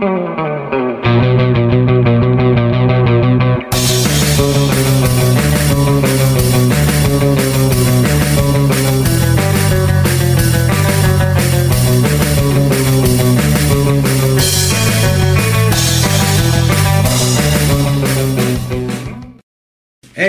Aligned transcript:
Hey, 0.00 0.06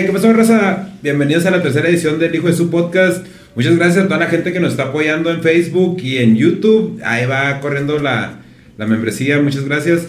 ¿qué 0.05 0.11
pasó, 0.11 0.33
raza? 0.33 0.89
Bienvenidos 1.03 1.45
a 1.45 1.51
la 1.51 1.61
tercera 1.61 1.89
edición 1.89 2.17
del 2.17 2.33
Hijo 2.33 2.47
de 2.47 2.53
su 2.53 2.71
Podcast. 2.71 3.23
Muchas 3.53 3.75
gracias 3.75 4.05
a 4.05 4.07
toda 4.07 4.19
la 4.19 4.25
gente 4.25 4.51
que 4.51 4.59
nos 4.59 4.71
está 4.71 4.85
apoyando 4.85 5.29
en 5.29 5.43
Facebook 5.43 5.99
y 6.01 6.17
en 6.17 6.35
YouTube. 6.35 6.99
Ahí 7.03 7.27
va 7.27 7.59
corriendo 7.59 7.99
la, 7.99 8.39
la 8.79 8.87
membresía. 8.87 9.39
Muchas 9.41 9.65
gracias. 9.65 10.07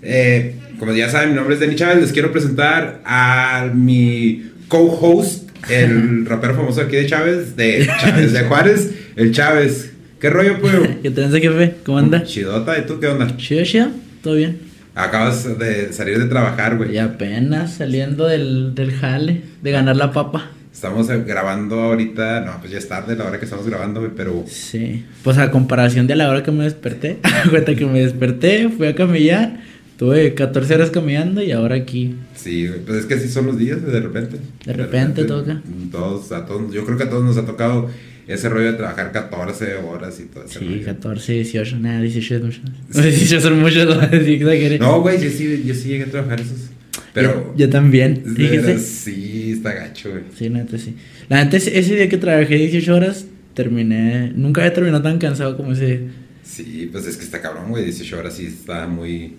Eh, 0.00 0.54
como 0.78 0.92
ya 0.92 1.10
saben, 1.10 1.30
mi 1.30 1.34
nombre 1.34 1.54
es 1.54 1.60
Denny 1.60 1.74
Chávez. 1.74 2.00
Les 2.00 2.12
quiero 2.12 2.30
presentar 2.30 3.02
a 3.04 3.68
mi 3.74 4.50
co-host, 4.68 5.50
el 5.68 6.24
rapero 6.26 6.54
famoso 6.54 6.80
aquí 6.80 6.96
de 6.96 7.06
Chávez, 7.06 7.56
de 7.56 7.90
Chávez 8.00 8.32
de 8.32 8.44
Juárez, 8.44 8.90
el 9.16 9.32
Chávez. 9.32 9.92
¿Qué 10.20 10.30
rollo, 10.30 10.60
pues? 10.60 10.72
¿Qué 11.02 11.10
tenés 11.10 11.32
jefe? 11.32 11.74
¿Cómo 11.84 11.98
anda? 11.98 12.22
Chidota, 12.22 12.78
¿y 12.78 12.82
tú 12.82 13.00
qué 13.00 13.08
onda? 13.08 13.36
Chido, 13.36 13.64
chido, 13.64 13.88
todo 14.22 14.36
bien. 14.36 14.60
Acabas 14.94 15.58
de 15.58 15.92
salir 15.92 16.18
de 16.18 16.26
trabajar, 16.26 16.76
güey. 16.76 16.94
Y 16.94 16.98
apenas 16.98 17.74
saliendo 17.74 18.28
del, 18.28 18.74
del 18.76 18.92
jale, 18.92 19.40
de 19.62 19.70
ganar 19.72 19.96
la 19.96 20.12
papa. 20.12 20.50
Estamos 20.82 21.06
grabando 21.24 21.80
ahorita, 21.80 22.40
no, 22.40 22.58
pues 22.58 22.72
ya 22.72 22.78
es 22.78 22.88
tarde 22.88 23.14
la 23.14 23.26
hora 23.26 23.38
que 23.38 23.44
estamos 23.44 23.64
grabando, 23.64 24.00
güey, 24.00 24.10
pero... 24.16 24.44
Sí, 24.48 25.04
pues 25.22 25.38
a 25.38 25.52
comparación 25.52 26.08
de 26.08 26.16
la 26.16 26.28
hora 26.28 26.42
que 26.42 26.50
me 26.50 26.64
desperté, 26.64 27.20
cuenta 27.50 27.76
que 27.76 27.86
me 27.86 28.00
desperté, 28.00 28.68
fui 28.68 28.88
a 28.88 28.94
camellar, 28.96 29.60
tuve 29.96 30.34
14 30.34 30.74
horas 30.74 30.90
caminando 30.90 31.40
y 31.40 31.52
ahora 31.52 31.76
aquí. 31.76 32.16
Sí, 32.34 32.68
pues 32.84 32.98
es 32.98 33.06
que 33.06 33.14
así 33.14 33.28
son 33.28 33.46
los 33.46 33.58
días, 33.58 33.80
de 33.80 34.00
repente. 34.00 34.38
De 34.66 34.72
repente 34.72 35.22
toca. 35.22 35.62
Todos, 35.92 36.32
a 36.32 36.46
todos, 36.46 36.74
yo 36.74 36.84
creo 36.84 36.98
que 36.98 37.04
a 37.04 37.10
todos 37.10 37.22
nos 37.22 37.36
ha 37.36 37.46
tocado 37.46 37.88
ese 38.26 38.48
rollo 38.48 38.72
de 38.72 38.76
trabajar 38.76 39.12
14 39.12 39.76
horas 39.76 40.18
y 40.18 40.24
todo 40.24 40.46
eso. 40.46 40.58
Sí, 40.58 40.82
14, 40.84 41.32
18, 41.32 41.78
nada, 41.78 42.00
18 42.00 42.34
es 42.34 42.42
mucho. 42.42 42.60
18 42.92 43.40
son 43.40 43.60
muchos, 43.60 43.98
sí. 44.10 44.40
No, 44.80 45.00
güey, 45.00 45.22
yo 45.22 45.30
sí, 45.30 45.62
yo 45.64 45.74
sí 45.76 45.90
llegué 45.90 46.02
a 46.02 46.10
trabajar 46.10 46.40
esos. 46.40 46.72
Pero... 47.12 47.52
Yo, 47.52 47.66
yo 47.66 47.70
también, 47.70 48.22
fíjese. 48.36 48.78
Sí, 48.78 49.52
está 49.52 49.72
gacho, 49.74 50.10
güey. 50.10 50.22
Sí, 50.36 50.48
neta, 50.48 50.78
sí. 50.78 50.96
La 51.28 51.44
neta, 51.44 51.56
ese 51.56 51.94
día 51.96 52.08
que 52.08 52.16
trabajé 52.16 52.56
18 52.56 52.94
horas, 52.94 53.26
terminé, 53.54 54.32
nunca 54.34 54.62
había 54.62 54.72
terminado 54.72 55.02
tan 55.02 55.18
cansado 55.18 55.56
como 55.56 55.72
ese 55.72 55.86
día. 55.86 56.00
Sí, 56.42 56.88
pues 56.90 57.06
es 57.06 57.16
que 57.16 57.24
está 57.24 57.40
cabrón, 57.40 57.68
güey, 57.70 57.84
18 57.84 58.18
horas 58.18 58.34
sí 58.34 58.46
está 58.46 58.86
muy... 58.86 59.36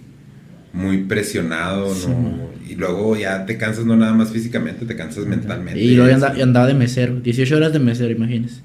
Muy 0.71 1.03
presionado, 1.03 1.93
Sí, 1.93 2.07
¿no? 2.07 2.49
Y 2.67 2.73
luego 2.73 3.15
ya 3.15 3.45
te 3.45 3.57
cansas 3.57 3.85
no 3.85 3.95
nada 3.95 4.13
más 4.13 4.31
físicamente, 4.31 4.87
te 4.87 4.95
cansas 4.95 5.27
mentalmente. 5.27 5.79
Y 5.79 5.93
luego 5.95 6.11
andaba, 6.11 6.33
andaba 6.41 6.65
de 6.65 6.73
mesero, 6.73 7.19
18 7.19 7.55
horas 7.57 7.73
de 7.73 7.77
mesero, 7.79 8.09
imagínese. 8.11 8.61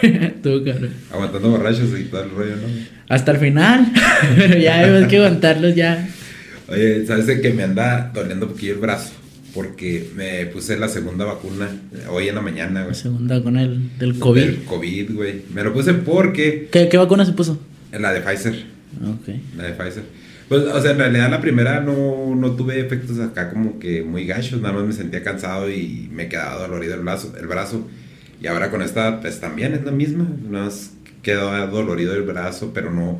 Tuvo 0.42 0.64
cabrón. 0.64 0.90
aguantando 1.12 1.50
borrachos 1.50 1.90
y 2.00 2.04
todo 2.04 2.22
el 2.22 2.30
rollo, 2.30 2.56
¿no? 2.56 2.62
Hasta 3.10 3.32
el 3.32 3.38
final, 3.38 3.92
pero 4.36 4.58
ya 4.58 4.78
hay 4.78 5.06
que 5.06 5.18
aguantarlos 5.18 5.74
ya. 5.74 6.08
Oye, 6.68 7.06
¿sabes 7.06 7.26
de 7.26 7.40
que 7.40 7.52
me 7.52 7.62
anda 7.62 8.10
doliendo 8.14 8.46
un 8.46 8.52
poquillo 8.52 8.74
el 8.74 8.78
brazo? 8.80 9.12
Porque 9.54 10.10
me 10.14 10.46
puse 10.46 10.78
la 10.78 10.88
segunda 10.88 11.24
vacuna 11.24 11.68
eh, 11.94 12.04
hoy 12.10 12.28
en 12.28 12.34
la 12.34 12.42
mañana, 12.42 12.80
La 12.80 12.84
güey. 12.86 12.94
segunda 12.94 13.42
con 13.42 13.56
el 13.56 13.98
del 13.98 14.18
COVID. 14.18 14.40
Del 14.42 14.64
COVID, 14.64 15.14
güey. 15.14 15.42
Me 15.54 15.64
lo 15.64 15.72
puse 15.72 15.94
porque 15.94 16.68
¿Qué, 16.70 16.88
¿Qué 16.88 16.96
vacuna 16.98 17.24
se 17.24 17.32
puso? 17.32 17.58
la 17.92 18.12
de 18.12 18.20
Pfizer. 18.20 18.54
Ok. 19.02 19.28
La 19.56 19.64
de 19.64 19.72
Pfizer. 19.72 20.02
Pues, 20.48 20.62
o 20.64 20.80
sea, 20.80 20.92
en 20.92 20.98
realidad 20.98 21.30
la 21.30 21.40
primera 21.40 21.80
no, 21.80 22.34
no 22.36 22.52
tuve 22.52 22.80
efectos 22.80 23.18
acá 23.20 23.50
como 23.50 23.78
que 23.78 24.02
muy 24.02 24.26
gachos. 24.26 24.60
Nada 24.60 24.74
más 24.74 24.84
me 24.84 24.92
sentía 24.92 25.22
cansado 25.22 25.70
y 25.70 26.08
me 26.12 26.28
quedaba 26.28 26.60
dolorido 26.66 26.94
el 26.94 27.00
brazo. 27.00 27.34
El 27.40 27.46
brazo. 27.46 27.88
Y 28.42 28.46
ahora 28.46 28.70
con 28.70 28.82
esta, 28.82 29.20
pues 29.20 29.40
también 29.40 29.72
es 29.74 29.84
la 29.84 29.90
misma. 29.92 30.26
Nada 30.48 30.66
más 30.66 30.92
quedó 31.22 31.66
dolorido 31.68 32.14
el 32.14 32.22
brazo, 32.22 32.72
pero 32.74 32.92
no. 32.92 33.18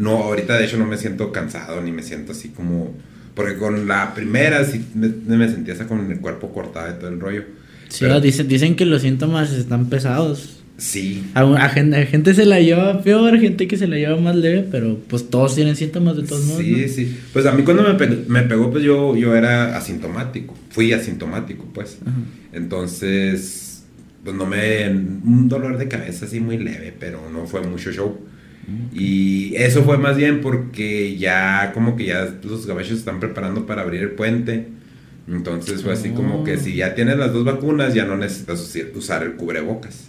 No, 0.00 0.16
ahorita 0.24 0.56
de 0.58 0.64
hecho 0.64 0.76
no 0.78 0.86
me 0.86 0.96
siento 0.96 1.30
cansado 1.30 1.80
ni 1.80 1.92
me 1.92 2.02
siento 2.02 2.32
así 2.32 2.48
como. 2.48 2.94
Porque 3.34 3.56
con 3.56 3.86
la 3.86 4.12
primera 4.14 4.64
sí 4.64 4.84
me, 4.94 5.08
me 5.36 5.48
sentía 5.48 5.74
hasta 5.74 5.86
con 5.86 6.10
el 6.10 6.18
cuerpo 6.20 6.52
cortado 6.52 6.90
y 6.94 6.98
todo 6.98 7.08
el 7.10 7.20
rollo. 7.20 7.44
Sí, 7.88 8.00
Pero- 8.00 8.20
dicen, 8.20 8.48
dicen 8.48 8.74
que 8.76 8.84
los 8.86 9.02
síntomas 9.02 9.52
están 9.52 9.88
pesados. 9.88 10.56
Sí. 10.78 11.24
A, 11.34 11.42
a 11.42 11.68
gente, 11.68 11.96
a 11.98 12.06
gente 12.06 12.32
se 12.32 12.46
la 12.46 12.58
lleva 12.58 13.02
peor, 13.02 13.38
gente 13.38 13.68
que 13.68 13.76
se 13.76 13.86
la 13.86 13.96
lleva 13.96 14.16
más 14.18 14.34
leve, 14.34 14.66
pero 14.70 14.98
pues 15.08 15.28
todos 15.28 15.54
tienen 15.54 15.76
síntomas 15.76 16.16
de 16.16 16.22
todos 16.22 16.44
modos. 16.46 16.62
Sí, 16.62 16.72
¿no? 16.72 16.88
sí. 16.88 17.18
Pues 17.34 17.44
a 17.44 17.52
mí 17.52 17.62
cuando 17.64 17.82
me 17.82 17.94
pegó, 17.94 18.16
me 18.28 18.42
pegó, 18.42 18.70
pues 18.70 18.82
yo, 18.82 19.14
yo 19.14 19.36
era 19.36 19.76
asintomático. 19.76 20.56
Fui 20.70 20.92
asintomático, 20.94 21.66
pues. 21.74 21.98
Ajá. 22.06 22.16
Entonces, 22.54 23.82
pues 24.24 24.34
no 24.34 24.46
me... 24.46 24.88
Un 24.88 25.48
dolor 25.48 25.76
de 25.76 25.86
cabeza 25.88 26.24
así 26.24 26.40
muy 26.40 26.56
leve, 26.58 26.94
pero 26.98 27.30
no 27.30 27.46
fue 27.46 27.60
mucho 27.62 27.92
show. 27.92 28.18
Y 28.94 29.54
eso 29.56 29.82
fue 29.84 29.98
más 29.98 30.16
bien 30.16 30.40
porque 30.40 31.16
ya 31.16 31.70
como 31.74 31.96
que 31.96 32.06
ya 32.06 32.28
los 32.44 32.66
gabachos 32.66 32.98
están 32.98 33.20
preparando 33.20 33.66
para 33.66 33.82
abrir 33.82 34.02
el 34.02 34.10
puente. 34.12 34.66
Entonces 35.28 35.82
fue 35.82 35.92
así 35.92 36.10
como 36.10 36.42
que 36.44 36.54
Oh. 36.54 36.58
si 36.60 36.74
ya 36.76 36.94
tienes 36.94 37.16
las 37.16 37.32
dos 37.32 37.44
vacunas 37.44 37.94
ya 37.94 38.04
no 38.04 38.16
necesitas 38.16 38.74
usar 38.94 39.22
el 39.22 39.34
cubrebocas. 39.34 40.08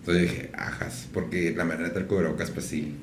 Entonces 0.00 0.22
dije, 0.24 0.50
ajas, 0.56 1.08
porque 1.12 1.54
la 1.56 1.64
manera 1.64 1.90
del 1.90 2.06
cubrebocas 2.06 2.50
pues 2.50 2.66
sí, 2.66 2.94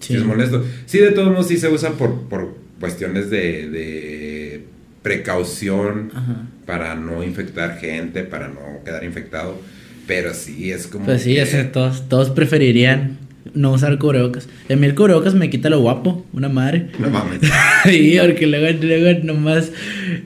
sí. 0.00 0.08
Sí. 0.08 0.14
es 0.16 0.24
molesto. 0.24 0.64
Sí, 0.86 0.98
de 0.98 1.12
todos 1.12 1.30
modos 1.30 1.48
sí 1.48 1.56
se 1.56 1.68
usa 1.68 1.92
por, 1.92 2.22
por 2.28 2.54
cuestiones 2.80 3.30
de, 3.30 3.68
de 3.70 4.64
precaución 5.02 6.10
Ajá. 6.14 6.46
para 6.66 6.94
no 6.94 7.22
infectar 7.24 7.78
gente, 7.78 8.22
para 8.24 8.48
no 8.48 8.60
quedar 8.84 9.04
infectado. 9.04 9.60
Pero 10.06 10.32
sí 10.34 10.70
es 10.70 10.86
como. 10.86 11.04
Pues 11.04 11.22
sí, 11.22 11.34
que- 11.34 11.64
todos, 11.64 12.08
todos 12.08 12.30
preferirían 12.30 13.18
no 13.54 13.72
usar 13.72 13.98
cubrebocas. 13.98 14.48
A 14.70 14.76
mí 14.76 14.86
el 14.86 14.94
cubrebocas 14.94 15.34
me 15.34 15.50
quita 15.50 15.70
lo 15.70 15.80
guapo, 15.80 16.24
una 16.32 16.48
madre. 16.48 16.88
No 16.98 17.10
mames. 17.10 17.40
Sí, 17.84 18.18
porque 18.20 18.46
luego, 18.46 18.78
luego 18.82 19.24
nomás, 19.24 19.70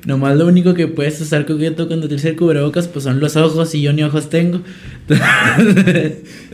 nomás 0.06 0.36
lo 0.36 0.46
único 0.46 0.74
que 0.74 0.88
puedes 0.88 1.20
usar 1.20 1.44
coqueto 1.44 1.86
cuando 1.86 2.08
tienes 2.08 2.24
el 2.24 2.34
cubrebocas 2.34 2.88
pues 2.88 3.04
son 3.04 3.20
los 3.20 3.36
ojos 3.36 3.74
y 3.74 3.82
yo 3.82 3.92
ni 3.92 4.02
ojos 4.02 4.30
tengo. 4.30 4.62
Ya 5.08 5.18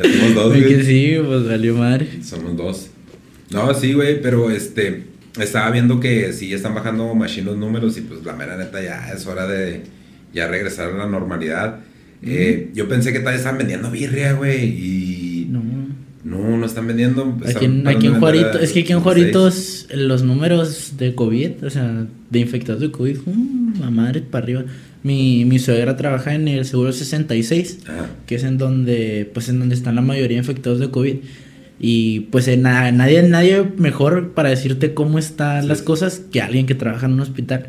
somos 0.02 0.34
dos, 0.34 0.48
güey. 0.48 0.84
sí, 0.84 1.16
pues 1.24 1.46
valió 1.46 1.74
madre. 1.74 2.08
Somos 2.22 2.56
dos. 2.56 2.90
No, 3.50 3.72
sí, 3.74 3.92
güey, 3.92 4.20
pero 4.20 4.50
este. 4.50 5.04
Estaba 5.40 5.70
viendo 5.70 6.00
que 6.00 6.32
sí 6.32 6.52
están 6.52 6.74
bajando 6.74 7.14
machine 7.14 7.46
los 7.46 7.56
números 7.56 7.96
y 7.96 8.00
pues 8.00 8.24
la 8.24 8.32
mera 8.32 8.56
neta 8.56 8.82
ya 8.82 9.12
es 9.14 9.24
hora 9.26 9.46
de 9.46 9.82
ya 10.32 10.48
regresar 10.48 10.90
a 10.90 10.96
la 10.96 11.06
normalidad. 11.06 11.78
Eh, 12.22 12.70
yo 12.74 12.88
pensé 12.88 13.12
que 13.12 13.20
tal 13.20 13.32
vez 13.32 13.36
estaban 13.36 13.58
vendiendo 13.58 13.90
birria, 13.90 14.32
güey, 14.32 14.64
y. 14.64 15.07
no, 16.38 16.56
no 16.58 16.66
están 16.66 16.86
vendiendo. 16.86 17.36
Aquí 17.46 17.64
en, 17.64 17.86
aquí 17.88 18.06
en 18.06 18.18
Juarito, 18.20 18.58
es 18.58 18.72
que 18.72 18.80
aquí 18.80 18.92
en 18.92 18.98
16. 18.98 19.02
Juaritos 19.02 19.86
los 19.94 20.22
números 20.22 20.92
de 20.98 21.14
COVID, 21.14 21.64
o 21.64 21.70
sea, 21.70 22.06
de 22.30 22.38
infectados 22.38 22.80
de 22.80 22.90
COVID, 22.90 23.18
um, 23.26 23.74
la 23.80 23.90
madre 23.90 24.20
para 24.22 24.44
arriba. 24.44 24.64
Mi, 25.02 25.44
mi 25.44 25.58
suegra 25.58 25.96
trabaja 25.96 26.34
en 26.34 26.48
el 26.48 26.64
seguro 26.64 26.92
66, 26.92 27.78
Ajá. 27.86 28.06
que 28.26 28.34
es 28.34 28.44
en 28.44 28.58
donde, 28.58 29.30
pues 29.32 29.48
en 29.48 29.58
donde 29.60 29.74
están 29.74 29.94
la 29.94 30.02
mayoría 30.02 30.36
de 30.36 30.42
infectados 30.42 30.80
de 30.80 30.90
COVID. 30.90 31.16
Y 31.80 32.20
pues 32.32 32.48
en 32.48 32.62
na- 32.62 32.90
nadie, 32.90 33.22
nadie 33.22 33.62
mejor 33.76 34.30
para 34.32 34.48
decirte 34.48 34.94
cómo 34.94 35.18
están 35.20 35.62
Sí, 35.62 35.68
las 35.68 35.82
cosas 35.82 36.20
que 36.32 36.42
alguien 36.42 36.66
que 36.66 36.74
trabaja 36.74 37.06
en 37.06 37.12
un 37.12 37.20
hospital. 37.20 37.66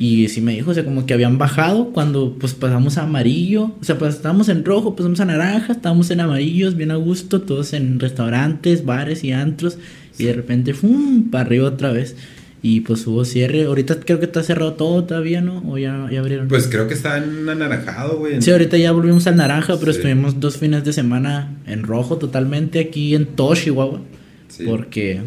Y 0.00 0.28
sí 0.28 0.40
me 0.40 0.54
dijo, 0.54 0.70
o 0.70 0.74
sea, 0.74 0.82
como 0.84 1.04
que 1.04 1.12
habían 1.12 1.36
bajado 1.36 1.90
cuando 1.92 2.34
pues 2.40 2.54
pasamos 2.54 2.96
a 2.96 3.02
amarillo. 3.02 3.64
O 3.80 3.84
sea, 3.84 3.98
pues 3.98 4.14
estábamos 4.14 4.48
en 4.48 4.64
rojo, 4.64 4.96
pasamos 4.96 5.20
a 5.20 5.26
naranja, 5.26 5.74
estábamos 5.74 6.10
en 6.10 6.20
amarillos, 6.20 6.74
bien 6.74 6.90
a 6.90 6.96
gusto, 6.96 7.42
todos 7.42 7.74
en 7.74 8.00
restaurantes, 8.00 8.86
bares 8.86 9.22
y 9.24 9.32
antros. 9.32 9.76
Y 10.18 10.24
de 10.24 10.32
repente, 10.32 10.72
¡fum! 10.72 11.30
para 11.30 11.44
arriba 11.44 11.68
otra 11.68 11.92
vez. 11.92 12.16
Y 12.62 12.80
pues 12.80 13.06
hubo 13.06 13.26
cierre. 13.26 13.64
Ahorita 13.64 14.00
creo 14.00 14.18
que 14.18 14.24
está 14.24 14.42
cerrado 14.42 14.72
todo 14.72 15.04
todavía, 15.04 15.42
¿no? 15.42 15.62
O 15.68 15.76
ya, 15.76 16.08
ya 16.10 16.20
abrieron. 16.20 16.48
Pues 16.48 16.66
creo 16.68 16.88
que 16.88 16.94
está 16.94 17.18
en 17.18 17.46
anaranjado, 17.46 18.18
güey. 18.18 18.40
Sí, 18.40 18.50
ahorita 18.50 18.78
ya 18.78 18.92
volvimos 18.92 19.26
al 19.26 19.36
naranja, 19.36 19.76
pero 19.78 19.92
Sí. 19.92 19.98
estuvimos 19.98 20.40
dos 20.40 20.56
fines 20.56 20.82
de 20.82 20.94
semana 20.94 21.56
en 21.66 21.82
rojo 21.82 22.16
totalmente 22.16 22.80
aquí 22.80 23.14
en 23.14 23.26
todo 23.26 23.54
Chihuahua. 23.54 24.00
Sí. 24.48 24.64
Porque, 24.66 25.20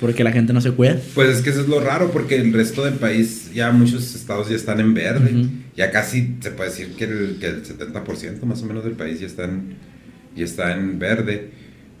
porque 0.00 0.24
la 0.24 0.32
gente 0.32 0.52
no 0.52 0.60
se 0.60 0.70
cuida. 0.72 0.98
Pues 1.14 1.28
es 1.28 1.42
que 1.42 1.50
eso 1.50 1.60
es 1.60 1.68
lo 1.68 1.80
raro, 1.80 2.10
porque 2.10 2.36
el 2.36 2.52
resto 2.52 2.84
del 2.84 2.94
país, 2.94 3.50
ya 3.54 3.70
muchos 3.70 4.14
estados 4.14 4.48
ya 4.48 4.56
están 4.56 4.80
en 4.80 4.94
verde. 4.94 5.32
Ujú. 5.32 5.48
Ya 5.76 5.90
casi 5.90 6.36
se 6.40 6.50
puede 6.50 6.70
decir 6.70 6.94
que 6.96 7.04
el, 7.04 7.36
que 7.40 7.46
el 7.46 7.62
70% 7.64 8.42
más 8.42 8.62
o 8.62 8.66
menos 8.66 8.84
del 8.84 8.94
país 8.94 9.20
ya 9.20 9.26
están, 9.26 9.74
ya 10.34 10.44
está 10.44 10.72
en 10.72 10.98
verde. 10.98 11.50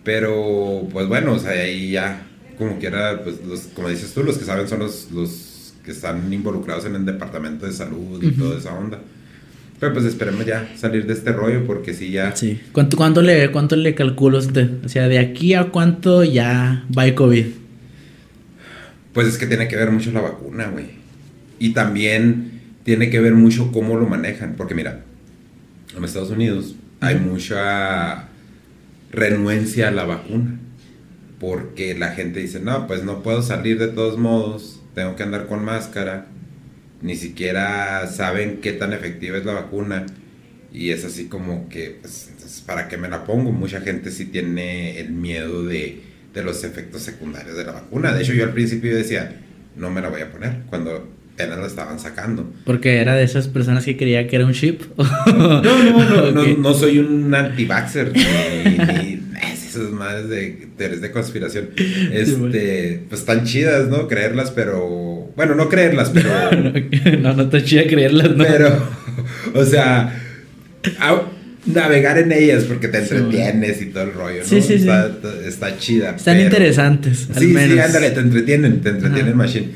Pero, 0.02 0.88
pues 0.92 1.06
bueno, 1.08 1.34
o 1.34 1.38
sea, 1.38 1.50
ahí 1.52 1.90
ya, 1.92 2.26
como 2.56 2.78
quiera, 2.78 3.22
pues 3.22 3.36
los, 3.46 3.60
como 3.74 3.88
dices 3.90 4.12
tú, 4.14 4.22
los 4.22 4.38
que 4.38 4.44
saben 4.44 4.66
son 4.66 4.78
los, 4.80 5.08
los 5.12 5.74
que 5.84 5.90
están 5.92 6.32
involucrados 6.32 6.86
en 6.86 6.94
el 6.94 7.04
departamento 7.04 7.66
de 7.66 7.72
salud 7.72 8.22
y 8.22 8.28
Ujú. 8.28 8.42
toda 8.44 8.58
esa 8.58 8.74
onda. 8.74 9.00
Pero 9.78 9.94
pues 9.94 10.04
esperemos 10.04 10.44
ya 10.44 10.68
salir 10.76 11.06
de 11.06 11.14
este 11.14 11.32
rollo, 11.32 11.66
porque 11.66 11.94
sí, 11.94 12.10
ya. 12.10 12.36
Sí. 12.36 12.60
¿Cuánto, 12.72 12.96
cuánto, 12.98 13.22
le, 13.22 13.50
¿Cuánto 13.50 13.76
le 13.76 13.94
calcula 13.94 14.38
usted? 14.38 14.84
O 14.84 14.88
sea, 14.88 15.08
de 15.08 15.18
aquí 15.18 15.54
a 15.54 15.64
cuánto 15.70 16.22
ya 16.22 16.84
va 16.96 17.06
el 17.06 17.14
COVID. 17.14 17.46
Pues 19.12 19.26
es 19.26 19.38
que 19.38 19.46
tiene 19.46 19.68
que 19.68 19.76
ver 19.76 19.90
mucho 19.90 20.12
la 20.12 20.20
vacuna, 20.20 20.68
güey. 20.68 20.86
Y 21.58 21.72
también 21.72 22.60
tiene 22.84 23.10
que 23.10 23.20
ver 23.20 23.34
mucho 23.34 23.72
cómo 23.72 23.96
lo 23.96 24.06
manejan. 24.06 24.54
Porque 24.56 24.74
mira, 24.74 25.02
en 25.96 26.04
Estados 26.04 26.30
Unidos 26.30 26.76
hay 27.00 27.16
mucha 27.16 28.28
renuencia 29.10 29.88
a 29.88 29.90
la 29.90 30.04
vacuna. 30.04 30.58
Porque 31.38 31.94
la 31.94 32.12
gente 32.12 32.40
dice, 32.40 32.60
no, 32.60 32.86
pues 32.86 33.02
no 33.02 33.22
puedo 33.22 33.42
salir 33.42 33.78
de 33.78 33.88
todos 33.88 34.18
modos, 34.18 34.82
tengo 34.94 35.16
que 35.16 35.22
andar 35.22 35.46
con 35.46 35.64
máscara. 35.64 36.26
Ni 37.02 37.16
siquiera 37.16 38.06
saben 38.06 38.60
qué 38.60 38.72
tan 38.72 38.92
efectiva 38.92 39.38
es 39.38 39.44
la 39.44 39.54
vacuna. 39.54 40.06
Y 40.72 40.90
es 40.90 41.04
así 41.04 41.26
como 41.26 41.68
que, 41.68 41.98
pues, 42.00 42.30
¿para 42.66 42.88
qué 42.88 42.96
me 42.96 43.08
la 43.08 43.24
pongo? 43.24 43.50
Mucha 43.50 43.80
gente 43.80 44.10
sí 44.10 44.26
tiene 44.26 45.00
el 45.00 45.10
miedo 45.10 45.64
de, 45.64 46.09
de 46.34 46.42
los 46.42 46.62
efectos 46.64 47.02
secundarios 47.02 47.56
de 47.56 47.64
la 47.64 47.72
vacuna. 47.72 48.12
De 48.12 48.22
hecho, 48.22 48.32
yo 48.32 48.44
al 48.44 48.52
principio 48.52 48.94
decía, 48.94 49.36
no 49.76 49.90
me 49.90 50.00
la 50.00 50.08
voy 50.08 50.20
a 50.22 50.30
poner, 50.30 50.58
cuando 50.68 51.08
apenas 51.34 51.58
la 51.58 51.66
estaban 51.66 51.98
sacando. 51.98 52.52
Porque 52.64 52.98
era 52.98 53.14
de 53.14 53.24
esas 53.24 53.48
personas 53.48 53.84
que 53.84 53.96
creía 53.96 54.26
que 54.26 54.36
era 54.36 54.46
un 54.46 54.52
chip. 54.52 54.82
No, 55.26 55.62
no, 55.62 56.04
no, 56.04 56.30
no, 56.32 56.46
no 56.56 56.74
soy 56.74 56.98
un 56.98 57.34
anti-vaxxer, 57.34 58.12
ni, 58.12 58.22
ni 58.22 59.22
esas 59.52 59.90
madres 59.90 60.28
de 60.28 60.68
teorías 60.76 61.00
de 61.00 61.10
conspiración. 61.10 61.70
Este, 62.12 63.04
pues 63.08 63.20
están 63.22 63.44
chidas, 63.44 63.88
¿no? 63.88 64.06
Creerlas, 64.08 64.50
pero... 64.50 65.30
Bueno, 65.36 65.54
no 65.54 65.68
creerlas, 65.68 66.10
pero... 66.10 66.28
no, 67.20 67.34
no 67.34 67.42
está 67.44 67.62
chida 67.64 67.84
creerlas, 67.86 68.36
¿no? 68.36 68.44
Pero, 68.44 68.88
o 69.54 69.64
sea, 69.64 70.20
a- 70.98 71.22
navegar 71.66 72.18
en 72.18 72.32
ellas 72.32 72.64
porque 72.64 72.88
te 72.88 73.04
Sí, 73.06 73.14
entretienes 73.16 73.82
y 73.82 73.86
todo 73.86 74.04
el 74.04 74.12
rollo, 74.14 74.38
¿no? 74.40 74.44
Sí, 74.48 74.62
sí, 74.62 74.74
está, 74.74 75.06
está- 75.08 75.46
está 75.46 75.78
chida. 75.78 76.10
Están 76.16 76.36
pero- 76.36 76.44
interesantes, 76.46 77.28
al 77.34 77.38
Sí, 77.42 77.46
menos. 77.48 77.72
sí, 77.74 77.78
ándale, 77.80 78.10
te 78.10 78.20
entretienen, 78.20 78.80
te 78.80 78.88
entretienen 78.90 79.28
Ajá. 79.28 79.36
machine. 79.36 79.68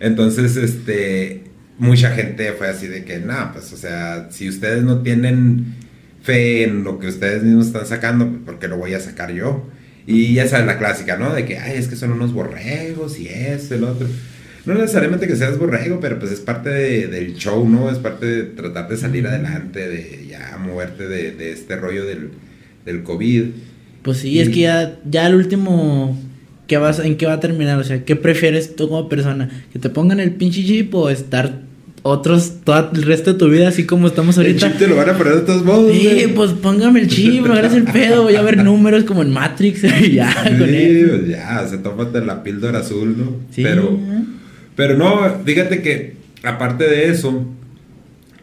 Entonces, 0.00 0.56
este, 0.56 1.42
mucha 1.78 2.10
gente 2.10 2.52
fue 2.52 2.68
así 2.68 2.86
de 2.86 3.04
que, 3.04 3.18
no, 3.18 3.52
pues, 3.52 3.72
o 3.72 3.76
sea, 3.76 4.28
si 4.30 4.48
ustedes 4.48 4.82
no 4.82 5.02
tienen 5.02 5.74
fe 6.22 6.64
en 6.64 6.84
lo 6.84 6.98
que 6.98 7.06
ustedes 7.08 7.42
mismos 7.42 7.68
están 7.68 7.86
sacando, 7.86 8.28
pues, 8.28 8.40
¿por 8.44 8.58
qué 8.58 8.68
lo 8.68 8.76
voy 8.76 8.94
a 8.94 9.00
sacar 9.00 9.32
yo? 9.32 9.68
Y 10.06 10.34
ya 10.34 10.48
sabes 10.48 10.66
la 10.66 10.78
clásica, 10.78 11.16
¿no? 11.18 11.34
De 11.34 11.44
que, 11.44 11.58
ay, 11.58 11.76
es 11.76 11.86
que 11.88 11.94
son 11.96 12.12
unos 12.12 12.32
borregos 12.32 13.18
y 13.20 13.28
eso, 13.28 13.74
el 13.74 13.84
otro. 13.84 14.08
No 14.68 14.74
necesariamente 14.74 15.26
que 15.26 15.34
seas 15.36 15.58
borrego, 15.58 15.98
pero 16.00 16.18
pues 16.18 16.30
es 16.32 16.40
parte 16.40 16.70
de- 16.70 17.06
del 17.08 17.34
show, 17.34 17.68
¿no? 17.68 17.90
Es 17.90 17.98
parte 17.98 18.26
de 18.26 18.42
tratar 18.44 18.88
de 18.88 18.96
salir 18.96 19.26
adelante, 19.26 19.88
de 19.88 20.26
ya 20.30 20.56
moverte 20.58 21.08
de, 21.08 21.32
de 21.32 21.52
este 21.52 21.76
rollo 21.76 22.04
del, 22.04 22.30
del 22.84 23.02
COVID. 23.02 23.44
Pues 24.02 24.18
sí, 24.18 24.38
es 24.40 24.48
que 24.50 24.60
ya, 24.60 24.96
ya 25.08 25.26
el 25.26 25.34
último. 25.34 26.18
¿qué 26.66 26.76
vas, 26.76 26.98
¿En 27.00 27.16
qué 27.16 27.24
va 27.26 27.32
a 27.34 27.40
terminar? 27.40 27.78
O 27.78 27.84
sea, 27.84 28.04
¿qué 28.04 28.14
prefieres 28.14 28.76
tú 28.76 28.88
como 28.88 29.08
persona? 29.08 29.48
¿Que 29.72 29.78
te 29.78 29.88
pongan 29.88 30.20
el 30.20 30.32
pinche 30.32 30.62
chip 30.64 30.94
o 30.94 31.08
estar 31.08 31.62
otros 32.02 32.58
todo 32.64 32.90
el 32.94 33.02
resto 33.02 33.32
de 33.32 33.38
tu 33.38 33.48
vida 33.50 33.68
así 33.68 33.84
como 33.86 34.06
estamos 34.06 34.36
El 34.38 34.46
ahorita? 34.46 34.68
chip 34.68 34.78
te 34.78 34.86
lo 34.86 34.96
van 34.96 35.08
a 35.10 35.16
poner 35.18 35.34
de 35.36 35.40
todos 35.40 35.64
modos. 35.64 35.90
Sí, 35.92 36.04
güey. 36.04 36.34
pues 36.34 36.50
póngame 36.52 37.00
el 37.00 37.08
chip, 37.08 37.44
hagas 37.46 37.72
el 37.74 37.84
pedo, 37.84 38.22
voy 38.24 38.34
a 38.36 38.42
ver 38.42 38.62
números 38.62 39.04
como 39.04 39.22
en 39.22 39.30
Matrix 39.30 39.82
y 40.02 40.12
ya, 40.12 40.32
con 40.58 40.68
Sí, 40.68 40.74
él. 40.76 41.06
pues 41.08 41.28
ya, 41.28 41.66
se 41.66 41.78
tómate 41.78 42.20
la 42.24 42.42
píldora 42.42 42.80
azul, 42.80 43.14
¿no? 43.18 43.36
Sí, 43.50 43.62
Pero, 43.62 43.94
¿eh? 43.94 44.22
Pero 44.78 44.96
no, 44.96 45.42
fíjate 45.44 45.82
que 45.82 46.12
aparte 46.44 46.84
de 46.84 47.10
eso, 47.10 47.44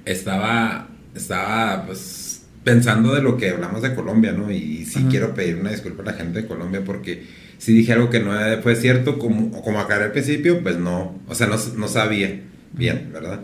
estaba, 0.04 0.90
estaba, 1.16 1.86
pues, 1.86 2.44
pensando 2.66 3.16
de 3.16 3.22
lo 3.22 3.38
que 3.38 3.52
hablamos 3.52 3.82
de 3.82 3.96
Colombia, 3.96 4.34
¿no? 4.34 4.52
Y 4.52 4.84
sí 4.84 5.00
Ajá. 5.00 5.08
quiero 5.10 5.34
pedir 5.34 5.56
una 5.56 5.72
disculpa 5.72 6.04
a 6.04 6.08
la 6.08 6.12
gente 6.12 6.42
de 6.42 6.48
Colombia 6.50 6.82
porque 6.86 7.24
sí 7.58 7.72
dije 7.72 7.94
algo 7.94 8.10
que 8.10 8.20
no 8.20 8.34
fue 8.62 8.76
cierto, 8.76 9.18
como, 9.18 9.50
como 9.62 9.80
acá 9.80 9.96
al 9.96 10.12
principio, 10.12 10.62
pues 10.62 10.78
no, 10.78 11.18
o 11.26 11.36
sea, 11.36 11.48
no, 11.48 11.56
no 11.78 11.88
sabía 11.88 12.42
bien, 12.74 13.12
¿verdad? 13.14 13.40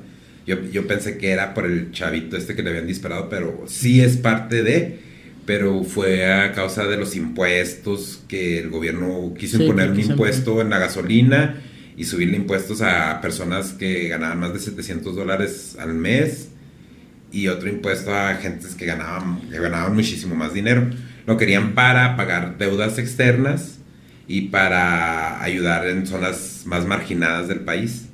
Yo, 0.46 0.62
yo 0.70 0.86
pensé 0.86 1.18
que 1.18 1.32
era 1.32 1.54
por 1.54 1.68
el 1.68 1.94
chavito 1.94 2.36
este 2.36 2.56
que 2.56 2.62
le 2.62 2.72
habían 2.72 2.88
disparado, 2.88 3.30
pero 3.30 3.64
sí 3.68 4.02
es 4.02 4.18
parte 4.18 4.64
de, 4.64 5.00
pero 5.46 5.86
fue 5.86 6.30
a 6.30 6.52
causa 6.52 6.86
de 6.88 6.98
los 6.98 7.16
impuestos 7.16 8.22
que 8.28 8.60
el 8.60 8.70
gobierno 8.70 9.34
quiso 9.40 9.60
Sí, 9.60 9.64
imponer 9.64 9.92
un 9.92 10.00
impuesto 10.02 10.60
en 10.60 10.72
la 10.72 10.80
gasolina 10.80 11.56
y 12.01 12.06
subirle 12.06 12.36
impuestos 12.36 12.81
a 12.81 13.21
personas 13.21 13.74
que 13.74 14.07
ganaban 14.07 14.39
más 14.39 14.53
de 14.53 14.59
700 14.59 15.15
dólares 15.15 15.77
al 15.80 15.94
mes 15.94 16.50
y 17.31 17.48
otro 17.48 17.69
impuesto 17.69 18.12
a 18.12 18.33
gentes 18.38 18.74
que 18.74 18.88
ganaban, 18.88 19.39
que 19.51 19.59
ganaban 19.59 19.94
muchísimo 19.94 20.33
más 20.33 20.51
dinero. 20.51 20.89
Lo 21.27 21.38
querían 21.38 21.75
para 21.75 22.18
pagar 22.18 22.57
deudas 22.57 22.98
externas 22.98 23.77
y 24.27 24.48
para 24.48 25.44
ayudar 25.44 25.88
en 25.89 26.07
zonas 26.07 26.63
más 26.65 26.88
marginadas 26.88 27.48
del 27.48 27.59
país. 27.59 28.07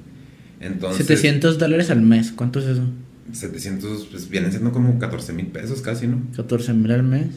Entonces, 0.60 1.08
700 1.08 1.58
dólares 1.58 1.90
al 1.90 2.02
mes, 2.02 2.34
¿cuánto 2.34 2.60
es 2.60 2.66
eso? 2.66 2.84
700, 3.32 4.08
pues 4.12 4.30
vienen 4.30 4.52
siendo 4.52 4.74
como 4.74 5.00
14 5.00 5.32
mil 5.32 5.48
pesos 5.48 5.82
casi, 5.82 6.08
¿no? 6.08 6.22
14 6.36 6.74
mil 6.74 6.92
al 6.92 7.04
mes. 7.04 7.28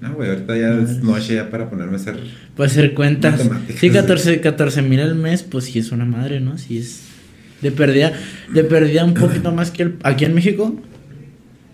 No, 0.00 0.14
güey, 0.14 0.30
ahorita 0.30 0.56
ya 0.56 0.80
es 0.80 1.02
noche 1.02 1.34
ya 1.34 1.50
para 1.50 1.68
ponerme 1.68 1.94
a 1.94 1.96
hacer... 1.96 2.16
Puede 2.56 2.70
hacer 2.70 2.94
cuentas. 2.94 3.40
Sí, 3.78 3.90
14 3.90 4.40
14 4.40 4.82
mil 4.82 5.00
al 5.00 5.14
mes, 5.14 5.42
pues 5.42 5.64
sí 5.66 5.78
es 5.78 5.92
una 5.92 6.04
madre, 6.06 6.40
¿no? 6.40 6.56
Sí 6.58 6.78
es. 6.78 7.02
De 7.60 7.70
perdida, 7.70 8.12
de 8.54 8.64
perdida 8.64 9.04
un 9.04 9.12
poquito 9.12 9.52
más 9.52 9.70
que 9.70 9.82
el, 9.82 9.96
aquí 10.02 10.24
en 10.24 10.34
México. 10.34 10.80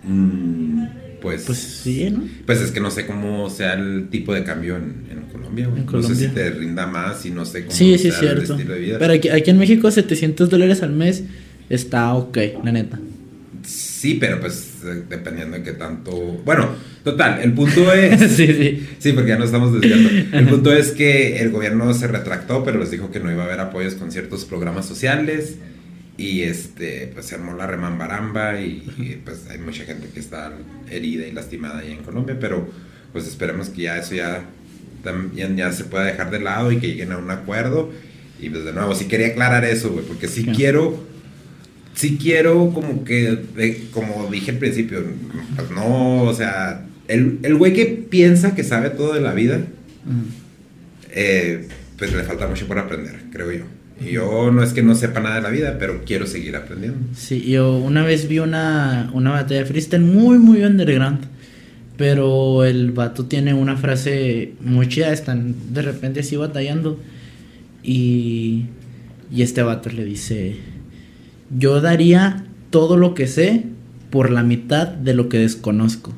mm, 0.03 0.85
pues, 1.21 1.45
Pues 1.47 1.59
sí, 1.59 2.11
¿no? 2.11 2.25
Pues 2.45 2.61
es 2.61 2.73
que 2.73 2.81
no 2.81 2.91
sé 2.91 3.07
cómo 3.07 3.49
sea 3.51 3.75
el 3.75 4.09
tipo 4.11 4.35
de 4.35 4.43
cambio 4.43 4.77
en, 4.77 5.05
en 5.11 5.21
Colombia, 5.33 5.69
güey. 5.69 5.83
En 5.83 5.87
No 5.87 6.03
sé 6.03 6.15
si 6.17 6.29
te 6.29 6.51
rinda 6.51 6.87
más 6.89 7.25
y 7.27 7.31
no 7.31 7.45
sé 7.45 7.61
cómo 7.61 7.73
Sí, 7.73 7.97
sí, 7.99 8.09
es 8.09 8.15
sea 8.17 8.31
el 8.33 8.37
cierto. 8.39 8.55
estilo 8.55 8.75
de 8.75 8.81
vida. 8.81 8.99
Pero 8.99 9.13
aquí, 9.15 9.29
aquí 9.29 9.51
en 9.51 9.59
México 9.59 9.89
700 9.91 10.51
dólares 10.51 10.83
al 10.83 10.93
mes 10.93 11.23
está 11.71 12.13
ok, 12.15 12.37
la 12.65 12.73
neta. 12.73 12.99
Sí, 14.07 14.19
pero 14.21 14.39
pues 14.39 14.85
eh, 14.85 15.03
dependiendo 15.09 15.57
de 15.57 15.65
qué 15.65 15.73
tanto... 15.73 16.13
Bueno, 16.45 16.69
total, 17.03 17.41
el 17.43 17.53
punto 17.55 17.93
es... 17.93 18.21
sí, 18.37 18.47
sí. 18.47 18.89
Sí, 19.01 19.13
porque 19.13 19.31
ya 19.31 19.37
nos 19.37 19.47
estamos 19.47 19.73
desviando. 19.73 20.09
El 20.31 20.47
punto 20.47 20.73
es 20.77 20.93
que 20.93 21.39
el 21.41 21.51
gobierno 21.51 21.93
se 21.93 22.07
retractó, 22.07 22.63
pero 22.63 22.79
les 22.79 22.93
dijo 22.93 23.11
que 23.11 23.19
no 23.19 23.33
iba 23.33 23.43
a 23.43 23.47
haber 23.47 23.59
apoyos 23.59 23.97
con 23.97 24.13
ciertos 24.13 24.45
programas 24.45 24.87
sociales. 24.87 25.57
Y 26.17 26.43
este, 26.43 27.11
pues 27.15 27.27
se 27.27 27.35
armó 27.35 27.55
la 27.55 27.67
remambaramba 27.67 28.61
y, 28.61 28.89
y, 28.97 29.21
pues 29.25 29.49
hay 29.51 29.59
mucha 29.59 29.83
gente 29.83 30.07
que 30.15 30.21
está 30.21 30.53
herida 30.89 31.27
y 31.27 31.33
lastimada 31.33 31.81
ahí 31.81 31.91
en 31.91 32.05
Colombia, 32.05 32.37
pero 32.41 32.65
pues 33.13 33.27
esperemos 33.27 33.71
que 33.71 33.83
ya 33.83 33.99
eso 33.99 34.15
ya 34.15 34.45
también 35.03 35.57
ya 35.57 35.73
se 35.73 35.83
pueda 35.83 36.05
dejar 36.05 36.31
de 36.31 36.39
lado 36.39 36.71
y 36.71 36.77
que 36.79 36.87
lleguen 36.87 37.11
a 37.11 37.19
un 37.19 37.33
acuerdo. 37.33 37.91
Y 38.39 38.51
pues 38.51 38.65
de 38.65 38.73
nuevo, 38.73 38.95
sí 38.95 39.07
quería 39.07 39.27
aclarar 39.27 39.65
eso, 39.65 39.91
güey, 39.91 40.05
porque 40.05 40.29
sí 40.29 40.45
Claro. 40.45 40.57
quiero, 40.57 41.07
sí 41.97 42.17
quiero 42.23 42.71
como 42.73 43.03
que, 43.03 43.37
de- 43.57 43.87
como 43.91 44.29
dije 44.31 44.53
al 44.53 44.59
principio, 44.59 45.03
pues 45.57 45.71
no, 45.73 46.23
o 46.23 46.33
sea, 46.33 46.87
el 47.09 47.41
el 47.43 47.57
güey 47.57 47.73
que 47.73 47.87
piensa 47.87 48.55
que 48.55 48.63
sabe 48.63 48.91
todo 48.91 49.15
de 49.15 49.21
la 49.21 49.35
vida, 49.35 49.61
eh, 51.11 51.67
pues 51.99 52.13
le 52.15 52.23
falta 52.23 52.47
mucho 52.47 52.67
por 52.67 52.79
aprender, 52.79 53.15
creo 53.33 53.51
yo. 53.53 53.65
Y 53.99 54.13
yo 54.13 54.51
no 54.53 54.63
es 54.63 54.75
que 54.75 54.83
no 54.83 54.95
sepa 54.95 55.21
nada 55.21 55.37
de 55.37 55.43
la 55.43 55.49
vida, 55.49 55.77
pero 55.79 56.03
quiero 56.05 56.27
seguir 56.27 56.55
aprendiendo. 56.55 56.99
Sí, 57.17 57.41
yo 57.51 57.77
una 57.79 58.05
vez 58.05 58.29
vi 58.29 58.41
una, 58.41 59.11
una 59.15 59.31
batalla 59.31 59.61
de 59.61 59.67
freestyle 59.67 60.03
muy, 60.05 60.39
muy 60.39 60.63
underground. 60.63 61.21
Pero 61.97 62.67
el 62.67 62.91
vato 62.93 63.25
tiene 63.25 63.55
una 63.55 63.79
frase 63.79 64.53
muy 64.61 64.87
chida. 64.87 65.11
Están 65.15 65.55
de 65.73 65.81
repente 65.81 66.21
así 66.21 66.37
batallando. 66.37 67.01
Y, 67.83 68.67
y 69.33 69.41
este 69.41 69.63
vato 69.63 69.89
le 69.89 70.05
dice: 70.05 70.57
Yo 71.51 71.81
daría 71.81 72.45
todo 72.71 72.97
lo 72.97 73.15
que 73.15 73.27
sé 73.27 73.65
por 74.11 74.31
la 74.31 74.43
mitad 74.43 74.89
de 74.89 75.15
lo 75.15 75.29
que 75.29 75.39
desconozco. 75.39 76.15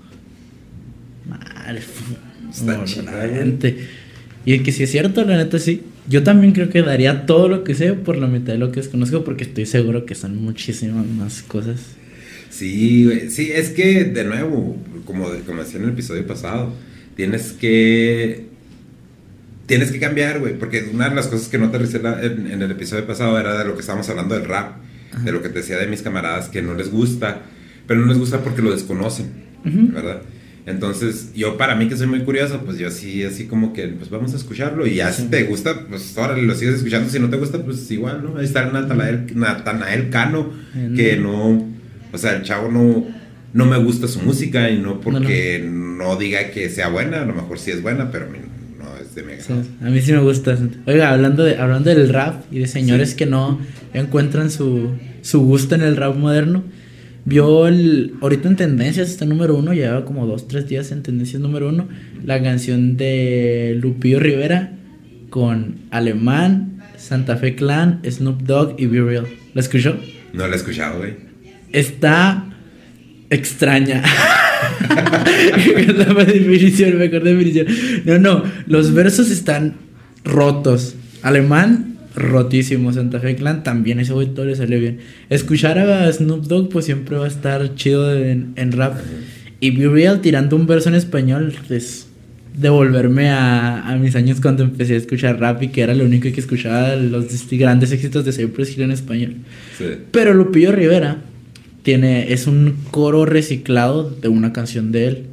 Moralmente. 2.65 3.89
Y 4.45 4.55
es 4.55 4.63
que 4.63 4.73
si 4.73 4.85
es 4.85 4.91
cierto, 4.91 5.25
la 5.25 5.37
neta 5.37 5.59
sí. 5.59 5.83
Yo 6.09 6.23
también 6.23 6.55
creo 6.55 6.71
que 6.71 6.83
daría 6.83 7.27
todo 7.27 7.49
lo 7.49 7.65
que 7.65 7.75
sé 7.75 7.93
por 7.93 8.17
la 8.17 8.27
mitad 8.27 8.55
de 8.55 8.59
lo 8.59 8.73
que 8.73 8.81
desconozco 8.81 9.23
porque 9.23 9.45
estoy 9.45 9.67
seguro 9.67 10.07
que 10.07 10.15
son 10.15 10.43
muchísimas 10.43 11.07
más 11.07 11.43
cosas. 11.43 11.81
Sí, 12.49 13.05
güey. 13.05 13.31
Sí, 13.31 13.51
es 13.53 13.71
que, 13.71 14.05
de 14.05 14.25
nuevo, 14.25 14.77
como, 15.05 15.29
como 15.45 15.63
decía 15.63 15.79
en 15.79 15.85
el 15.85 15.91
episodio 15.91 16.27
pasado, 16.27 16.73
tienes 17.15 17.53
que. 17.53 18.47
Tienes 19.67 19.93
que 19.93 20.01
cambiar, 20.01 20.41
güey. 20.41 20.59
Porque 20.59 20.89
una 20.95 21.11
de 21.11 21.15
las 21.15 21.27
cosas 21.27 21.49
que 21.49 21.59
no 21.59 21.71
te 21.71 21.77
en, 21.77 22.51
en 22.51 22.63
el 22.63 22.71
episodio 22.71 23.07
pasado 23.07 23.39
era 23.39 23.59
de 23.59 23.67
lo 23.67 23.75
que 23.75 23.81
estábamos 23.81 24.09
hablando 24.09 24.35
del 24.35 24.47
rap. 24.47 24.79
Ajá. 25.19 25.25
De 25.25 25.33
lo 25.33 25.43
que 25.43 25.49
te 25.49 25.59
decía 25.61 25.77
de 25.79 25.87
mis 25.87 26.03
camaradas 26.03 26.49
que 26.49 26.63
no 26.63 26.75
les 26.75 26.91
gusta. 26.91 27.43
Pero 27.87 28.01
no 28.01 28.07
les 28.07 28.19
gusta 28.19 28.41
porque 28.43 28.63
lo 28.63 28.71
desconocen. 28.71 29.27
¿verdad? 29.65 30.23
Entonces, 30.67 31.33
yo 31.35 31.57
para 31.57 31.75
mí 31.75 31.89
que 31.89 31.97
soy 31.97 32.07
muy 32.07 32.21
curioso, 32.21 32.61
pues 32.65 32.77
yo 32.79 32.91
sí, 32.91 33.25
así 33.25 33.47
como 33.47 33.73
que, 33.73 33.89
pues 33.89 34.11
vamos 34.11 34.35
a 34.35 34.37
escucharlo. 34.37 34.87
Y 34.87 34.97
ya 34.97 35.11
Sí. 35.13 35.23
si 35.23 35.29
te 35.29 35.45
gusta, 35.45 35.87
pues 35.89 36.17
ahora 36.19 36.37
lo 36.37 36.55
sigues 36.55 36.75
escuchando. 36.77 37.09
Si 37.09 37.19
no 37.19 37.31
te 37.31 37.37
gusta, 37.39 37.63
pues 37.65 37.91
igual, 37.91 38.23
¿no? 38.23 38.39
Ahí 38.39 38.45
está 38.45 38.65
el 38.67 38.73
Natanael, 38.75 39.27
Natanael 39.35 40.11
Cano, 40.11 40.53
que 40.95 41.17
no, 41.17 41.67
o 42.13 42.19
sea, 42.19 42.37
el 42.37 42.43
chavo 42.43 42.71
no, 42.71 43.07
no 43.55 43.65
me 43.67 43.79
gusta 43.79 44.07
su 44.09 44.21
música 44.21 44.69
y 44.71 44.79
no 44.79 45.01
porque 45.01 45.67
no, 45.67 46.17
diga 46.17 46.51
que 46.51 46.69
sea 46.69 46.89
buena, 46.89 47.23
a 47.23 47.25
lo 47.25 47.35
mejor 47.35 47.59
sí 47.59 47.71
es 47.71 47.81
buena, 47.83 48.11
pero 48.11 48.27
a 48.27 48.29
mí 48.29 48.39
no 48.39 48.48
Sí, 49.39 49.53
a 49.83 49.91
mí 49.91 50.01
sí 50.01 50.13
me 50.13 50.21
gusta. 50.21 50.57
Oiga, 50.87 51.11
hablando, 51.13 51.45
de, 51.45 51.57
hablando 51.57 51.91
del 51.91 52.09
rap 52.09 52.45
y 52.51 52.61
de 52.61 52.67
señores 52.67 53.15
que 53.15 53.27
no 53.27 53.61
encuentran 53.95 54.51
su, 54.51 54.93
su 55.23 55.41
gusto 55.41 55.75
en 55.75 55.83
el 55.83 55.97
rap 55.97 56.17
moderno, 56.17 56.65
vio 57.25 57.67
el, 57.67 58.15
ahorita 58.21 58.49
en 58.49 58.57
tendencias 58.57 59.11
está 59.11 59.25
número 59.25 59.57
uno, 59.57 59.73
llevaba 59.75 60.05
como 60.05 60.27
dos, 60.27 60.49
tres 60.49 60.69
días 60.69 60.93
en 60.93 61.03
tendencias 61.03 61.41
número 61.41 61.69
uno, 61.69 61.89
la 62.25 62.43
canción 62.43 62.97
de 62.97 63.79
Lupillo 63.81 64.21
Rivera 64.21 64.73
con 65.31 65.77
Alemán, 65.91 66.83
Santa 66.97 67.37
Fe 67.37 67.55
Clan, 67.55 68.01
Snoop 68.09 68.43
Dogg 68.43 68.75
y 68.79 68.87
Be 68.87 69.01
Real. 69.01 69.27
¿La 69.55 69.61
escuchó? 69.61 69.97
No 70.33 70.47
la 70.47 70.55
he 70.55 70.57
escuchado, 70.57 70.99
güey. 70.99 71.17
Está 71.73 72.51
extraña. 73.31 74.03
la 75.97 76.25
definición, 76.25 76.99
mejor 76.99 77.23
definición. 77.23 77.67
No, 78.05 78.19
no, 78.19 78.45
los 78.67 78.93
versos 78.93 79.31
están 79.31 79.75
rotos. 80.25 80.95
Alemán, 81.23 81.97
rotísimo. 82.15 82.93
Santa 82.93 83.21
Fe 83.21 83.37
Clan 83.37 83.63
también, 83.63 84.01
ese 84.01 84.13
güey 84.13 84.29
todo 84.29 84.47
le 84.47 84.57
salió 84.57 84.79
bien. 84.79 84.99
Escuchar 85.31 85.79
a 85.79 86.11
Snoop 86.13 86.47
Dogg, 86.47 86.69
pues 86.69 86.85
siempre 86.85 87.17
va 87.17 87.25
a 87.25 87.29
estar 87.29 87.75
chido 87.75 88.15
en, 88.15 88.53
en 88.57 88.73
rap. 88.73 88.99
Y 89.61 89.71
Be 89.71 89.89
Real 89.89 90.21
tirando 90.21 90.57
un 90.57 90.67
verso 90.67 90.89
en 90.89 90.95
español 90.95 91.55
es 91.69 92.07
devolverme 92.57 93.31
a, 93.31 93.89
a, 93.89 93.97
mis 93.97 94.17
años 94.17 94.41
cuando 94.41 94.65
empecé 94.65 94.95
a 94.95 94.97
escuchar 94.97 95.39
rap 95.39 95.63
y 95.63 95.69
que 95.69 95.81
era 95.81 95.95
lo 95.95 96.05
único 96.05 96.23
que 96.33 96.41
escuchaba 96.41 96.97
los 96.97 97.27
grandes 97.51 97.93
éxitos 97.93 98.25
de 98.25 98.33
Cypress 98.33 98.77
Hill 98.77 98.83
en 98.83 98.91
español. 98.91 99.37
Sí. 99.77 99.85
Pero 100.11 100.35
Lupillo 100.35 100.73
Rivera 100.73 101.19
tiene, 101.89 102.35
es 102.35 102.47
un 102.47 102.77
coro 102.91 103.25
reciclado 103.25 104.11
de 104.11 104.29
una 104.29 104.53
canción 104.53 104.93
de 104.93 105.07
él. 105.07 105.27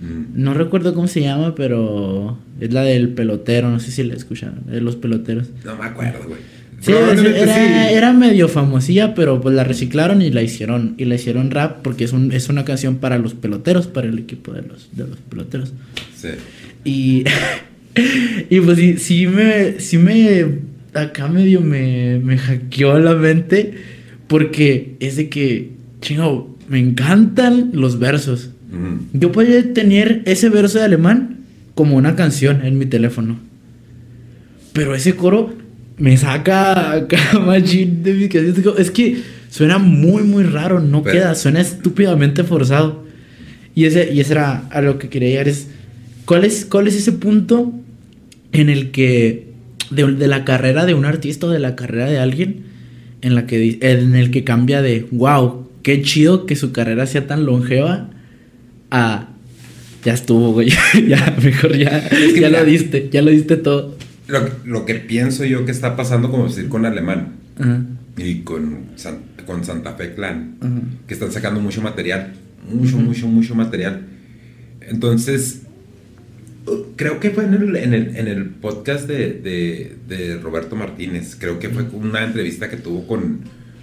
Mm. 0.00 0.40
No 0.40 0.54
recuerdo 0.54 0.94
cómo 0.94 1.08
se 1.08 1.22
llama, 1.22 1.56
pero 1.56 2.38
es 2.60 2.72
la 2.72 2.82
del 2.82 3.08
pelotero, 3.08 3.68
no 3.68 3.80
sé 3.80 3.90
si 3.90 4.04
la 4.04 4.14
escucharon, 4.14 4.60
de 4.66 4.80
los 4.80 4.94
peloteros. 4.94 5.48
No 5.64 5.74
me 5.74 5.86
acuerdo, 5.86 6.20
güey. 6.28 6.38
Sí, 6.78 6.92
Probablemente 6.92 7.40
era, 7.40 7.54
sí. 7.88 7.94
era 7.96 8.12
medio 8.12 8.46
famosilla, 8.46 9.16
pero 9.16 9.40
pues 9.40 9.56
la 9.56 9.64
reciclaron 9.64 10.22
y 10.22 10.30
la 10.30 10.40
hicieron 10.40 10.94
y 10.98 11.04
la 11.04 11.16
hicieron 11.16 11.50
rap 11.50 11.82
porque 11.82 12.04
es 12.04 12.12
un 12.12 12.30
es 12.30 12.48
una 12.48 12.64
canción 12.64 12.98
para 12.98 13.18
los 13.18 13.34
peloteros, 13.34 13.88
para 13.88 14.06
el 14.06 14.20
equipo 14.20 14.52
de 14.52 14.62
los 14.62 14.90
de 14.92 15.04
los 15.04 15.18
peloteros. 15.18 15.72
Sí. 16.14 16.28
Y 16.84 17.24
y 18.50 18.60
pues 18.60 18.78
sí, 18.78 18.98
sí 18.98 19.26
me 19.26 19.80
sí 19.80 19.98
me 19.98 20.46
acá 20.94 21.26
medio 21.26 21.60
me 21.60 22.20
me 22.20 22.38
hackeó 22.38 23.00
la 23.00 23.16
mente 23.16 23.74
porque 24.28 24.94
es 25.00 25.16
de 25.16 25.28
que 25.28 25.77
chingo, 26.00 26.56
me 26.68 26.78
encantan 26.78 27.70
los 27.72 27.98
versos. 27.98 28.50
Yo 29.14 29.32
podría 29.32 29.72
tener 29.72 30.22
ese 30.26 30.50
verso 30.50 30.78
de 30.78 30.84
alemán 30.84 31.38
como 31.74 31.96
una 31.96 32.16
canción 32.16 32.64
en 32.64 32.76
mi 32.78 32.84
teléfono. 32.86 33.38
Pero 34.74 34.94
ese 34.94 35.14
coro 35.16 35.54
me 35.96 36.16
saca 36.16 37.06
machín 37.46 38.02
de 38.02 38.12
mi 38.14 38.28
cabeza. 38.28 38.60
Es 38.78 38.90
que 38.90 39.22
suena 39.50 39.78
muy, 39.78 40.22
muy 40.22 40.44
raro. 40.44 40.80
No 40.80 41.02
Pero- 41.02 41.14
queda, 41.18 41.34
suena 41.34 41.60
estúpidamente 41.60 42.44
forzado. 42.44 43.04
Y 43.74 43.84
ese, 43.86 44.12
y 44.12 44.20
ese 44.20 44.32
era 44.32 44.66
a 44.70 44.80
lo 44.82 44.98
que 44.98 45.08
quería 45.08 45.28
llegar. 45.30 45.48
Es, 45.48 45.68
¿cuál, 46.24 46.44
es, 46.44 46.64
¿Cuál 46.66 46.88
es 46.88 46.94
ese 46.96 47.12
punto 47.12 47.72
en 48.52 48.68
el 48.68 48.90
que. 48.90 49.48
De, 49.90 50.04
de 50.12 50.26
la 50.28 50.44
carrera 50.44 50.84
de 50.84 50.92
un 50.92 51.06
artista 51.06 51.46
o 51.46 51.50
de 51.50 51.58
la 51.60 51.74
carrera 51.74 52.10
de 52.10 52.18
alguien 52.18 52.64
en, 53.22 53.34
la 53.34 53.46
que, 53.46 53.78
en 53.80 54.14
el 54.16 54.30
que 54.30 54.44
cambia 54.44 54.82
de 54.82 55.06
wow, 55.10 55.66
qué 55.88 56.02
chido 56.02 56.44
que 56.44 56.54
su 56.54 56.70
carrera 56.72 57.06
sea 57.06 57.26
tan 57.26 57.46
longeva 57.46 58.10
a 58.90 59.28
ya 60.04 60.12
estuvo, 60.12 60.52
güey. 60.52 60.68
ya, 61.08 61.34
mejor 61.42 61.74
ya, 61.78 61.96
Es 61.98 62.34
que 62.34 62.40
ya 62.40 62.48
mira. 62.48 62.60
lo 62.60 62.66
diste, 62.66 63.08
ya 63.10 63.22
lo 63.22 63.30
diste 63.30 63.56
todo. 63.56 63.96
Lo, 64.26 64.40
lo 64.66 64.84
que 64.84 64.96
pienso 64.96 65.46
yo 65.46 65.64
que 65.64 65.72
está 65.72 65.96
pasando, 65.96 66.30
como 66.30 66.46
decir, 66.46 66.68
con 66.68 66.84
Alemán 66.84 67.36
y 68.18 68.40
con, 68.40 68.80
San- 68.96 69.20
con 69.46 69.64
Santa 69.64 69.94
Fe 69.94 70.12
Clan, 70.14 70.98
que 71.06 71.14
están 71.14 71.32
sacando 71.32 71.58
mucho 71.60 71.80
material. 71.80 72.34
Mucho, 72.70 72.98
mucho, 72.98 73.26
mucho 73.28 73.54
material. 73.54 74.02
Entonces, 74.82 75.62
uh, 76.66 76.94
creo 76.96 77.18
que 77.18 77.30
fue 77.30 77.44
en 77.44 77.54
el, 77.54 77.76
en 77.76 77.94
el, 77.94 78.16
en 78.16 78.28
el 78.28 78.44
podcast 78.44 79.08
de, 79.08 79.32
de- 79.32 79.96
de 80.06 80.36
Roberto 80.36 80.76
Martínez. 80.76 81.34
Creo 81.40 81.58
que 81.58 81.70
fue 81.70 81.84
una 81.94 82.24
entrevista 82.24 82.68
que 82.68 82.76
tuvo 82.76 83.06
con, 83.06 83.40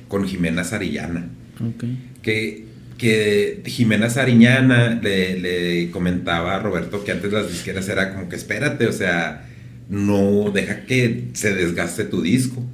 con 0.07 0.25
Jimena 0.25 0.63
Sarillana. 0.63 1.29
Ok. 1.61 1.83
que, 2.21 2.65
que 2.97 3.61
Jimena 3.65 4.09
Sariñana 4.09 4.99
le, 5.01 5.39
le 5.39 5.91
comentaba 5.91 6.55
a 6.55 6.59
Roberto 6.59 7.03
que 7.03 7.11
antes 7.11 7.31
las 7.31 7.49
disqueras 7.49 7.87
era 7.89 8.13
como 8.13 8.29
que 8.29 8.35
espérate, 8.35 8.87
o 8.87 8.91
sea, 8.93 9.47
no 9.89 10.51
deja 10.51 10.85
que 10.85 11.25
se 11.33 11.53
desgaste 11.53 12.05
tu 12.05 12.21
disco. 12.21 12.65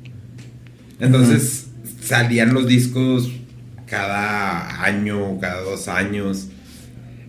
Entonces 1.00 1.68
salían 2.04 2.54
los 2.54 2.68
discos 2.68 3.32
cada 3.88 4.84
año, 4.84 5.40
cada 5.40 5.62
dos 5.62 5.88
años. 5.88 6.48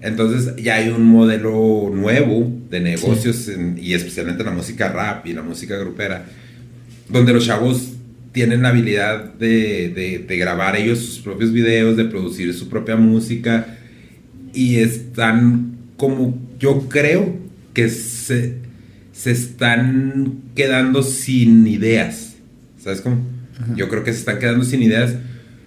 Entonces 0.01 0.57
ya 0.63 0.77
hay 0.77 0.89
un 0.91 1.05
modelo 1.05 1.91
nuevo 1.95 2.53
de 2.71 2.81
negocios 2.81 3.49
en- 3.49 3.79
y 3.81 3.95
especialmente 3.95 4.43
en 4.43 4.49
la 4.51 4.55
música 4.55 4.89
rap 4.93 5.27
y 5.27 5.33
la 5.33 5.43
música 5.43 5.77
grupera, 5.77 6.27
donde 7.09 7.33
los 7.33 7.47
chavos 7.47 7.93
tienen 8.33 8.63
la 8.63 8.71
habilidad 8.71 9.35
de, 9.35 9.91
de- 9.95 10.25
de 10.27 10.37
grabar 10.39 10.77
ellos 10.77 10.99
sus 11.01 11.19
propios 11.19 11.53
videos, 11.53 11.97
de 11.97 12.05
producir 12.07 12.53
su 12.55 12.69
propia 12.69 12.97
música 12.97 13.79
y 14.55 14.77
están 14.77 15.77
como 15.97 16.39
yo 16.59 16.89
creo 16.89 17.37
que 17.75 17.89
se, 17.89 18.57
se 19.13 19.31
están 19.31 20.35
quedando 20.55 21.03
sin 21.03 21.67
ideas. 21.67 22.37
¿Sabes 22.83 23.01
cómo? 23.01 23.17
Yo 23.77 23.89
creo 23.89 24.03
que 24.03 24.13
se 24.13 24.19
están 24.21 24.39
quedando 24.39 24.65
sin 24.65 24.83
ideas, 24.83 25.15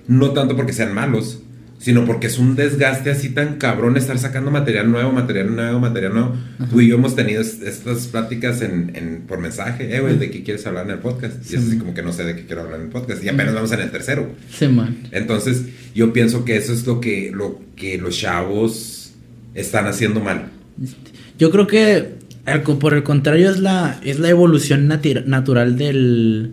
no 0.07 0.31
tanto 0.31 0.55
porque 0.55 0.73
sean 0.73 0.93
malos, 0.93 1.41
sino 1.85 2.03
porque 2.03 2.25
es 2.25 2.39
un 2.39 2.55
desgaste 2.55 3.11
así 3.11 3.29
tan 3.29 3.57
cabrón 3.59 3.95
estar 3.95 4.17
sacando 4.17 4.49
material 4.49 4.91
nuevo, 4.91 5.11
material 5.11 5.55
nuevo, 5.55 5.79
material 5.79 6.13
nuevo. 6.15 6.35
Tú 6.71 6.81
y 6.81 6.87
yo 6.87 6.95
hemos 6.95 7.15
tenido 7.15 7.41
es- 7.43 7.61
estas 7.61 8.07
pláticas 8.07 8.63
en, 8.63 8.91
en- 8.95 9.21
por 9.27 9.37
mensaje, 9.39 9.95
eh, 9.95 9.99
güey, 9.99 10.17
¿de 10.17 10.31
qué 10.31 10.41
quieres 10.41 10.65
hablar 10.65 10.85
en 10.85 10.93
el 10.93 10.97
podcast? 10.97 11.35
Y 11.51 11.55
es 11.55 11.61
así 11.67 11.77
como 11.77 11.93
que 11.93 12.01
no 12.01 12.11
sé 12.11 12.23
de 12.23 12.35
qué 12.35 12.47
quiero 12.47 12.63
hablar 12.63 12.79
en 12.79 12.87
el 12.87 12.91
podcast. 12.91 13.23
Y 13.23 13.29
apenas 13.29 13.53
vamos 13.53 13.71
en 13.71 13.81
el 13.81 13.91
tercero. 13.91 14.31
Sí, 14.51 14.67
man. 14.67 14.97
Entonces, 15.11 15.61
yo 15.93 16.11
pienso 16.11 16.43
que 16.43 16.57
eso 16.57 16.73
es 16.73 16.87
lo 16.87 16.99
que, 16.99 17.31
lo 17.31 17.61
que 17.75 17.99
los 17.99 18.17
chavos 18.17 19.13
están 19.53 19.85
haciendo 19.85 20.21
mal. 20.21 20.45
Yo 21.37 21.51
creo 21.51 21.67
que 21.67 22.15
por 22.79 22.95
el 22.95 23.03
contrario 23.03 23.51
es 23.51 23.59
la 23.59 23.99
es 24.03 24.17
la 24.19 24.29
evolución 24.29 24.87
natural 24.87 25.77
del 25.77 26.51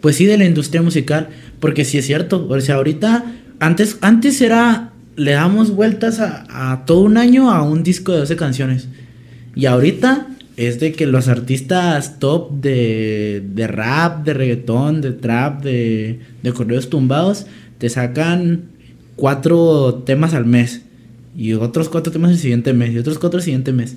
pues 0.00 0.14
sí 0.16 0.26
de 0.26 0.38
la 0.38 0.44
industria 0.44 0.80
musical, 0.80 1.28
porque 1.60 1.84
sí 1.84 1.98
es 1.98 2.06
cierto, 2.06 2.46
o 2.46 2.60
sea, 2.60 2.74
ahorita 2.76 3.24
antes 3.60 3.98
antes 4.00 4.40
era 4.40 4.90
le 5.16 5.32
damos 5.32 5.70
vueltas 5.70 6.20
a, 6.20 6.72
a 6.72 6.84
todo 6.84 7.00
un 7.00 7.16
año 7.16 7.50
a 7.50 7.62
un 7.62 7.82
disco 7.82 8.12
de 8.12 8.18
12 8.18 8.36
canciones. 8.36 8.88
Y 9.54 9.66
ahorita 9.66 10.28
es 10.56 10.80
de 10.80 10.92
que 10.92 11.06
los 11.06 11.28
artistas 11.28 12.18
top 12.18 12.60
de, 12.60 13.42
de 13.54 13.66
rap, 13.66 14.24
de 14.24 14.34
reggaetón, 14.34 15.00
de 15.00 15.12
trap, 15.12 15.62
de, 15.62 16.20
de 16.42 16.52
correos 16.52 16.90
tumbados, 16.90 17.46
te 17.78 17.88
sacan 17.88 18.62
cuatro 19.16 20.02
temas 20.06 20.34
al 20.34 20.46
mes. 20.46 20.82
Y 21.36 21.54
otros 21.54 21.88
cuatro 21.88 22.12
temas 22.12 22.30
el 22.30 22.38
siguiente 22.38 22.72
mes. 22.72 22.92
Y 22.92 22.98
otros 22.98 23.18
cuatro 23.18 23.38
el 23.38 23.44
siguiente 23.44 23.72
mes. 23.72 23.96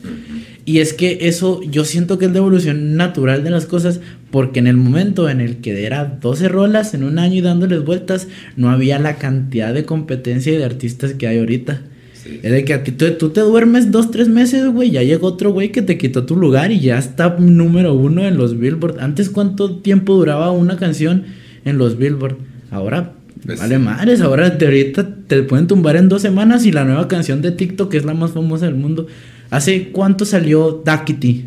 Y 0.65 0.79
es 0.79 0.93
que 0.93 1.19
eso 1.21 1.61
yo 1.61 1.85
siento 1.85 2.17
que 2.17 2.25
es 2.25 2.31
la 2.31 2.39
evolución 2.39 2.95
natural 2.95 3.43
de 3.43 3.51
las 3.51 3.67
cosas. 3.67 3.99
Porque 4.31 4.59
en 4.59 4.67
el 4.67 4.75
momento 4.77 5.29
en 5.29 5.39
el 5.39 5.57
que 5.57 5.85
era 5.85 6.05
12 6.21 6.49
rolas 6.49 6.93
en 6.93 7.03
un 7.03 7.17
año 7.17 7.35
y 7.35 7.41
dándoles 7.41 7.83
vueltas, 7.85 8.27
no 8.57 8.69
había 8.69 8.99
la 8.99 9.15
cantidad 9.15 9.73
de 9.73 9.85
competencia 9.85 10.51
y 10.53 10.57
de 10.57 10.65
artistas 10.65 11.13
que 11.13 11.27
hay 11.27 11.39
ahorita. 11.39 11.81
Sí. 12.13 12.41
Es 12.43 12.51
de 12.51 12.65
que 12.65 12.73
a 12.73 12.83
ti 12.83 12.91
tú, 12.91 13.09
tú 13.11 13.29
te 13.29 13.39
duermes 13.39 13.89
dos, 13.91 14.11
tres 14.11 14.27
meses, 14.27 14.67
güey. 14.67 14.91
Ya 14.91 15.01
llegó 15.03 15.27
otro 15.27 15.51
güey 15.53 15.71
que 15.71 15.81
te 15.81 15.97
quitó 15.97 16.25
tu 16.25 16.35
lugar 16.35 16.71
y 16.73 16.81
ya 16.81 16.97
está 16.97 17.37
número 17.39 17.93
uno 17.93 18.25
en 18.27 18.35
los 18.35 18.59
Billboard. 18.59 18.99
Antes, 18.99 19.29
¿cuánto 19.29 19.77
tiempo 19.77 20.15
duraba 20.15 20.51
una 20.51 20.75
canción 20.75 21.23
en 21.63 21.77
los 21.77 21.97
Billboard? 21.97 22.35
Ahora, 22.69 23.13
Pues- 23.45 23.59
vale 23.59 23.79
madres. 23.79 24.19
Ahora 24.19 24.57
te, 24.57 24.65
ahorita 24.65 25.07
te 25.27 25.41
pueden 25.43 25.67
tumbar 25.67 25.95
en 25.95 26.09
dos 26.09 26.21
semanas 26.21 26.65
y 26.65 26.73
la 26.73 26.83
nueva 26.83 27.07
canción 27.07 27.41
de 27.41 27.51
TikTok, 27.51 27.89
que 27.91 27.97
es 27.97 28.03
la 28.03 28.13
más 28.13 28.31
famosa 28.31 28.65
del 28.65 28.75
mundo. 28.75 29.07
¿Hace 29.51 29.89
cuánto 29.93 30.25
salió 30.25 30.81
Dakity? 30.83 31.45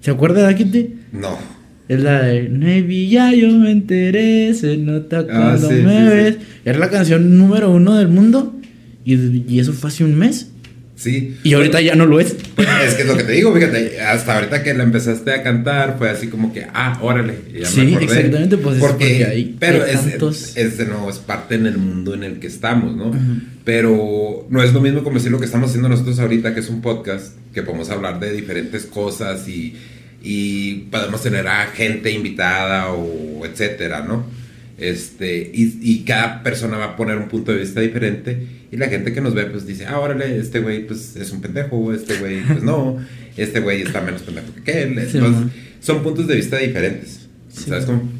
¿Se 0.00 0.10
acuerda 0.10 0.40
de 0.40 0.46
Dakity? 0.46 0.94
No. 1.12 1.61
Es 1.92 2.00
la 2.02 2.22
de 2.22 2.48
Maybe 2.48 3.08
ya 3.08 3.32
yo 3.34 3.48
me 3.50 3.70
enteré, 3.70 4.54
se 4.54 4.76
nota 4.76 5.20
Ah, 5.20 5.24
cuando 5.58 5.68
sí, 5.68 5.74
me 5.74 5.80
sí, 5.98 5.98
sí. 5.98 6.08
ves. 6.16 6.36
Es 6.64 6.76
la 6.78 6.90
canción 6.90 7.36
número 7.38 7.70
uno 7.70 7.96
del 7.98 8.08
mundo. 8.08 8.54
Y, 9.04 9.14
y 9.52 9.58
eso 9.60 9.72
fue 9.72 9.90
hace 9.90 10.04
un 10.04 10.16
mes. 10.16 10.48
Sí. 10.94 11.36
Y 11.42 11.54
ahorita 11.54 11.80
ya 11.80 11.96
no 11.96 12.06
lo 12.06 12.20
es. 12.20 12.36
Pues, 12.54 12.68
es 12.86 12.94
que 12.94 13.02
es 13.02 13.08
lo 13.08 13.16
que 13.16 13.24
te 13.24 13.32
digo, 13.32 13.52
fíjate, 13.52 14.00
hasta 14.00 14.36
ahorita 14.36 14.62
que 14.62 14.72
la 14.74 14.84
empezaste 14.84 15.32
a 15.32 15.42
cantar 15.42 15.96
fue 15.98 16.08
así 16.08 16.28
como 16.28 16.52
que, 16.52 16.66
ah, 16.72 16.98
órale, 17.02 17.34
ya 17.58 17.66
Sí, 17.66 17.80
me 17.80 17.96
acordé. 17.96 18.04
exactamente, 18.04 18.56
pues, 18.58 18.76
es 18.76 18.80
porque 18.80 19.24
hay- 19.24 19.56
pero 19.58 19.82
hay 19.82 19.90
es, 19.94 20.00
tantos- 20.02 20.56
es 20.56 20.78
de 20.78 20.84
nuevo, 20.86 21.10
es 21.10 21.18
parte 21.18 21.56
en 21.56 21.66
el 21.66 21.76
mundo 21.78 22.14
en 22.14 22.22
el 22.22 22.38
que 22.38 22.46
estamos, 22.46 22.94
¿no? 22.96 23.10
Pero 23.64 24.46
no 24.50 24.62
es 24.62 24.72
lo 24.72 24.80
mismo 24.80 25.02
como 25.02 25.16
decir 25.16 25.32
lo 25.32 25.38
que 25.40 25.46
estamos 25.46 25.70
haciendo 25.70 25.88
nosotros 25.88 26.18
ahorita, 26.20 26.54
que 26.54 26.60
es 26.60 26.68
un 26.68 26.80
podcast, 26.82 27.34
que 27.52 27.62
podemos 27.62 27.90
hablar 27.90 28.20
de 28.20 28.32
diferentes 28.32 28.84
cosas 28.86 29.48
y, 29.48 29.74
y 30.22 30.86
podemos 30.90 31.22
tener 31.22 31.46
a 31.48 31.66
gente 31.66 32.10
invitada 32.10 32.92
o 32.92 33.44
etcétera, 33.44 34.04
¿no? 34.06 34.24
Este, 34.78 35.50
y, 35.52 35.78
y, 35.80 36.04
cada 36.04 36.42
persona 36.42 36.76
va 36.76 36.84
a 36.86 36.96
poner 36.96 37.16
un 37.16 37.28
punto 37.28 37.52
de 37.52 37.58
vista 37.58 37.80
diferente 37.80 38.46
y 38.72 38.76
la 38.76 38.88
gente 38.88 39.12
que 39.12 39.20
nos 39.20 39.34
ve 39.34 39.44
pues 39.44 39.66
dice, 39.66 39.86
ah, 39.86 40.00
órale, 40.00 40.38
este 40.38 40.58
güey 40.58 40.86
pues 40.86 41.14
es 41.14 41.30
un 41.30 41.40
pendejo, 41.40 41.92
este 41.92 42.16
güey 42.16 42.40
pues 42.40 42.62
no, 42.62 42.98
este 43.36 43.60
güey 43.60 43.82
está 43.82 44.00
menos 44.00 44.22
pendejo 44.22 44.48
que 44.64 44.82
él. 44.82 44.98
Entonces, 44.98 45.52
son 45.80 46.02
puntos 46.02 46.26
de 46.26 46.36
vista 46.36 46.56
diferentes, 46.56 47.28
¿sabes 47.48 47.84
cómo? 47.84 48.10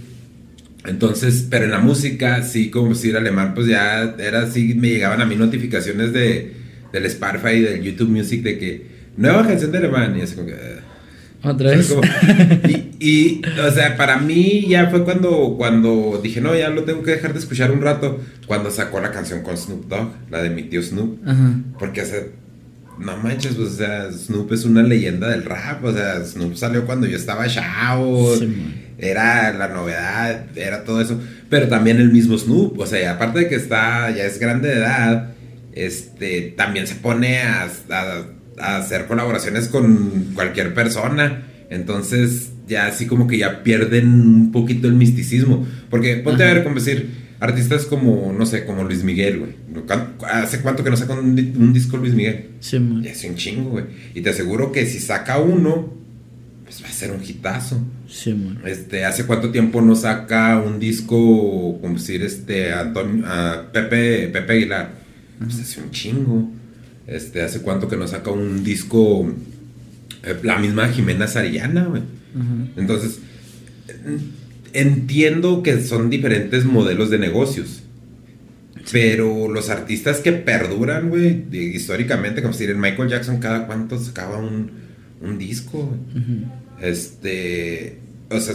Entonces, 0.85 1.47
pero 1.49 1.65
en 1.65 1.71
la 1.71 1.79
música, 1.79 2.43
sí, 2.43 2.71
como 2.71 2.95
si 2.95 3.11
era 3.11 3.21
alemán, 3.21 3.55
pues 3.55 3.67
ya 3.67 4.15
era 4.19 4.43
así, 4.43 4.75
me 4.75 4.89
llegaban 4.89 5.21
a 5.21 5.27
mí 5.27 5.37
notificaciones 5.37 6.13
de, 6.13 6.53
del 6.93 7.07
Spotify 7.07 7.55
y 7.55 7.61
del 7.61 7.83
YouTube 7.83 8.11
Music 8.11 8.43
de 8.43 8.59
que 8.59 8.87
nueva 9.17 9.47
canción 9.47 9.73
de 9.73 9.79
alemán 9.79 10.17
y 10.19 10.23
así 10.23 10.35
como 10.35 10.49
que... 10.49 10.92
Otra 11.45 11.71
vez. 11.71 11.95
y, 12.69 13.05
y, 13.05 13.43
o 13.67 13.71
sea, 13.73 13.97
para 13.97 14.19
mí 14.19 14.67
ya 14.69 14.89
fue 14.91 15.05
cuando, 15.05 15.55
cuando 15.57 16.21
dije, 16.23 16.41
no, 16.41 16.55
ya 16.57 16.71
lo 16.71 16.85
tengo 16.85 17.03
que 17.03 17.13
dejar 17.13 17.33
de 17.33 17.41
escuchar 17.41 17.73
un 17.73 17.83
rato. 17.83 18.21
Cuando 18.47 18.71
sacó 18.71 19.01
la 19.01 19.11
canción 19.11 19.43
con 19.43 19.57
Snoop 19.57 19.89
Dogg, 19.89 20.13
la 20.31 20.43
de 20.43 20.51
mi 20.51 20.63
tío 20.65 20.83
Snoop. 20.83 21.19
Porque, 21.79 22.03
o 22.03 22.07
sea, 22.07 22.21
no 22.99 23.17
manches, 23.17 23.55
pues, 23.55 23.71
o 23.71 23.77
sea, 23.77 24.13
Snoop 24.13 24.53
es 24.53 24.65
una 24.65 24.83
leyenda 24.83 25.29
del 25.29 25.45
rap. 25.45 25.85
O 25.85 25.93
sea, 25.93 26.25
Snoop 26.25 26.55
salió 26.55 26.87
cuando 26.87 27.07
yo 27.07 27.17
estaba 27.17 27.49
chao. 27.49 28.35
era 28.99 29.53
la 29.53 29.69
novedad, 29.69 30.47
era 30.57 30.85
todo 30.85 31.01
eso. 31.01 31.21
Pero 31.51 31.69
también 31.69 31.99
el 31.99 32.13
mismo 32.13 32.39
Snoop, 32.39 32.79
o 32.79 32.87
sea, 32.87 33.13
aparte 33.13 33.41
de 33.41 33.49
que 33.49 33.57
está, 33.57 34.11
ya 34.11 34.25
es 34.25 34.39
grande 34.39 34.69
de 34.69 34.77
edad, 34.77 35.33
este, 35.73 36.55
también 36.57 36.87
se 36.87 36.95
pone 36.95 37.41
a 37.41 37.69
hacer 38.59 39.07
colaboraciones 39.07 39.69
con 39.69 40.33
cualquier 40.35 40.75
persona. 40.75 41.47
Entonces, 41.71 42.51
ya 42.69 42.87
así 42.87 43.07
como 43.07 43.27
que 43.27 43.39
ya 43.39 43.63
pierden 43.63 44.09
un 44.09 44.53
poquito 44.53 44.89
el 44.89 44.95
misticismo. 44.95 45.67
Porque 45.91 46.17
ponte 46.17 46.45
a 46.45 46.53
ver, 46.53 46.63
como 46.63 46.77
decir, 46.77 47.09
artistas 47.41 47.87
como, 47.87 48.33
no 48.37 48.47
sé, 48.47 48.65
como 48.65 48.85
Luis 48.85 49.03
Miguel, 49.03 49.39
güey. 49.41 49.53
¿Hace 50.31 50.61
cuánto 50.61 50.85
que 50.85 50.91
no 50.91 50.97
saca 50.97 51.15
un, 51.15 51.73
disco 51.73 51.97
Luis 51.97 52.15
Miguel? 52.15 52.51
Sí, 52.61 52.79
man. 52.79 53.05
Es 53.05 53.25
un 53.25 53.35
chingo, 53.37 53.71
güey. 53.71 53.85
Y 54.15 54.21
te 54.21 54.31
aseguro 54.31 54.71
que 54.71 54.87
si 54.87 55.01
saca 55.01 55.39
uno, 55.39 55.93
pues 56.65 56.83
va 56.85 56.89
a 56.89 56.93
ser 56.93 57.11
un 57.11 57.23
hitazo. 57.23 57.83
Sí, 58.09 58.33
man. 58.33 58.61
Este, 58.65 59.05
¿hace 59.05 59.25
cuánto 59.27 59.51
tiempo 59.51 59.81
no 59.81 59.97
saca 59.97 60.61
un 60.61 60.79
disco, 60.79 61.79
como 61.81 61.95
decir, 61.95 62.23
este, 62.23 62.73
Antonio, 62.73 63.25
Pepe, 63.73 64.29
Pepe 64.29 64.53
Aguilar? 64.53 64.93
Pues 65.39 65.59
hace 65.59 65.81
un 65.81 65.91
chingo. 65.91 66.49
Este, 67.07 67.43
hace 67.43 67.63
cuánto 67.63 67.89
que 67.89 67.97
no 67.97 68.07
saca 68.07 68.31
un 68.31 68.63
disco 68.63 69.29
eh, 70.23 70.37
la 70.43 70.59
misma 70.59 70.89
Jimena 70.89 71.27
Sarillana, 71.27 71.85
güey. 71.85 72.03
Entonces, 72.77 73.19
entiendo 74.73 75.63
que 75.63 75.81
son 75.83 76.11
diferentes 76.11 76.65
modelos 76.65 77.11
de 77.11 77.19
negocios. 77.19 77.83
Pero 78.91 79.49
los 79.49 79.71
artistas 79.71 80.21
que 80.21 80.33
perduran, 80.33 81.09
güey, 81.09 81.45
históricamente, 81.53 82.43
como 82.43 82.55
si 82.55 82.65
en 82.65 82.81
Michael 82.81 83.09
Jackson, 83.09 83.39
cada 83.39 83.67
cuánto 83.67 83.99
sacaba 83.99 84.39
un, 84.39 84.71
un 85.21 85.39
disco, 85.39 85.97
Este, 86.81 87.99
o 88.31 88.41
sea, 88.41 88.55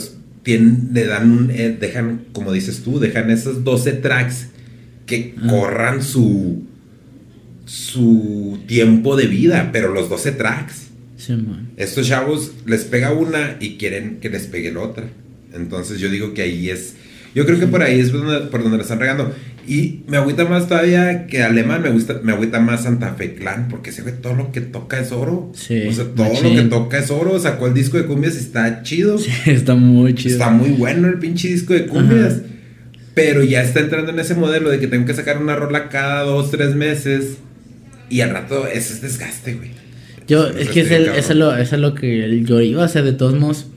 le 0.56 1.06
dan 1.06 1.50
eh, 1.52 1.78
dejan, 1.80 2.26
como 2.34 2.52
dices 2.52 2.82
tú, 2.84 3.00
dejan 3.00 3.30
esos 3.32 3.64
12 3.64 3.94
tracks 3.94 4.48
que 5.06 5.36
corran 5.50 6.04
su, 6.04 6.64
su 7.68 8.60
tiempo 8.66 9.18
de 9.18 9.28
vida, 9.28 9.70
pero 9.74 9.94
los 9.94 10.10
12 10.10 10.32
tracks. 10.32 10.88
Estos 11.76 12.08
chavos 12.08 12.54
les 12.66 12.86
pega 12.86 13.12
una 13.12 13.58
y 13.60 13.76
quieren 13.78 14.20
que 14.22 14.30
les 14.30 14.48
pegue 14.48 14.72
la 14.72 14.80
otra. 14.80 15.04
Entonces 15.54 16.00
yo 16.00 16.10
digo 16.10 16.34
que 16.34 16.44
ahí 16.44 16.70
es. 16.70 16.96
Yo 17.36 17.46
creo 17.46 17.60
que 17.60 17.68
por 17.68 17.84
ahí 17.84 18.00
es 18.00 18.12
por 18.12 18.64
donde, 18.64 18.78
lo 18.78 18.82
están 18.82 19.00
regando. 19.00 19.36
Y 19.68 20.04
me 20.08 20.16
agüita 20.16 20.46
más 20.46 20.70
todavía 20.70 21.28
que 21.28 21.44
Alemán, 21.44 21.82
me 21.82 21.90
gusta, 21.90 22.22
me 22.24 22.32
agüita 22.32 22.62
más 22.62 22.84
Santa 22.84 23.16
Fe 23.16 23.36
Clan, 23.36 23.68
porque 23.68 23.92
se 23.92 24.02
ve 24.02 24.14
todo 24.14 24.34
lo 24.34 24.54
que 24.54 24.62
toca 24.62 25.02
es 25.02 25.12
oro. 25.12 25.52
Sí, 25.54 25.88
o 25.88 25.92
sea, 25.92 26.06
todo 26.06 26.42
lo 26.42 26.56
que 26.56 26.62
toca 26.70 27.00
es 27.00 27.12
oro. 27.12 27.38
Sacó 27.38 27.68
el 27.68 27.74
disco 27.74 27.98
de 27.98 28.06
cumbias 28.06 28.36
y 28.36 28.40
está 28.40 28.84
chido. 28.84 29.18
Sí, 29.18 29.32
está 29.48 29.76
muy 29.76 30.16
chido. 30.16 30.36
Está 30.36 30.50
muy 30.52 30.70
bueno 30.70 31.10
el 31.10 31.20
pinche 31.20 31.50
disco 31.50 31.74
de 31.74 31.88
cumbias. 31.88 32.38
Pero 33.14 33.44
ya 33.44 33.62
está 33.62 33.82
entrando 33.82 34.12
en 34.12 34.20
ese 34.20 34.36
modelo 34.36 34.70
de 34.70 34.80
que 34.80 34.88
tengo 34.88 35.06
que 35.06 35.14
sacar 35.14 35.42
una 35.42 35.56
rola 35.56 35.90
cada 35.90 36.22
dos, 36.24 36.52
tres 36.52 36.76
meses. 36.76 37.40
Y 38.10 38.22
al 38.22 38.32
rato, 38.32 38.68
ese 38.68 38.94
es 38.94 39.02
desgaste, 39.02 39.56
güey. 39.56 39.72
Yo, 40.28 40.48
es, 40.48 40.70
que 40.70 40.82
es 40.82 40.92
eso, 40.92 41.14
es 41.14 41.36
lo, 41.36 41.56
es 41.56 41.72
lo 41.72 41.96
que 41.96 42.44
yo 42.44 42.60
iba, 42.60 42.84
o 42.84 42.88
sea, 42.88 43.02
de 43.02 43.14
todos 43.14 43.40
modos, 43.40 43.68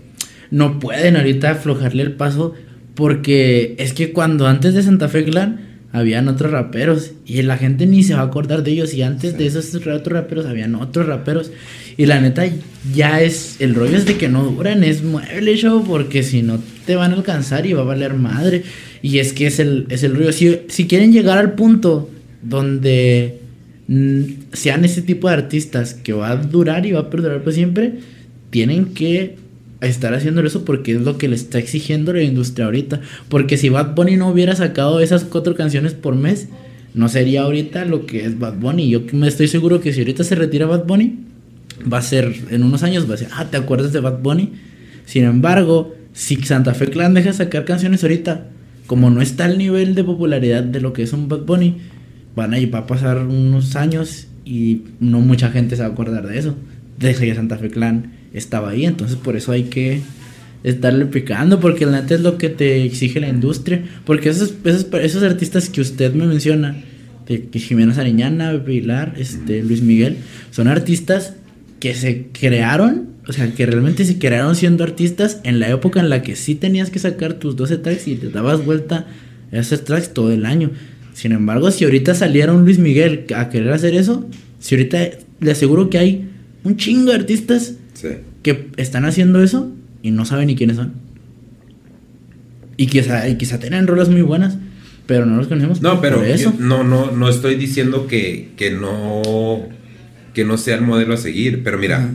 no 0.50 0.80
pueden 0.80 1.16
ahorita 1.16 1.50
aflojarle 1.52 2.02
el 2.02 2.12
paso, 2.12 2.54
porque 2.94 3.76
es 3.78 3.92
que 3.92 4.12
cuando 4.12 4.48
antes 4.48 4.74
de 4.74 4.82
Santa 4.82 5.08
Fe 5.08 5.24
Clan 5.24 5.68
habían 5.92 6.26
otros 6.26 6.50
raperos 6.50 7.12
y 7.24 7.42
la 7.42 7.56
gente 7.56 7.86
ni 7.86 8.02
se 8.02 8.14
va 8.14 8.20
a 8.20 8.24
acordar 8.24 8.64
de 8.64 8.72
ellos 8.72 8.94
y 8.94 9.02
antes 9.02 9.38
de 9.38 9.46
esos 9.46 9.74
otros 9.74 10.12
raperos 10.12 10.46
habían 10.46 10.74
otros 10.74 11.06
raperos 11.06 11.50
y 11.96 12.06
la 12.06 12.20
neta 12.20 12.44
ya 12.94 13.20
es 13.20 13.56
el 13.58 13.74
rollo 13.74 13.96
es 13.96 14.06
de 14.06 14.16
que 14.16 14.28
no 14.28 14.44
duran 14.44 14.84
es 14.84 15.02
mueble 15.02 15.56
show 15.56 15.84
porque 15.84 16.22
si 16.22 16.42
no 16.42 16.60
te 16.86 16.94
van 16.94 17.12
a 17.12 17.16
alcanzar 17.16 17.66
y 17.66 17.72
va 17.72 17.82
a 17.82 17.84
valer 17.84 18.14
madre 18.14 18.62
y 19.02 19.18
es 19.18 19.32
que 19.32 19.46
es 19.46 19.58
el, 19.58 19.86
es 19.88 20.02
el 20.02 20.14
rollo. 20.14 20.32
Si, 20.32 20.60
si 20.68 20.86
quieren 20.86 21.12
llegar 21.12 21.38
al 21.38 21.54
punto 21.54 22.10
donde 22.42 23.39
sean 24.52 24.84
ese 24.84 25.02
tipo 25.02 25.28
de 25.28 25.34
artistas 25.34 25.94
que 25.94 26.12
va 26.12 26.30
a 26.30 26.36
durar 26.36 26.86
y 26.86 26.92
va 26.92 27.00
a 27.00 27.10
perdurar 27.10 27.42
por 27.42 27.52
siempre, 27.52 27.94
tienen 28.50 28.94
que 28.94 29.36
estar 29.80 30.14
haciendo 30.14 30.42
eso 30.42 30.64
porque 30.64 30.92
es 30.92 31.00
lo 31.00 31.18
que 31.18 31.28
le 31.28 31.34
está 31.34 31.58
exigiendo 31.58 32.12
la 32.12 32.22
industria 32.22 32.66
ahorita. 32.66 33.00
Porque 33.28 33.56
si 33.56 33.68
Bad 33.68 33.94
Bunny 33.94 34.16
no 34.16 34.28
hubiera 34.28 34.54
sacado 34.54 35.00
esas 35.00 35.24
cuatro 35.24 35.56
canciones 35.56 35.94
por 35.94 36.14
mes, 36.14 36.48
no 36.94 37.08
sería 37.08 37.42
ahorita 37.42 37.84
lo 37.84 38.06
que 38.06 38.24
es 38.24 38.38
Bad 38.38 38.58
Bunny. 38.58 38.88
Yo 38.90 39.02
me 39.12 39.26
estoy 39.26 39.48
seguro 39.48 39.80
que 39.80 39.92
si 39.92 40.00
ahorita 40.00 40.22
se 40.22 40.36
retira 40.36 40.66
Bad 40.66 40.84
Bunny, 40.84 41.18
va 41.92 41.98
a 41.98 42.02
ser, 42.02 42.32
en 42.50 42.62
unos 42.62 42.84
años 42.84 43.10
va 43.10 43.14
a 43.14 43.18
ser, 43.18 43.28
ah, 43.32 43.46
¿te 43.50 43.56
acuerdas 43.56 43.92
de 43.92 44.00
Bad 44.00 44.20
Bunny? 44.20 44.52
Sin 45.04 45.24
embargo, 45.24 45.94
si 46.12 46.36
Santa 46.36 46.74
Fe 46.74 46.86
Clan 46.86 47.14
deja 47.14 47.30
de 47.30 47.36
sacar 47.36 47.64
canciones 47.64 48.04
ahorita, 48.04 48.46
como 48.86 49.10
no 49.10 49.20
está 49.20 49.46
al 49.46 49.58
nivel 49.58 49.94
de 49.94 50.04
popularidad 50.04 50.62
de 50.62 50.80
lo 50.80 50.92
que 50.92 51.02
es 51.02 51.12
un 51.12 51.28
Bad 51.28 51.40
Bunny, 51.40 51.76
van 52.36 52.54
a, 52.54 52.58
va 52.66 52.80
a 52.80 52.86
pasar 52.86 53.18
unos 53.18 53.76
años 53.76 54.26
y 54.44 54.82
no 55.00 55.20
mucha 55.20 55.50
gente 55.50 55.76
se 55.76 55.82
va 55.82 55.88
a 55.88 55.92
acordar 55.92 56.26
de 56.26 56.38
eso. 56.38 56.56
Desde 56.98 57.26
que 57.26 57.34
Santa 57.34 57.56
Fe 57.56 57.70
Clan 57.70 58.12
estaba 58.32 58.70
ahí, 58.70 58.84
entonces 58.84 59.16
por 59.16 59.36
eso 59.36 59.52
hay 59.52 59.64
que 59.64 60.02
estarle 60.62 61.06
picando, 61.06 61.60
porque 61.60 61.86
la 61.86 62.02
neta 62.02 62.14
es 62.14 62.20
lo 62.20 62.36
que 62.36 62.48
te 62.48 62.84
exige 62.84 63.20
la 63.20 63.28
industria. 63.28 63.82
Porque 64.04 64.28
esos, 64.28 64.54
esos, 64.64 65.22
artistas 65.22 65.70
que 65.70 65.80
usted 65.80 66.12
me 66.14 66.26
menciona, 66.26 66.76
de 67.26 67.60
Jimena 67.60 67.94
Sariñana, 67.94 68.64
Pilar, 68.64 69.14
este, 69.16 69.62
Luis 69.62 69.82
Miguel, 69.82 70.16
son 70.50 70.66
artistas 70.66 71.34
que 71.78 71.94
se 71.94 72.26
crearon, 72.32 73.10
o 73.28 73.32
sea, 73.32 73.52
que 73.54 73.66
realmente 73.66 74.04
se 74.04 74.18
crearon 74.18 74.56
siendo 74.56 74.82
artistas 74.82 75.40
en 75.44 75.60
la 75.60 75.70
época 75.70 76.00
en 76.00 76.10
la 76.10 76.22
que 76.22 76.34
sí 76.34 76.56
tenías 76.56 76.90
que 76.90 76.98
sacar 76.98 77.34
tus 77.34 77.54
12 77.54 77.78
tracks 77.78 78.08
y 78.08 78.16
te 78.16 78.30
dabas 78.30 78.64
vuelta 78.64 79.06
a 79.52 79.56
esos 79.56 79.84
tracks 79.84 80.12
todo 80.12 80.32
el 80.32 80.44
año. 80.44 80.72
Sin 81.12 81.32
embargo, 81.32 81.70
si 81.70 81.84
ahorita 81.84 82.14
saliera 82.14 82.52
un 82.52 82.64
Luis 82.64 82.78
Miguel 82.78 83.26
a 83.34 83.48
querer 83.48 83.72
hacer 83.72 83.94
eso, 83.94 84.28
si 84.58 84.74
ahorita 84.74 85.10
le 85.40 85.50
aseguro 85.50 85.90
que 85.90 85.98
hay 85.98 86.30
un 86.64 86.76
chingo 86.76 87.10
de 87.10 87.16
artistas 87.16 87.74
que 88.42 88.68
están 88.76 89.04
haciendo 89.04 89.42
eso 89.42 89.70
y 90.02 90.10
no 90.10 90.24
saben 90.24 90.46
ni 90.46 90.56
quiénes 90.56 90.76
son. 90.76 90.94
Y 92.76 92.86
quizá, 92.86 93.28
y 93.28 93.36
quizá 93.36 93.58
tienen 93.58 93.86
rolas 93.86 94.08
muy 94.08 94.22
buenas, 94.22 94.56
pero 95.06 95.26
no 95.26 95.36
los 95.36 95.48
conocemos. 95.48 95.82
No, 95.82 96.00
pero 96.00 96.22
eso. 96.22 96.54
no, 96.58 96.82
no, 96.84 97.10
no 97.10 97.28
estoy 97.28 97.56
diciendo 97.56 98.06
que, 98.06 98.50
que 98.56 98.70
no 98.70 99.68
que 100.32 100.44
no 100.44 100.56
sea 100.58 100.76
el 100.76 100.82
modelo 100.82 101.14
a 101.14 101.16
seguir, 101.16 101.62
pero 101.64 101.76
mira, 101.76 102.08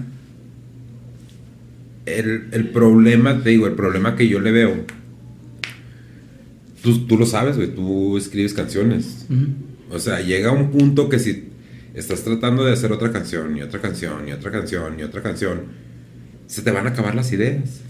el, 2.05 2.47
el 2.51 2.69
problema, 2.69 3.43
te 3.43 3.49
digo, 3.49 3.67
el 3.67 3.73
problema 3.73 4.15
que 4.15 4.27
yo 4.27 4.39
le 4.39 4.51
veo 4.51 4.85
tú, 6.93 7.17
lo 7.17 7.25
sabes, 7.25 7.57
güey, 7.57 7.73
tú 7.73 8.17
escribes 8.17 8.53
canciones. 8.53 9.25
O 9.89 9.99
sea, 9.99 10.21
llega 10.21 10.51
un 10.51 10.71
punto 10.71 11.09
que 11.09 11.19
si 11.19 11.45
estás 11.93 12.23
tratando 12.23 12.63
de 12.65 12.73
hacer 12.73 12.91
otra 12.91 13.11
canción 13.11 13.57
y 13.57 13.61
otra 13.61 13.81
canción 13.81 14.27
y 14.27 14.31
otra 14.31 14.51
canción 14.51 14.99
y 14.99 15.03
otra 15.03 15.21
canción, 15.21 15.63
se 16.47 16.61
te 16.61 16.71
van 16.71 16.87
a 16.87 16.91
acabar 16.91 17.15
las 17.15 17.31
ideas. 17.31 17.81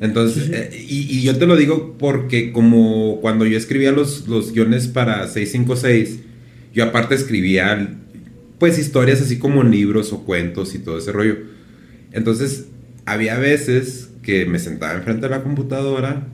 Entonces, 0.00 0.50
eh, 0.52 0.86
y, 0.88 1.22
yo 1.22 1.38
te 1.38 1.46
lo 1.46 1.56
digo 1.56 1.96
porque 1.98 2.52
como 2.52 3.18
cuando 3.22 3.46
yo 3.46 3.56
escribía 3.56 3.92
los, 3.92 4.28
los 4.28 4.52
guiones 4.52 4.88
para 4.88 5.26
656, 5.26 6.20
yo 6.74 6.84
aparte 6.84 7.14
escribía 7.14 7.96
pues 8.58 8.78
historias 8.78 9.22
así 9.22 9.38
como 9.38 9.62
libros 9.62 10.12
o 10.12 10.24
cuentos 10.24 10.74
y 10.74 10.80
todo 10.80 10.98
ese 10.98 11.12
rollo. 11.12 11.36
Entonces, 12.12 12.66
había 13.06 13.38
veces 13.38 14.10
que 14.22 14.44
me 14.44 14.58
sentaba 14.58 14.94
enfrente 14.94 15.22
de 15.22 15.30
la 15.30 15.42
computadora 15.42 16.26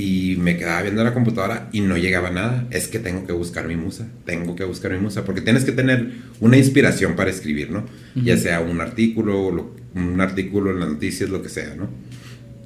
y 0.00 0.36
me 0.36 0.56
quedaba 0.56 0.82
viendo 0.82 1.02
la 1.02 1.12
computadora 1.12 1.68
y 1.72 1.80
no 1.80 1.96
llegaba 1.96 2.30
nada. 2.30 2.68
Es 2.70 2.86
que 2.86 3.00
tengo 3.00 3.26
que 3.26 3.32
buscar 3.32 3.66
mi 3.66 3.74
musa, 3.74 4.06
tengo 4.24 4.54
que 4.54 4.62
buscar 4.62 4.92
mi 4.92 4.98
musa, 4.98 5.24
porque 5.24 5.40
tienes 5.40 5.64
que 5.64 5.72
tener 5.72 6.12
una 6.38 6.56
inspiración 6.56 7.16
para 7.16 7.30
escribir, 7.30 7.72
¿no? 7.72 7.84
Ya 8.14 8.36
sea 8.36 8.60
un 8.60 8.80
artículo, 8.80 9.74
un 9.96 10.20
artículo 10.20 10.70
en 10.70 10.78
las 10.78 10.88
noticias, 10.88 11.28
lo 11.28 11.42
que 11.42 11.48
sea, 11.48 11.74
¿no? 11.74 11.90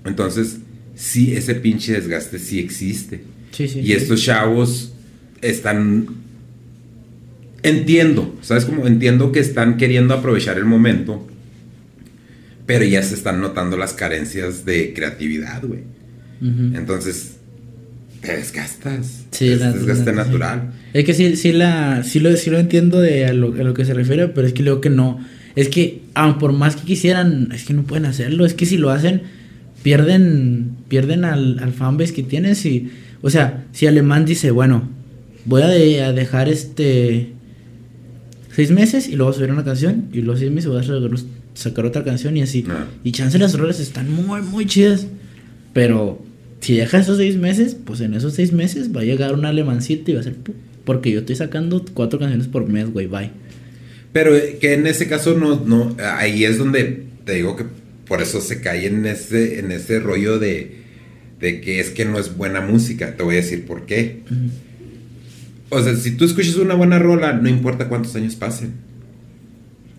Entonces, 0.04 0.58
sí, 0.94 1.34
ese 1.34 1.54
pinche 1.54 1.94
desgaste 1.94 2.38
sí 2.38 2.58
existe. 2.58 3.22
Sí, 3.52 3.66
sí. 3.66 3.78
Y 3.78 3.86
sí. 3.86 3.92
estos 3.94 4.22
chavos 4.22 4.92
están... 5.40 6.08
Entiendo, 7.62 8.36
¿sabes 8.42 8.66
cómo? 8.66 8.86
Entiendo 8.86 9.32
que 9.32 9.40
están 9.40 9.78
queriendo 9.78 10.12
aprovechar 10.12 10.58
el 10.58 10.66
momento, 10.66 11.26
pero 12.66 12.84
ya 12.84 13.02
se 13.02 13.14
están 13.14 13.40
notando 13.40 13.78
las 13.78 13.94
carencias 13.94 14.66
de 14.66 14.92
creatividad, 14.92 15.62
güey. 15.64 16.01
Entonces, 16.42 17.36
te 18.20 18.36
desgastas. 18.36 19.24
Sí, 19.30 19.48
es 19.48 19.60
la- 19.60 19.72
desgaste 19.72 20.12
la- 20.12 20.24
natural. 20.24 20.72
Es 20.92 21.04
que 21.04 21.14
sí, 21.14 21.36
sí, 21.36 21.52
la, 21.52 22.02
sí, 22.04 22.18
lo, 22.20 22.36
sí 22.36 22.50
lo 22.50 22.58
entiendo 22.58 23.00
de 23.00 23.26
a 23.26 23.32
lo, 23.32 23.52
a 23.54 23.62
lo 23.64 23.74
que 23.74 23.84
se 23.84 23.94
refiere, 23.94 24.28
pero 24.28 24.46
es 24.46 24.52
que 24.52 24.62
luego 24.62 24.80
que 24.80 24.90
no. 24.90 25.18
Es 25.54 25.68
que, 25.68 26.02
aun 26.14 26.38
por 26.38 26.52
más 26.52 26.76
que 26.76 26.82
quisieran, 26.84 27.50
es 27.52 27.64
que 27.64 27.74
no 27.74 27.82
pueden 27.84 28.06
hacerlo. 28.06 28.44
Es 28.46 28.54
que 28.54 28.66
si 28.66 28.76
lo 28.76 28.90
hacen, 28.90 29.22
pierden 29.82 30.76
pierden 30.88 31.24
al, 31.24 31.58
al 31.60 31.72
fanbase 31.72 32.12
que 32.14 32.22
tienen. 32.22 32.54
Si, 32.56 32.90
o 33.22 33.30
sea, 33.30 33.64
si 33.72 33.86
Alemán 33.86 34.24
dice, 34.24 34.50
bueno, 34.50 34.88
voy 35.44 35.62
a, 35.62 35.68
de- 35.68 36.02
a 36.02 36.12
dejar 36.12 36.48
este 36.48 37.28
seis 38.54 38.70
meses 38.70 39.08
y 39.08 39.16
luego 39.16 39.32
subir 39.32 39.50
una 39.50 39.64
canción, 39.64 40.06
y 40.12 40.20
los 40.22 40.38
seis 40.40 40.50
meses 40.50 40.70
voy 40.70 40.80
a 40.80 40.82
sacar, 40.82 41.10
sacar 41.54 41.86
otra 41.86 42.04
canción 42.04 42.36
y 42.36 42.42
así. 42.42 42.64
Ah. 42.68 42.86
Y 43.04 43.12
chance 43.12 43.38
las 43.38 43.56
rolas 43.58 43.80
están 43.80 44.10
muy, 44.12 44.42
muy 44.42 44.66
chidas. 44.66 45.06
Pero 45.72 46.22
si 46.62 46.76
deja 46.76 46.98
esos 46.98 47.18
seis 47.18 47.36
meses, 47.36 47.74
pues 47.74 48.00
en 48.00 48.14
esos 48.14 48.34
seis 48.34 48.52
meses 48.52 48.94
va 48.94 49.00
a 49.00 49.04
llegar 49.04 49.34
un 49.34 49.44
alemancito 49.44 50.10
y 50.10 50.14
va 50.14 50.20
a 50.20 50.24
ser... 50.24 50.36
Porque 50.84 51.10
yo 51.10 51.20
estoy 51.20 51.34
sacando 51.34 51.84
cuatro 51.92 52.20
canciones 52.20 52.46
por 52.46 52.68
mes, 52.68 52.90
güey, 52.92 53.08
bye. 53.08 53.30
Pero 54.12 54.36
eh, 54.36 54.58
que 54.60 54.74
en 54.74 54.86
ese 54.86 55.08
caso 55.08 55.36
no, 55.36 55.64
no, 55.64 55.96
ahí 56.16 56.44
es 56.44 56.58
donde 56.58 57.04
te 57.24 57.34
digo 57.34 57.56
que 57.56 57.64
por 58.06 58.22
eso 58.22 58.40
se 58.40 58.60
cae 58.60 58.86
en 58.86 59.04
ese, 59.06 59.58
en 59.58 59.72
ese 59.72 59.98
rollo 59.98 60.38
de, 60.38 60.82
de 61.40 61.60
que 61.60 61.80
es 61.80 61.90
que 61.90 62.04
no 62.04 62.18
es 62.18 62.36
buena 62.36 62.60
música. 62.60 63.16
Te 63.16 63.24
voy 63.24 63.34
a 63.34 63.38
decir 63.38 63.66
por 63.66 63.84
qué. 63.86 64.22
O 65.68 65.82
sea, 65.82 65.96
si 65.96 66.12
tú 66.12 66.24
escuchas 66.24 66.54
una 66.56 66.74
buena 66.74 67.00
rola, 67.00 67.32
no 67.32 67.48
importa 67.48 67.88
cuántos 67.88 68.14
años 68.14 68.36
pasen. 68.36 68.74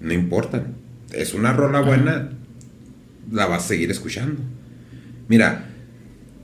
No 0.02 0.14
importa. 0.14 0.66
Es 1.12 1.34
una 1.34 1.52
rola 1.52 1.82
buena, 1.82 2.30
la 3.32 3.48
vas 3.48 3.66
a 3.66 3.68
seguir 3.68 3.92
escuchando. 3.92 4.42
Mira, 5.28 5.73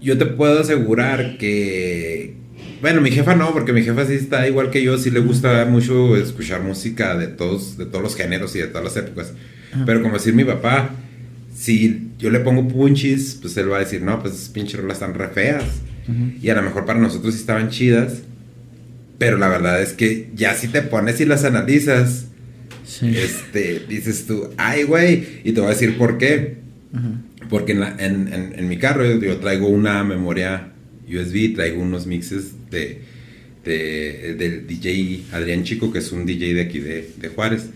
yo 0.02 0.18
te 0.18 0.26
puedo 0.26 0.60
asegurar 0.60 1.38
que... 1.38 2.36
Bueno, 2.82 3.02
mi 3.02 3.12
jefa 3.12 3.36
no, 3.36 3.52
porque 3.54 3.74
mi 3.74 3.84
jefa 3.84 4.06
sí 4.06 4.14
está 4.14 4.48
igual 4.48 4.70
que 4.72 4.82
yo, 4.82 4.98
sí 4.98 5.12
le 5.12 5.20
gusta 5.20 5.66
mucho 5.66 6.16
escuchar 6.16 6.62
música 6.62 7.18
de 7.18 7.28
todos, 7.28 7.78
de 7.78 7.86
todos 7.86 8.02
los 8.02 8.16
géneros 8.16 8.56
y 8.56 8.60
de 8.60 8.68
todas 8.68 8.84
las 8.86 8.98
épocas. 8.98 9.34
Ajá. 9.74 9.84
Pero 9.86 10.02
como 10.02 10.14
decir 10.16 10.34
mi 10.34 10.46
papá, 10.46 10.92
si 11.54 12.08
yo 12.18 12.30
le 12.30 12.40
pongo 12.40 12.68
punchis, 12.68 13.38
pues 13.42 13.58
él 13.58 13.70
va 13.72 13.78
a 13.78 13.80
decir, 13.82 14.02
no, 14.02 14.22
pues 14.22 14.34
esas 14.34 14.50
pinches 14.50 14.80
rolas 14.80 14.98
están 14.98 15.14
re 15.14 15.28
feas. 15.28 15.64
Y 16.42 16.50
a 16.50 16.56
lo 16.56 16.64
mejor 16.64 16.86
para 16.86 16.98
nosotros 17.00 17.36
sí 17.36 17.40
estaban 17.42 17.70
chidas. 17.70 18.22
Pero 19.20 19.38
la 19.38 19.48
verdad 19.50 19.82
es 19.82 19.92
que 19.94 20.30
ya 20.34 20.56
si 20.56 20.70
te 20.70 20.82
pones 20.82 21.20
y 21.22 21.26
las 21.26 21.44
analizas, 21.44 22.26
Sí. 22.86 23.16
este, 23.16 23.84
dices 23.88 24.26
tú, 24.26 24.50
ay, 24.58 24.84
güey. 24.84 25.42
Y 25.44 25.52
te 25.52 25.60
voy 25.62 25.68
a 25.68 25.74
decir 25.74 25.98
por 26.00 26.18
qué. 26.18 26.58
Porque 27.50 27.74
en, 27.74 28.68
mi 28.68 28.78
carro 28.78 29.06
yo, 29.20 29.38
traigo 29.38 29.68
una 29.68 30.04
memoria 30.04 30.72
USB, 31.08 31.54
traigo 31.56 31.82
unos 31.82 32.06
mixes 32.08 32.54
de, 32.72 33.02
de- 33.64 34.36
del 34.38 34.68
DJ 34.68 35.24
Adrián 35.32 35.64
Chico, 35.64 35.92
que 35.92 36.00
es 36.00 36.12
un 36.12 36.26
DJ 36.26 36.54
de 36.54 36.62
aquí 36.62 36.80
de, 36.80 37.10
de 37.20 37.28
Juárez. 37.30 37.70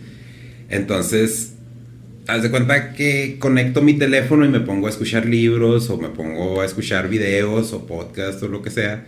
Entonces, 0.69 1.53
haz 2.27 2.43
de 2.43 2.49
cuenta 2.51 2.93
que 2.93 3.37
conecto 3.39 3.81
mi 3.81 3.93
teléfono 3.95 4.45
y 4.45 4.49
me 4.49 4.59
pongo 4.61 4.87
a 4.87 4.89
escuchar 4.89 5.25
libros 5.25 5.89
o 5.89 5.97
me 5.97 6.09
pongo 6.09 6.61
a 6.61 6.65
escuchar 6.65 7.09
videos 7.09 7.73
o 7.73 7.85
podcasts 7.85 8.41
o 8.43 8.47
lo 8.47 8.61
que 8.61 8.69
sea. 8.71 9.05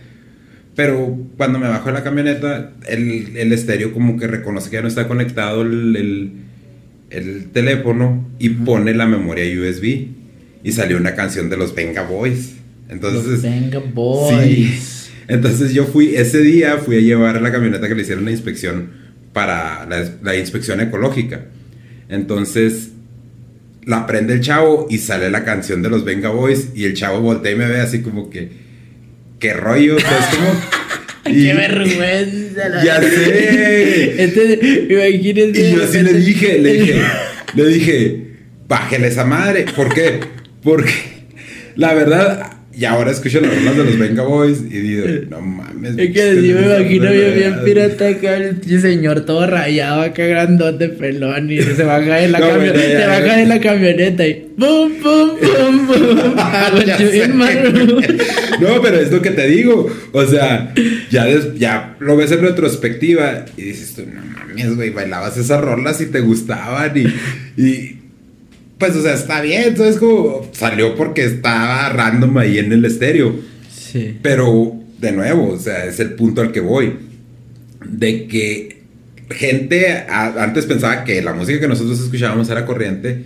Pero 0.74 1.16
cuando 1.36 1.58
me 1.58 1.68
bajo 1.68 1.86
de 1.86 1.92
la 1.94 2.04
camioneta, 2.04 2.72
el, 2.86 3.36
el 3.36 3.52
estéreo 3.52 3.92
como 3.92 4.18
que 4.18 4.26
reconoce 4.26 4.68
que 4.70 4.76
ya 4.76 4.82
no 4.82 4.88
está 4.88 5.08
conectado 5.08 5.62
el- 5.62 6.32
el 7.10 7.50
teléfono 7.50 8.28
y 8.38 8.50
pone 8.50 8.94
la 8.94 9.06
memoria 9.06 9.44
USB. 9.44 10.08
Y 10.62 10.72
salió 10.72 10.96
una 10.96 11.14
canción 11.14 11.48
de 11.48 11.56
los 11.56 11.74
Venga 11.74 12.02
Boys. 12.02 12.54
Entonces, 12.88 13.24
Los 13.24 13.42
Venga 13.42 13.78
Boys. 13.78 15.10
entonces 15.28 15.72
yo 15.72 15.84
fui, 15.84 16.16
ese 16.16 16.40
día 16.40 16.78
fui 16.78 16.96
a 16.96 17.00
llevar 17.00 17.36
a 17.36 17.40
la 17.40 17.52
camioneta 17.52 17.88
que 17.88 17.94
le 17.94 18.02
hicieron 18.02 18.24
la 18.24 18.30
inspección 18.32 18.90
para 19.32 19.86
la, 19.86 20.08
la 20.22 20.36
inspección 20.36 20.80
ecológica. 20.80 21.46
Entonces 22.08 22.90
la 23.84 24.06
prende 24.06 24.34
el 24.34 24.40
chavo 24.40 24.86
y 24.90 24.98
sale 24.98 25.30
la 25.30 25.44
canción 25.44 25.80
de 25.82 25.88
los 25.88 26.04
Venga 26.04 26.30
Boys 26.30 26.70
y 26.74 26.84
el 26.84 26.94
chavo 26.94 27.20
voltea 27.20 27.52
y 27.52 27.56
me 27.56 27.68
ve 27.68 27.80
así 27.80 28.02
como 28.02 28.30
que, 28.30 28.50
¿qué 29.38 29.52
rollo? 29.52 29.96
O 29.96 30.00
sea, 30.00 30.18
es 30.18 30.26
como... 30.36 30.48
¡Qué 31.26 31.54
vergüenza! 31.54 32.68
la 32.68 32.84
Ya 32.84 33.00
sé. 33.00 34.22
Este, 34.24 34.86
imagínense. 34.90 35.60
Y 35.60 35.76
yo 35.76 35.84
así 35.84 36.00
le 36.00 36.12
dije, 36.14 36.58
le 36.58 36.72
dije, 36.72 37.02
le 37.54 37.68
dije, 37.68 38.20
bájele 38.68 39.08
esa 39.08 39.24
madre. 39.24 39.66
¿Por 39.74 39.92
qué? 39.92 40.20
Porque 40.62 40.92
la 41.76 41.94
verdad, 41.94 42.55
y 42.78 42.84
ahora 42.84 43.10
escucho 43.10 43.40
las 43.40 43.54
rolas 43.54 43.74
de 43.76 43.84
los 43.84 43.98
Venga 43.98 44.22
Boys 44.22 44.58
y 44.70 44.78
digo, 44.78 45.06
no 45.30 45.40
mames. 45.40 45.96
Es 45.96 46.12
que 46.12 46.22
así 46.22 46.52
me 46.52 46.60
imagino 46.60 47.10
bien, 47.10 47.34
bien 47.34 47.54
pirata 47.64 48.08
acá, 48.08 48.36
el 48.36 48.80
señor 48.82 49.24
todo 49.24 49.46
rayado 49.46 50.02
acá 50.02 50.26
grandote 50.26 50.90
pelón 50.90 51.50
y 51.50 51.62
se 51.62 51.82
baja 51.84 52.16
de 52.16 52.28
la 52.28 52.38
No, 52.40 52.48
camioneta, 52.48 52.78
bueno, 52.78 53.00
se 53.00 53.06
baja 53.06 53.36
de 53.38 53.46
la 53.46 53.60
camioneta 53.60 54.26
y 54.26 54.34
¡pum, 54.58 54.92
pum, 55.02 55.30
pum, 55.40 55.86
pum! 55.86 56.34
No, 58.60 58.80
pero 58.82 59.00
es 59.00 59.10
lo 59.10 59.22
que 59.22 59.30
te 59.30 59.46
digo. 59.48 59.86
O 60.12 60.26
sea, 60.26 60.72
ya, 61.10 61.24
des- 61.24 61.58
ya 61.58 61.96
lo 62.00 62.16
ves 62.16 62.32
en 62.32 62.40
retrospectiva 62.42 63.44
y 63.56 63.62
dices 63.62 63.94
tú, 63.94 64.02
no 64.06 64.20
mames, 64.22 64.76
güey, 64.76 64.90
bailabas 64.90 65.36
esas 65.36 65.60
rolas 65.60 66.00
y 66.00 66.06
te 66.06 66.20
gustaban 66.20 66.92
y, 66.96 67.06
y 67.62 67.96
pues, 68.78 68.94
o 68.96 69.02
sea, 69.02 69.14
está 69.14 69.40
bien, 69.40 69.76
¿sabes? 69.76 69.96
Como 69.96 70.48
salió 70.52 70.94
porque 70.96 71.24
estaba 71.24 71.88
random 71.90 72.36
ahí 72.38 72.58
en 72.58 72.72
el 72.72 72.84
estéreo. 72.84 73.34
Sí. 73.70 74.18
Pero, 74.22 74.74
de 74.98 75.12
nuevo, 75.12 75.50
o 75.52 75.58
sea, 75.58 75.84
es 75.86 76.00
el 76.00 76.14
punto 76.14 76.40
al 76.42 76.52
que 76.52 76.60
voy. 76.60 76.94
De 77.84 78.26
que 78.26 78.82
gente 79.30 79.90
a- 80.08 80.42
antes 80.42 80.66
pensaba 80.66 81.04
que 81.04 81.22
la 81.22 81.32
música 81.32 81.60
que 81.60 81.68
nosotros 81.68 82.00
escuchábamos 82.00 82.48
era 82.50 82.66
corriente. 82.66 83.24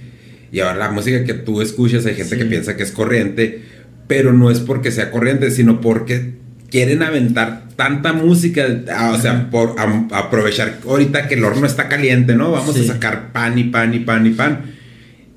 Y 0.53 0.61
ahora 0.61 0.77
la 0.79 0.91
música 0.91 1.25
que 1.25 1.35
tú 1.35 1.61
escuchas 1.63 2.05
hay 2.07 2.15
gente 2.15 2.35
Sí. 2.37 2.43
que 2.43 2.47
piensa 2.47 2.77
que 2.77 2.83
es 2.83 2.91
corriente. 2.93 3.63
Pero 4.07 4.33
no 4.33 4.51
es 4.51 4.59
porque 4.61 4.91
sea 4.91 5.11
corriente, 5.11 5.51
sino 5.51 5.81
porque 5.81 6.33
quieren 6.71 7.03
aventar 7.03 7.69
tanta 7.77 8.13
música. 8.13 8.67
ah, 8.93 9.13
O 9.17 9.21
sea, 9.21 9.49
por 9.51 9.77
aprovechar 10.13 10.79
ahorita 10.87 11.29
que 11.29 11.35
el 11.35 11.45
horno 11.45 11.67
está 11.67 11.89
caliente, 11.89 12.35
¿no? 12.35 12.51
Vamos 12.51 12.75
Sí. 12.77 12.83
a 12.89 12.93
sacar 12.95 13.33
pan 13.33 13.59
y 13.59 13.65
pan 13.65 13.95
y 13.95 14.01
pan 14.01 14.27
y 14.27 14.31
pan. 14.31 14.61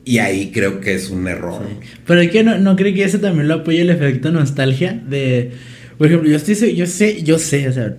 Y 0.05 0.17
ahí 0.17 0.51
creo 0.51 0.81
que 0.81 0.93
es 0.95 1.09
un 1.09 1.27
error. 1.27 1.61
Pero 2.05 2.19
es 2.21 2.29
que 2.31 2.43
no, 2.43 2.57
no 2.57 2.75
creo 2.75 2.93
que 2.93 3.03
ese 3.05 3.19
también 3.19 3.47
lo 3.47 3.55
apoye 3.55 3.81
el 3.81 3.89
efecto 3.89 4.31
nostalgia 4.31 4.93
de... 4.93 5.51
Por 5.97 6.07
ejemplo, 6.07 6.29
yo 6.29 6.35
estoy, 6.35 6.75
yo 6.75 6.85
sé, 6.87 7.23
yo 7.23 7.39
sé, 7.39 7.69
o 7.69 7.73
sea, 7.73 7.95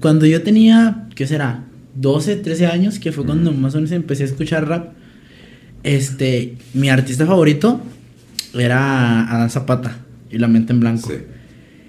cuando 0.00 0.26
yo 0.26 0.42
tenía, 0.42 1.06
¿qué 1.14 1.26
será? 1.26 1.64
12, 1.94 2.36
13 2.36 2.66
años, 2.66 2.98
que 2.98 3.10
fue 3.12 3.24
cuando 3.24 3.52
más 3.52 3.74
o 3.74 3.78
menos 3.78 3.92
empecé 3.92 4.24
a 4.24 4.26
escuchar 4.26 4.68
rap, 4.68 4.92
este, 5.82 6.56
mi 6.74 6.88
artista 6.88 7.24
favorito 7.26 7.80
era 8.54 9.26
Adán 9.30 9.48
Zapata 9.50 9.98
y 10.30 10.38
La 10.38 10.48
Mente 10.48 10.72
en 10.72 10.80
Blanco. 10.80 11.08
Sí. 11.08 11.16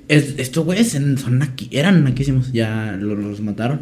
Es- 0.08 0.36
estos 0.38 0.64
güeyes 0.64 0.90
son 0.92 1.16
naqui- 1.42 1.68
eran 1.72 2.04
naquísimos, 2.04 2.54
ya 2.54 2.96
lo- 3.00 3.16
los, 3.16 3.42
mataron. 3.42 3.82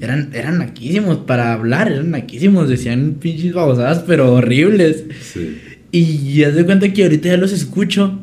Eran, 0.00 0.30
eran 0.34 0.58
naquísimos 0.58 1.18
para 1.18 1.52
hablar, 1.52 1.90
eran 1.90 2.10
naquísimos, 2.10 2.68
decían 2.68 3.16
pinches 3.20 3.52
babosadas, 3.52 4.04
pero 4.06 4.32
horribles. 4.34 5.04
Sí. 5.22 5.58
Y 5.92 6.34
ya 6.34 6.52
se 6.54 6.64
cuenta 6.64 6.92
que 6.92 7.02
ahorita 7.02 7.28
ya 7.30 7.36
los 7.36 7.52
escucho 7.52 8.18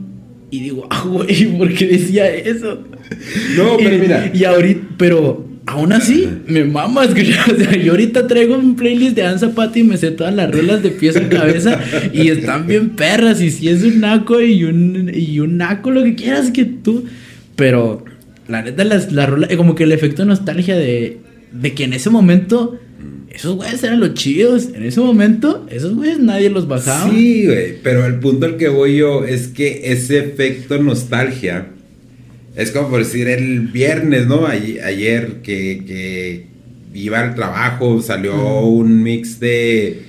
y 0.50 0.62
digo, 0.62 0.88
ah, 0.89 1.04
güey, 1.08 1.46
¿por 1.58 1.74
qué 1.74 1.86
decía 1.88 2.34
eso? 2.34 2.84
No, 3.58 3.78
pero 3.78 3.96
Y- 3.96 4.00
mira. 4.00 4.32
Y 4.34 4.43
ahorita, 4.46 4.88
pero 4.98 5.46
aún 5.65 5.91
así, 5.93 6.28
me 6.48 6.63
mama 6.63 7.04
escuchar. 7.06 7.52
O 7.52 7.56
sea, 7.58 7.76
yo 7.76 7.91
ahorita 7.91 8.26
traigo 8.28 8.56
un 8.56 8.76
playlist 8.76 9.15
de 9.15 9.24
Dan 9.24 9.38
Zapata 9.39 9.78
y 9.78 9.84
me 9.84 9.98
sé 9.98 10.12
todas 10.12 10.34
las 10.34 10.50
rolas 10.52 10.82
de 10.82 10.91
pies 10.91 11.17
a 11.17 11.28
cabeza 11.28 11.80
y 12.13 12.30
están 12.30 12.65
bien 12.67 12.91
perras. 12.91 13.41
Y 13.41 13.52
si 13.52 13.67
es 13.67 13.84
un 13.84 14.00
naco 14.00 14.41
y 14.41 14.63
un, 14.63 15.12
y 15.13 15.39
un 15.39 15.58
naco, 15.58 15.91
lo 15.91 16.04
que 16.04 16.15
quieras 16.15 16.52
que 16.52 16.65
tú. 16.65 17.04
Pero 17.56 18.06
la 18.48 18.62
neta, 18.62 18.84
las, 18.86 19.12
la 19.12 19.26
rola, 19.26 19.48
como 19.58 19.76
que 19.76 19.84
el 19.84 19.91
efecto 19.91 20.24
nostalgia 20.24 20.76
de, 20.78 21.17
de 21.62 21.74
que 21.74 21.84
en 21.84 21.93
ese 21.93 22.10
momento. 22.10 22.80
Esos 23.30 23.56
güeyes 23.56 23.84
eran 23.84 24.00
los 24.00 24.15
chidos. 24.15 24.70
En 24.74 24.82
ese 24.84 25.00
momento, 25.00 25.67
esos 25.70 25.93
güeyes 25.93 26.17
nadie 26.17 26.50
los 26.50 26.67
bajaba. 26.67 27.12
Sí, 27.12 27.46
güey, 27.46 27.76
pero 27.84 28.04
el 28.08 28.15
punto 28.15 28.48
al 28.48 28.58
que 28.58 28.67
voy 28.67 28.98
yo 28.98 29.26
es 29.26 29.50
que 29.50 29.91
ese 29.91 30.17
efecto 30.17 30.82
nostalgia 30.82 31.67
es 32.58 32.72
como 32.72 32.89
por 32.89 33.00
decir 33.00 33.28
el 33.28 33.67
viernes, 33.67 34.26
¿no? 34.26 34.48
Ayer, 34.48 35.41
que, 35.43 35.84
que 35.86 36.48
iba 36.91 37.20
al 37.20 37.36
trabajo, 37.36 38.02
salió 38.02 38.62
un 38.62 39.04
mix 39.04 39.39
de 39.39 40.02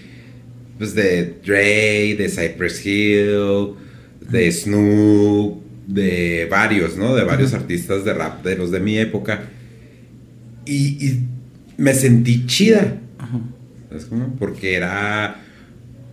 pues 0.79 0.95
de 0.95 1.35
Dre, 1.45 2.17
de 2.17 2.29
Cypress 2.31 2.87
Hill, 2.87 3.75
de 4.31 4.51
Snoop, 4.51 5.63
de 5.89 6.47
varios, 6.51 6.97
¿no? 6.97 7.15
De 7.15 7.25
varios 7.25 7.53
artistas 7.53 8.07
de 8.07 8.15
rap, 8.15 8.43
de 8.43 8.57
los 8.57 8.71
de 8.71 8.81
mi 8.81 8.97
época. 8.97 9.43
Y, 10.65 11.07
y 11.07 11.21
me 11.79 11.95
sentí 11.95 12.45
chida. 12.45 12.99
¿Sabes 13.89 14.05
cómo? 14.05 14.37
Porque 14.39 14.75
era, 14.75 15.41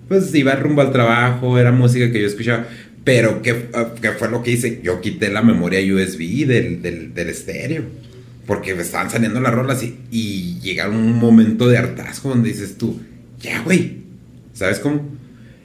pues 0.08 0.34
iba 0.34 0.56
rumbo 0.56 0.82
al 0.82 0.94
trabajo, 0.94 1.60
era 1.60 1.74
música 1.74 2.10
que 2.12 2.22
yo 2.22 2.28
escuchaba. 2.28 2.66
Pero, 3.04 3.42
¿qué, 3.42 3.66
qué 4.02 4.12
fue 4.12 4.30
lo 4.30 4.42
que 4.42 4.52
hice? 4.52 4.80
Yo 4.82 5.02
quité 5.02 5.30
la 5.30 5.42
memoria 5.42 5.80
USB 5.82 6.48
del, 6.48 6.82
del, 6.82 7.14
del 7.14 7.30
estéreo. 7.30 7.84
Porque 8.48 8.76
me 8.76 8.84
estaban 8.84 9.10
saliendo 9.10 9.42
las 9.42 9.54
rolas 9.54 9.84
y, 9.84 9.98
y 10.12 10.60
llega 10.62 10.88
un 10.88 11.14
momento 11.14 11.68
de 11.68 11.80
hartazgo 11.80 12.30
donde 12.30 12.50
dices 12.50 12.78
tú, 12.78 13.02
ya, 13.42 13.62
güey. 13.62 14.04
¿Sabes 14.54 14.80
cómo? 14.80 15.04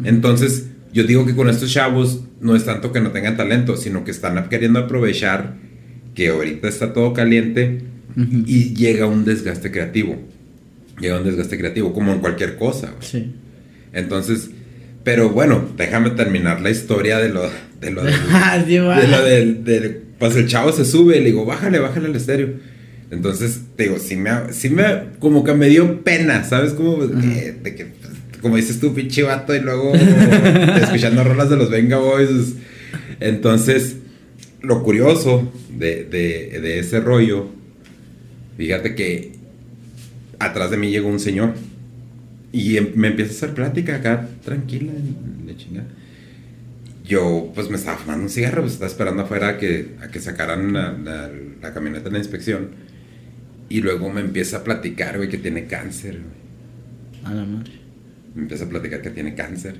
Entonces, 0.02 0.66
yo 0.92 1.04
digo 1.04 1.26
que 1.26 1.36
con 1.36 1.48
estos 1.48 1.70
chavos 1.70 2.24
no 2.40 2.56
es 2.56 2.64
tanto 2.64 2.90
que 2.90 3.00
no 3.00 3.12
tengan 3.12 3.36
talento, 3.36 3.76
sino 3.76 4.02
que 4.02 4.10
están 4.10 4.48
queriendo 4.48 4.80
aprovechar 4.80 5.56
que 6.14 6.28
ahorita 6.28 6.68
está 6.68 6.92
todo 6.92 7.12
caliente 7.12 7.82
y 8.46 8.74
llega 8.74 9.06
un 9.06 9.24
desgaste 9.24 9.70
creativo. 9.70 10.16
Llega 11.00 11.18
un 11.18 11.24
desgaste 11.24 11.56
creativo, 11.58 11.92
como 11.92 12.12
en 12.12 12.18
cualquier 12.20 12.56
cosa. 12.56 12.88
güey. 12.88 12.98
Sí. 13.08 13.32
Entonces, 13.92 14.50
pero 15.04 15.30
bueno, 15.30 15.66
déjame 15.76 16.10
terminar 16.10 16.60
la 16.60 16.70
historia 16.70 17.18
de 17.18 17.30
lo, 17.30 17.42
de 17.80 17.90
lo 17.90 18.04
del, 18.04 18.14
Ah, 18.30 18.62
sí, 18.66 18.74
de 18.74 19.08
lo 19.08 19.24
del, 19.24 19.64
del- 19.64 20.02
pues 20.18 20.36
el 20.36 20.46
chavo 20.46 20.70
se 20.72 20.84
sube 20.84 21.16
y 21.16 21.20
le 21.20 21.26
digo, 21.26 21.46
bájale, 21.46 21.78
bájale 21.78 22.08
el 22.08 22.16
estéreo. 22.16 22.50
Entonces, 23.10 23.60
te 23.76 23.84
digo, 23.84 23.98
sí 23.98 24.14
me, 24.16 24.30
sí 24.52 24.68
me, 24.68 24.84
como 25.18 25.42
que 25.42 25.54
me 25.54 25.68
dio 25.68 26.02
pena, 26.04 26.44
¿sabes? 26.44 26.74
Como, 26.74 27.02
eh, 27.02 27.56
de 27.62 27.74
que, 27.74 27.86
pues, 27.86 28.12
como 28.42 28.56
dices 28.56 28.78
tú, 28.80 28.92
pinche 28.94 29.22
vato, 29.22 29.54
y 29.54 29.60
luego 29.60 29.92
escuchando 30.82 31.24
rolas 31.24 31.48
de 31.50 31.56
los 31.56 31.70
Venga 31.70 31.96
Boys. 31.96 32.54
Entonces, 33.18 33.96
lo 34.62 34.82
curioso 34.82 35.50
de, 35.76 36.04
de, 36.04 36.60
de 36.60 36.78
ese 36.80 37.00
rollo, 37.00 37.48
fíjate 38.56 38.94
que 38.94 39.32
atrás 40.38 40.70
de 40.70 40.76
mí 40.76 40.90
llegó 40.90 41.08
un 41.08 41.20
señor 41.20 41.54
y 42.52 42.76
em- 42.76 42.92
me 42.94 43.08
empieza 43.08 43.32
a 43.32 43.36
hacer 43.36 43.54
plática 43.54 43.96
acá, 43.96 44.28
tranquila, 44.44 44.92
de 45.46 45.56
chingada. 45.56 45.86
Yo, 47.04 47.50
pues 47.54 47.68
me 47.70 47.76
estaba 47.76 47.98
fumando 47.98 48.24
un 48.24 48.30
cigarro, 48.30 48.62
pues 48.62 48.74
estaba 48.74 48.90
esperando 48.90 49.22
afuera 49.22 49.48
a 49.50 49.58
que, 49.58 49.96
a 50.00 50.08
que 50.08 50.20
sacaran 50.20 50.72
la, 50.72 50.92
la- 50.92 51.30
la 51.60 51.74
camioneta 51.74 52.04
de 52.04 52.12
la 52.12 52.18
inspección. 52.18 52.68
Y 53.68 53.80
luego 53.82 54.10
me 54.10 54.20
empieza 54.20 54.58
a 54.58 54.64
platicar, 54.64 55.16
güey, 55.16 55.28
que 55.28 55.38
tiene 55.38 55.66
cáncer, 55.66 56.18
güey. 56.20 57.24
A 57.24 57.34
la 57.34 57.44
madre. 57.44 57.72
Me 58.34 58.42
empieza 58.42 58.64
a 58.64 58.68
platicar 58.68 59.02
que 59.02 59.10
tiene 59.10 59.34
cáncer. 59.34 59.76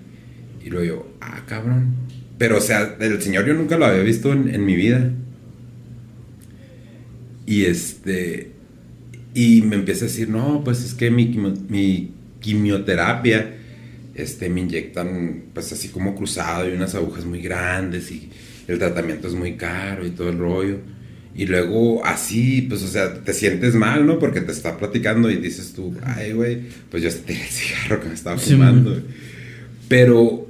Y 0.65 0.71
luego 0.71 0.85
yo, 0.87 1.13
ah, 1.21 1.43
cabrón. 1.47 1.95
Pero, 2.39 2.59
o 2.59 2.61
sea, 2.61 2.97
el 3.01 3.21
señor 3.23 3.47
yo 3.47 3.55
nunca 3.55 3.77
lo 3.79 3.87
había 3.87 4.03
visto 4.03 4.33
en, 4.33 4.49
en 4.55 4.65
mi 4.65 4.75
vida. 4.77 5.11
Y 7.47 7.65
este. 7.65 8.53
Y 9.35 9.63
me 9.63 9.77
empieza 9.77 10.05
a 10.05 10.09
decir, 10.09 10.29
no, 10.29 10.63
pues 10.65 10.85
es 10.85 10.95
que 10.95 11.11
mi, 11.11 11.27
mi 11.69 12.11
quimioterapia, 12.41 13.55
este, 14.15 14.49
me 14.49 14.61
inyectan, 14.61 15.45
pues 15.55 15.73
así 15.73 15.89
como 15.89 16.15
cruzado 16.15 16.69
y 16.69 16.73
unas 16.73 16.95
agujas 16.95 17.25
muy 17.25 17.41
grandes 17.41 18.11
y 18.11 18.29
el 18.67 18.79
tratamiento 18.79 19.29
es 19.29 19.35
muy 19.35 19.55
caro 19.55 20.07
y 20.07 20.11
todo 20.11 20.31
el 20.31 20.39
rollo. 20.39 20.79
Y 21.35 21.47
luego 21.47 22.05
así, 22.05 22.63
pues, 22.63 22.83
o 22.83 22.89
sea, 22.89 23.15
te 23.15 23.33
sientes 23.33 23.75
mal, 23.75 24.05
¿no? 24.05 24.19
Porque 24.19 24.41
te 24.41 24.51
está 24.51 24.77
platicando 24.77 25.31
y 25.31 25.37
dices 25.37 25.73
tú, 25.73 25.95
ay, 26.03 26.33
güey, 26.33 26.61
pues 26.91 27.03
yo 27.03 27.11
tiré 27.11 27.41
el 27.41 27.49
cigarro 27.49 28.01
que 28.01 28.09
me 28.09 28.15
estaba 28.15 28.37
fumando. 28.37 28.91
man. 28.91 29.05
Pero 29.89 30.49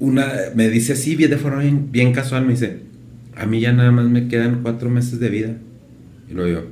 una, 0.00 0.32
me 0.54 0.68
dice 0.68 0.92
así, 0.92 1.16
bien 1.16 1.30
de 1.30 1.38
forma 1.38 1.62
bien, 1.62 1.90
bien 1.90 2.12
casual, 2.12 2.44
me 2.44 2.52
dice, 2.52 2.78
a 3.36 3.46
mí 3.46 3.60
ya 3.60 3.72
nada 3.72 3.90
más 3.90 4.06
me 4.06 4.28
quedan 4.28 4.62
cuatro 4.62 4.90
meses 4.90 5.18
de 5.18 5.28
vida. 5.28 5.56
Y 6.30 6.34
luego 6.34 6.60
yo, 6.60 6.66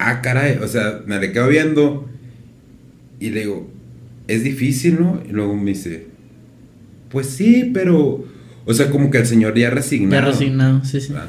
ah, 0.00 0.20
caray, 0.22 0.58
o 0.62 0.68
sea, 0.68 1.02
me 1.06 1.18
le 1.20 1.30
quedo 1.32 1.48
viendo 1.48 2.08
y 3.20 3.30
le 3.30 3.40
digo, 3.40 3.70
es 4.28 4.42
difícil, 4.42 4.98
¿no? 5.00 5.22
Y 5.28 5.32
luego 5.32 5.56
me 5.56 5.70
dice, 5.70 6.06
pues 7.10 7.26
sí, 7.28 7.70
pero, 7.74 8.24
o 8.64 8.74
sea, 8.74 8.90
como 8.90 9.10
que 9.10 9.18
el 9.18 9.26
señor 9.26 9.54
ya 9.54 9.68
Ya 9.68 9.70
resignado. 9.70 10.30
resignado, 10.30 10.84
sí, 10.84 11.00
sí. 11.00 11.12
Ah, 11.16 11.26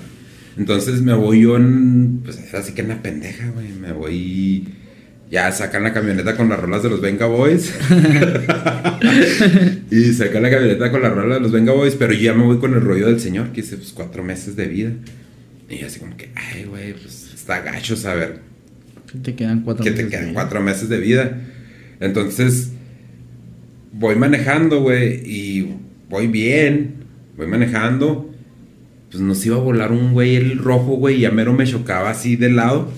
Entonces 0.58 1.02
me 1.02 1.14
voy 1.14 1.42
yo 1.42 1.58
en, 1.58 2.22
pues 2.24 2.54
así 2.54 2.74
que 2.74 2.82
en 2.82 2.88
la 2.90 3.02
pendeja, 3.02 3.50
güey, 3.52 3.70
me 3.74 3.92
voy, 3.92 4.68
ya 5.30 5.52
sacan 5.52 5.84
la 5.84 5.94
camioneta 5.94 6.36
con 6.38 6.48
las 6.50 6.60
rolas 6.60 6.84
de 6.84 6.90
los 6.90 7.02
Venga 7.02 7.26
Boys. 7.26 7.74
y 9.92 10.14
sacan 10.14 10.44
la 10.44 10.50
camioneta 10.50 10.92
con 10.92 11.02
las 11.02 11.12
rolas 11.14 11.38
de 11.38 11.42
los 11.42 11.52
Venga 11.52 11.74
Boys, 11.74 11.96
pero 11.96 12.14
yo 12.14 12.20
ya 12.22 12.34
me 12.34 12.44
voy 12.44 12.58
con 12.60 12.74
el 12.74 12.82
rollo 12.82 13.08
del 13.08 13.20
señor, 13.20 13.52
que 13.52 13.62
dice, 13.62 13.78
pues 13.78 13.92
cuatro 13.92 14.24
meses 14.24 14.56
de 14.56 14.68
vida. 14.68 14.92
Y 15.70 15.84
así 15.84 16.00
como 16.00 16.16
que, 16.18 16.30
ay, 16.36 16.66
güey, 16.66 16.94
pues 16.94 17.32
está 17.34 17.62
gacho 17.62 17.96
saber 17.96 18.40
Que 19.12 19.20
te 19.20 19.36
quedan 19.36 19.62
cuatro 19.62 19.84
que 19.84 19.92
te 19.92 20.04
meses 20.04 20.10
de 20.10 20.18
quedan 20.18 20.26
vida. 20.30 20.34
cuatro 20.34 20.62
meses 20.62 20.90
de 20.90 21.00
vida. 21.00 21.42
Entonces, 22.00 22.72
voy 23.94 24.16
manejando, 24.16 24.82
güey, 24.82 25.22
y 25.26 25.76
voy 26.10 26.28
bien, 26.28 26.96
voy 27.38 27.48
manejando. 27.48 28.34
Pues 29.10 29.22
nos 29.22 29.46
iba 29.46 29.58
a 29.58 29.60
volar 29.60 29.92
un 29.92 30.14
güey 30.14 30.36
el 30.36 30.58
rojo, 30.58 30.96
güey, 30.96 31.18
y 31.18 31.26
a 31.26 31.32
mero 31.32 31.54
me 31.54 31.66
chocaba 31.66 32.10
así 32.10 32.36
de 32.38 32.50
lado. 32.50 32.92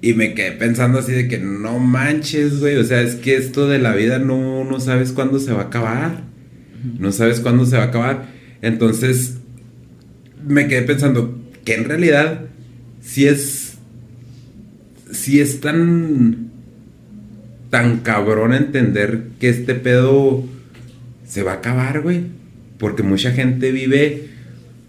Y 0.00 0.14
me 0.14 0.34
quedé 0.34 0.52
pensando 0.52 0.98
así 0.98 1.12
de 1.12 1.28
que 1.28 1.38
no 1.38 1.78
manches, 1.78 2.60
güey. 2.60 2.76
O 2.76 2.84
sea, 2.84 3.00
es 3.00 3.14
que 3.14 3.36
esto 3.36 3.68
de 3.68 3.78
la 3.78 3.94
vida 3.94 4.18
no, 4.18 4.62
no 4.64 4.78
sabes 4.78 5.12
cuándo 5.12 5.38
se 5.40 5.52
va 5.52 5.62
a 5.62 5.64
acabar. 5.64 6.24
No 6.98 7.10
sabes 7.10 7.40
cuándo 7.40 7.64
se 7.64 7.78
va 7.78 7.84
a 7.84 7.86
acabar. 7.86 8.26
Entonces, 8.60 9.38
me 10.46 10.68
quedé 10.68 10.82
pensando 10.82 11.42
que 11.64 11.74
en 11.74 11.84
realidad, 11.84 12.42
si 13.00 13.26
es. 13.26 13.63
Si 15.12 15.40
es 15.40 15.60
tan. 15.60 16.50
tan 17.70 17.98
cabrón 18.00 18.54
entender 18.54 19.24
que 19.40 19.48
este 19.48 19.74
pedo 19.74 20.44
se 21.26 21.42
va 21.42 21.52
a 21.52 21.56
acabar, 21.56 22.00
güey. 22.02 22.22
Porque 22.78 23.02
mucha 23.02 23.32
gente 23.32 23.72
vive 23.72 24.28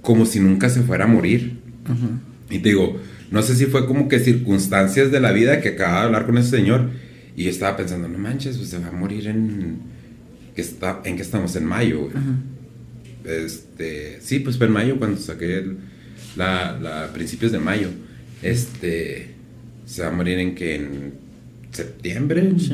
como 0.01 0.25
si 0.25 0.39
nunca 0.39 0.69
se 0.69 0.82
fuera 0.82 1.06
a 1.06 1.08
morir. 1.08 1.58
Ajá. 1.86 2.10
Y 2.49 2.60
te 2.60 2.69
digo, 2.69 2.99
no 3.32 3.41
sé 3.41 3.56
si 3.56 3.65
fue 3.65 3.88
como 3.88 4.08
que 4.08 4.19
circunstancias 4.19 5.12
de 5.12 5.19
la 5.19 5.32
vida 5.32 5.62
que 5.62 5.69
acababa 5.69 6.01
de 6.01 6.06
hablar 6.08 6.25
con 6.25 6.38
ese 6.38 6.51
señor. 6.58 6.89
Y 7.36 7.43
yo 7.45 7.49
estaba 7.49 7.75
pensando, 7.75 8.08
no 8.08 8.17
manches, 8.17 8.58
pues 8.58 8.69
se 8.69 8.80
va 8.80 8.88
a 8.88 8.91
morir 8.91 9.28
en. 9.28 9.78
Que 10.56 10.62
está, 10.62 11.01
¿En 11.04 11.15
que 11.17 11.21
estamos? 11.21 11.56
En 11.56 11.65
mayo, 11.65 12.01
güey. 12.01 12.12
Ajá. 12.15 12.36
Este, 13.25 14.19
sí, 14.21 14.39
pues 14.39 14.58
fue 14.58 14.67
en 14.67 14.73
mayo 14.73 14.97
cuando 14.97 15.19
saqué 15.19 15.58
el- 15.58 15.78
la, 16.38 16.78
la 16.80 17.12
principios 17.13 17.51
de 17.51 17.60
mayo. 17.60 17.89
Este, 18.41 19.35
se 19.86 20.02
va 20.02 20.10
a 20.10 20.12
morir 20.12 20.39
en 20.39 20.56
que 20.56 20.76
en 20.76 21.13
septiembre, 21.71 22.52
Sí. 22.58 22.74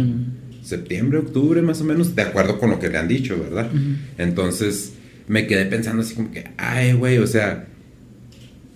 septiembre, 0.63 1.19
octubre 1.19 1.61
más 1.61 1.81
o 1.81 1.83
menos, 1.83 2.15
de 2.15 2.21
acuerdo 2.21 2.59
con 2.59 2.69
lo 2.69 2.79
que 2.79 2.89
le 2.89 2.97
han 2.97 3.07
dicho, 3.07 3.37
¿verdad? 3.39 3.69
Entonces 4.17 4.93
me 5.27 5.47
quedé 5.47 5.65
pensando 5.65 6.01
así 6.01 6.15
como 6.15 6.31
que, 6.31 6.45
ay, 6.57 6.93
güey, 6.93 7.17
o 7.17 7.27
sea, 7.27 7.67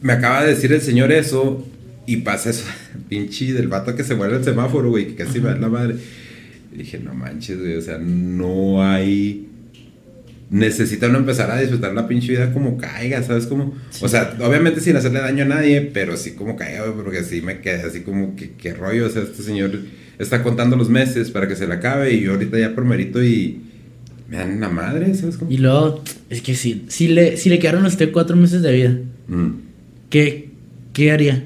me 0.02 0.14
acaba 0.14 0.44
de 0.44 0.54
decir 0.54 0.72
el 0.74 0.82
señor 0.82 1.12
eso 1.12 1.66
y 2.08 2.18
pasa 2.18 2.50
eso, 2.50 2.64
pinche 3.10 3.54
del 3.54 3.68
vato 3.68 3.96
que 3.96 4.04
se 4.04 4.16
muere 4.16 4.36
el 4.38 4.44
semáforo, 4.44 4.90
güey, 4.90 5.08
que 5.08 5.16
casi 5.16 5.40
me 5.40 5.50
da 5.50 5.58
la 5.58 5.70
madre. 5.70 5.96
Y 6.74 6.80
dije, 6.80 7.00
no 7.00 7.14
manches, 7.14 7.60
güey, 7.60 7.76
o 7.76 7.82
sea, 7.82 7.98
no 8.00 8.84
hay... 8.84 9.48
Necesita 10.56 11.08
uno 11.08 11.18
empezar 11.20 11.52
a 11.52 11.60
disfrutar 11.60 11.94
la 11.94 12.08
pinche 12.08 12.32
vida 12.32 12.54
como 12.54 12.78
caiga, 12.78 13.22
¿sabes? 13.24 13.46
Como, 13.46 13.74
o 14.02 14.08
sea, 14.08 14.36
obviamente 14.42 14.80
sin 14.80 14.96
hacerle 14.96 15.20
daño 15.20 15.44
a 15.44 15.48
nadie, 15.48 15.82
pero 15.82 16.16
sí 16.18 16.32
como 16.32 16.56
caiga, 16.56 16.84
güey, 16.86 16.96
porque 16.96 17.24
sí 17.24 17.42
me 17.42 17.60
quedé 17.60 17.84
así 17.84 18.02
como 18.02 18.36
que, 18.36 18.52
qué 18.52 18.74
rollo, 18.74 19.08
o 19.08 19.10
sea, 19.10 19.24
este 19.24 19.44
señor 19.44 19.80
está 20.18 20.44
contando 20.44 20.76
los 20.78 20.90
meses 20.90 21.30
para 21.30 21.48
que 21.48 21.56
se 21.56 21.68
le 21.68 21.74
acabe 21.74 22.14
y 22.14 22.22
yo 22.22 22.32
ahorita 22.34 22.58
ya 22.58 22.74
por 22.74 22.86
mérito 22.86 23.22
y 23.24 23.62
me 24.30 24.38
dan 24.38 24.60
la 24.60 24.70
madre, 24.70 25.14
¿sabes? 25.16 25.38
Cómo? 25.38 25.52
Y 25.52 25.58
luego, 25.58 26.02
es 26.30 26.42
que 26.42 26.56
si, 26.56 26.86
si, 26.88 27.10
le, 27.10 27.38
si 27.38 27.50
le 27.50 27.60
quedaron 27.60 27.84
a 27.86 27.88
usted 27.88 28.12
cuatro 28.12 28.36
meses 28.36 28.62
de 28.62 28.72
vida, 28.72 28.98
Mm. 29.28 29.50
¿qué, 30.10 30.50
qué 30.94 31.12
haría? 31.12 31.44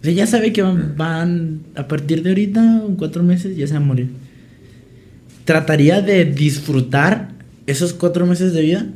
O 0.00 0.04
sea, 0.04 0.12
ya 0.12 0.26
sabe 0.26 0.52
que 0.52 0.62
van, 0.62 0.94
van 0.96 1.60
a 1.76 1.86
partir 1.86 2.22
de 2.22 2.30
ahorita, 2.30 2.82
en 2.86 2.96
cuatro 2.96 3.22
meses, 3.22 3.56
ya 3.56 3.66
se 3.66 3.74
va 3.74 3.78
a 3.78 3.82
morir. 3.82 4.08
¿Trataría 5.44 6.00
de 6.00 6.24
disfrutar 6.24 7.31
esos 7.66 7.92
cuatro 7.92 8.26
meses 8.26 8.52
de 8.52 8.62
vida? 8.62 8.86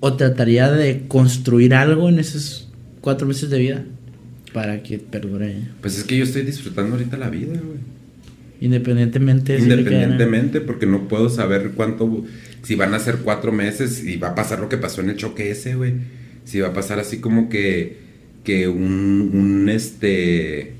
¿O 0.00 0.14
trataría 0.14 0.70
de 0.70 1.06
construir 1.08 1.74
algo 1.74 2.08
en 2.08 2.18
esos 2.18 2.68
cuatro 3.00 3.26
meses 3.26 3.50
de 3.50 3.58
vida 3.58 3.84
para 4.52 4.82
que 4.82 4.98
perdure? 4.98 5.54
Pues 5.80 5.98
es 5.98 6.04
que 6.04 6.16
yo 6.18 6.24
estoy 6.24 6.42
disfrutando 6.42 6.96
ahorita 6.96 7.16
la 7.16 7.30
vida, 7.30 7.52
güey. 7.54 7.78
Independientemente 8.60 9.56
quedaran- 9.56 9.78
Independientemente, 9.80 10.60
porque 10.60 10.86
no 10.86 11.08
puedo 11.08 11.28
saber 11.28 11.72
cuánto, 11.74 12.24
si 12.62 12.74
van 12.74 12.94
a 12.94 12.98
ser 12.98 13.18
cuatro 13.18 13.52
meses 13.52 14.02
y 14.04 14.16
va 14.16 14.28
a 14.28 14.34
pasar 14.34 14.60
lo 14.60 14.68
que 14.68 14.76
pasó 14.78 15.00
en 15.02 15.10
el 15.10 15.16
choque 15.16 15.50
ese, 15.50 15.74
güey. 15.74 15.94
Si 16.44 16.60
va 16.60 16.68
a 16.68 16.72
pasar 16.72 16.98
así 16.98 17.18
como 17.18 17.48
que, 17.48 17.98
que 18.44 18.68
un, 18.68 19.30
un 19.34 19.68
este, 19.68 20.72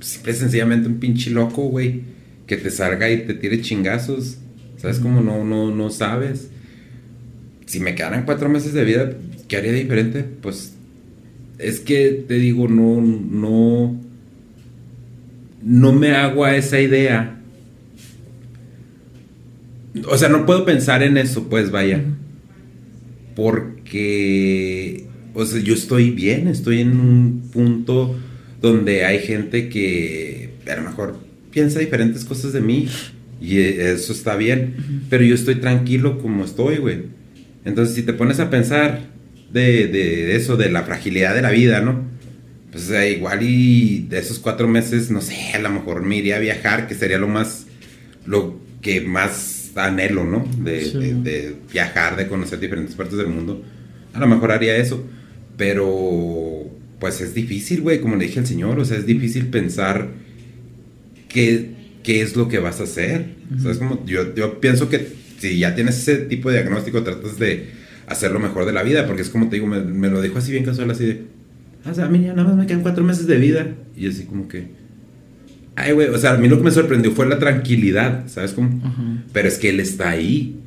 simple 0.00 0.32
sencillamente 0.34 0.88
un 0.88 0.98
pinche 0.98 1.30
loco, 1.30 1.62
güey, 1.68 2.00
que 2.46 2.56
te 2.56 2.70
salga 2.70 3.10
y 3.10 3.26
te 3.26 3.34
tire 3.34 3.60
chingazos 3.60 4.38
¿Sabes? 4.76 4.98
Como 4.98 5.20
no, 5.20 5.44
no, 5.44 5.74
no 5.74 5.90
sabes. 5.90 6.50
Si 7.66 7.80
me 7.80 7.94
quedaran 7.94 8.24
cuatro 8.24 8.48
meses 8.48 8.72
de 8.72 8.84
vida, 8.84 9.12
¿qué 9.48 9.56
haría 9.56 9.72
diferente? 9.72 10.24
Pues 10.24 10.74
es 11.58 11.80
que 11.80 12.24
te 12.26 12.34
digo, 12.34 12.68
no, 12.68 13.00
no, 13.00 13.98
no 15.62 15.92
me 15.92 16.12
hago 16.12 16.44
a 16.44 16.56
esa 16.56 16.80
idea. 16.80 17.40
O 20.08 20.18
sea, 20.18 20.28
no 20.28 20.44
puedo 20.44 20.64
pensar 20.64 21.02
en 21.02 21.16
eso, 21.16 21.48
pues 21.48 21.70
vaya. 21.70 22.02
Porque, 23.34 25.06
o 25.34 25.44
sea, 25.46 25.60
yo 25.60 25.74
estoy 25.74 26.10
bien, 26.10 26.48
estoy 26.48 26.80
en 26.80 26.98
un 26.98 27.48
punto 27.52 28.16
donde 28.60 29.04
hay 29.04 29.20
gente 29.20 29.68
que 29.68 30.54
a 30.70 30.76
lo 30.76 30.82
mejor 30.82 31.18
piensa 31.50 31.78
diferentes 31.78 32.24
cosas 32.24 32.52
de 32.52 32.60
mí 32.60 32.88
y 33.44 33.58
eso 33.58 34.12
está 34.14 34.36
bien, 34.36 35.04
pero 35.10 35.22
yo 35.22 35.34
estoy 35.34 35.56
tranquilo 35.56 36.18
como 36.18 36.46
estoy, 36.46 36.78
güey. 36.78 37.02
Entonces, 37.66 37.94
si 37.94 38.02
te 38.02 38.14
pones 38.14 38.40
a 38.40 38.48
pensar 38.48 39.02
de, 39.52 39.86
de 39.88 40.34
eso, 40.34 40.56
de 40.56 40.70
la 40.70 40.84
fragilidad 40.84 41.34
de 41.34 41.42
la 41.42 41.50
vida, 41.50 41.80
¿no? 41.80 42.04
Pues 42.72 42.90
igual 43.14 43.40
y 43.42 44.06
de 44.08 44.18
esos 44.18 44.38
cuatro 44.38 44.66
meses, 44.66 45.10
no 45.10 45.20
sé, 45.20 45.52
a 45.54 45.58
lo 45.58 45.68
mejor 45.68 46.02
me 46.02 46.16
iría 46.16 46.36
a 46.36 46.40
viajar, 46.40 46.88
que 46.88 46.94
sería 46.94 47.18
lo 47.18 47.28
más, 47.28 47.66
lo 48.24 48.58
que 48.80 49.02
más 49.02 49.72
anhelo, 49.76 50.24
¿no? 50.24 50.48
De, 50.58 50.90
de 51.22 51.54
viajar, 51.70 52.16
de 52.16 52.26
conocer 52.26 52.60
diferentes 52.60 52.94
partes 52.94 53.18
del 53.18 53.26
mundo. 53.26 53.62
A 54.14 54.20
lo 54.20 54.26
mejor 54.26 54.52
haría 54.52 54.74
eso, 54.76 55.04
pero 55.58 56.64
pues 56.98 57.20
es 57.20 57.34
difícil, 57.34 57.82
güey, 57.82 58.00
como 58.00 58.16
le 58.16 58.24
dije 58.24 58.38
al 58.40 58.46
señor, 58.46 58.80
o 58.80 58.84
sea, 58.86 58.96
es 58.96 59.04
difícil 59.04 59.48
pensar 59.48 60.08
qué, 61.28 61.73
qué 62.04 62.20
es 62.20 62.36
lo 62.36 62.48
que 62.48 62.60
vas 62.60 62.78
a 62.80 62.84
hacer. 62.84 63.34
como, 63.80 64.06
yo, 64.06 64.32
yo 64.34 64.60
pienso 64.60 64.88
que 64.88 65.08
si 65.38 65.58
ya 65.58 65.74
tienes 65.74 65.96
ese 65.96 66.18
tipo 66.26 66.50
de 66.50 66.60
diagnóstico, 66.60 67.02
tratas 67.02 67.38
de 67.38 67.70
hacer 68.06 68.30
lo 68.30 68.38
mejor 68.38 68.66
de 68.66 68.72
la 68.72 68.84
vida, 68.84 69.06
porque 69.06 69.22
es 69.22 69.30
como 69.30 69.48
te 69.48 69.56
digo, 69.56 69.66
me, 69.66 70.08
lo 70.08 70.22
dijo 70.22 70.38
así 70.38 70.52
bien 70.52 70.64
casual, 70.64 70.90
así 70.90 71.06
de, 71.06 71.22
ah, 71.84 71.90
o 71.90 71.94
sea, 71.94 72.04
a 72.04 72.08
mí 72.08 72.22
ya 72.22 72.34
nada 72.34 72.48
más 72.48 72.56
me 72.56 72.66
quedan 72.66 72.82
cuatro 72.82 73.02
meses 73.02 73.26
de 73.26 73.38
vida. 73.38 73.74
Y 73.96 74.06
así 74.06 74.24
como 74.24 74.46
que, 74.46 74.66
ay, 75.74 75.92
güey, 75.92 76.08
o 76.08 76.18
sea, 76.18 76.34
a 76.34 76.36
mí 76.36 76.48
lo 76.48 76.58
que 76.58 76.64
me 76.64 76.70
sorprendió 76.70 77.10
fue 77.12 77.26
la 77.26 77.38
tranquilidad, 77.38 78.28
¿sabes 78.28 78.52
cómo? 78.52 78.80
Pero 79.32 79.48
es 79.48 79.58
que 79.58 79.70
él 79.70 79.80
está 79.80 80.10
ahí. 80.10 80.60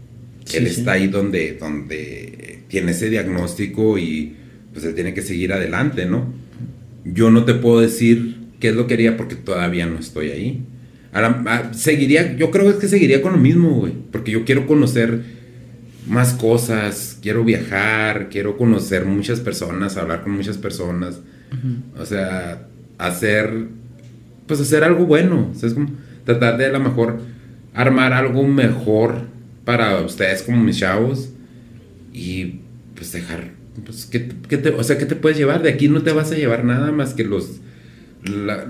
él 0.54 0.68
está 0.68 0.94
ahí 0.94 1.08
donde, 1.08 1.58
donde 1.60 2.64
tiene 2.68 2.92
ese 2.92 3.10
diagnóstico 3.10 3.98
y 3.98 4.34
pues 4.74 4.86
él 4.86 4.96
tiene 4.96 5.14
que 5.14 5.22
seguir 5.22 5.54
adelante, 5.54 6.06
¿no? 6.06 6.34
Yo 7.06 7.30
no 7.30 7.46
te 7.46 7.54
puedo 7.54 7.80
decir 7.80 8.36
qué 8.60 8.70
es 8.70 8.76
lo 8.76 8.88
que 8.88 8.96
haría 8.96 9.18
porque 9.18 9.36
todavía 9.36 9.86
no 9.86 10.00
estoy 10.00 10.32
ahí. 10.32 10.66
Ahora, 11.18 11.42
ah, 11.48 11.74
seguiría, 11.74 12.36
yo 12.36 12.52
creo 12.52 12.78
que 12.78 12.88
seguiría 12.88 13.24
con 13.24 13.32
lo 13.32 13.40
mismo, 13.40 13.72
güey, 13.72 13.92
porque 14.12 14.30
yo 14.30 14.46
quiero 14.46 14.68
conocer 14.68 15.24
más 16.08 16.34
cosas, 16.34 17.18
quiero 17.24 17.44
viajar, 17.44 18.30
quiero 18.30 18.56
conocer 18.56 19.06
muchas 19.06 19.40
personas, 19.40 19.98
hablar 19.98 20.22
con 20.22 20.34
muchas 20.34 20.60
personas, 20.60 21.20
o 22.00 22.06
sea, 22.06 22.68
hacer, 23.00 23.66
pues 24.46 24.62
hacer 24.62 24.84
algo 24.84 25.08
bueno, 25.08 25.50
o 25.52 25.56
sea, 25.56 25.70
es 25.70 25.74
como 25.74 25.90
tratar 26.24 26.56
de 26.60 26.68
a 26.68 26.72
lo 26.74 26.82
mejor 26.82 27.18
armar 27.74 28.14
algo 28.14 28.48
mejor 28.48 29.22
para 29.66 30.00
ustedes 30.02 30.44
como 30.44 30.64
mis 30.64 30.78
chavos 30.78 31.32
y 32.14 32.60
pues 32.94 33.12
dejar 33.12 33.54
pues, 33.84 34.06
¿qué, 34.06 34.20
te, 34.20 34.70
o 34.70 34.84
sea, 34.84 35.00
¿qué 35.00 35.08
te 35.08 35.16
puedes 35.16 35.40
llevar? 35.40 35.64
De 35.64 35.72
aquí 35.72 35.90
no 35.90 36.04
te 36.04 36.12
vas 36.12 36.32
a 36.32 36.36
llevar 36.36 36.64
nada 36.64 36.92
más 36.92 37.16
que 37.16 37.24
los 37.24 37.60
la, 38.24 38.68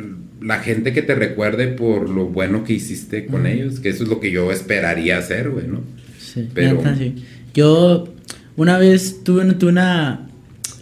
gente 0.62 0.94
que 0.94 1.02
te 1.02 1.16
recuerde 1.16 1.68
por 1.68 2.10
lo 2.10 2.26
bueno 2.28 2.64
que 2.64 2.74
hiciste 2.74 3.26
con 3.26 3.46
ellos, 3.46 3.80
que 3.80 3.90
eso 3.90 4.04
es 4.04 4.10
lo 4.10 4.20
que 4.20 4.32
yo 4.32 4.52
esperaría 4.52 5.18
hacer, 5.18 5.50
güey, 5.50 5.68
¿no? 5.68 5.82
Sí, 6.20 6.48
pero... 6.54 6.84
Yo 7.54 8.14
una 8.56 8.78
vez 8.78 9.24
tuve, 9.24 9.46
tuve, 9.54 9.72
una... 9.72 10.30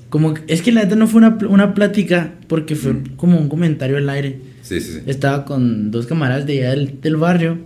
Como, 0.09 0.33
es 0.47 0.61
que 0.61 0.71
la 0.71 0.83
neta 0.83 0.95
no 0.95 1.07
fue 1.07 1.19
una, 1.19 1.37
una 1.49 1.73
plática, 1.73 2.33
porque 2.47 2.75
fue 2.75 2.95
como 3.15 3.37
un 3.39 3.49
comentario 3.49 3.97
al 3.97 4.09
aire. 4.09 4.37
Sí, 4.61 4.81
sí, 4.81 4.93
sí. 4.93 4.99
Estaba 5.05 5.45
con 5.45 5.91
dos 5.91 6.05
camaradas 6.05 6.45
de 6.45 6.59
allá 6.59 6.71
del, 6.71 6.99
del 7.01 7.15
barrio 7.15 7.57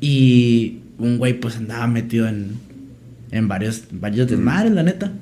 y 0.00 0.78
un 0.98 1.18
güey 1.18 1.40
pues 1.40 1.56
andaba 1.56 1.86
metido 1.86 2.28
en, 2.28 2.52
en 3.30 3.48
varios, 3.48 3.84
varios 3.90 4.28
desmadres, 4.28 4.72
la 4.72 4.82
neta. 4.82 5.12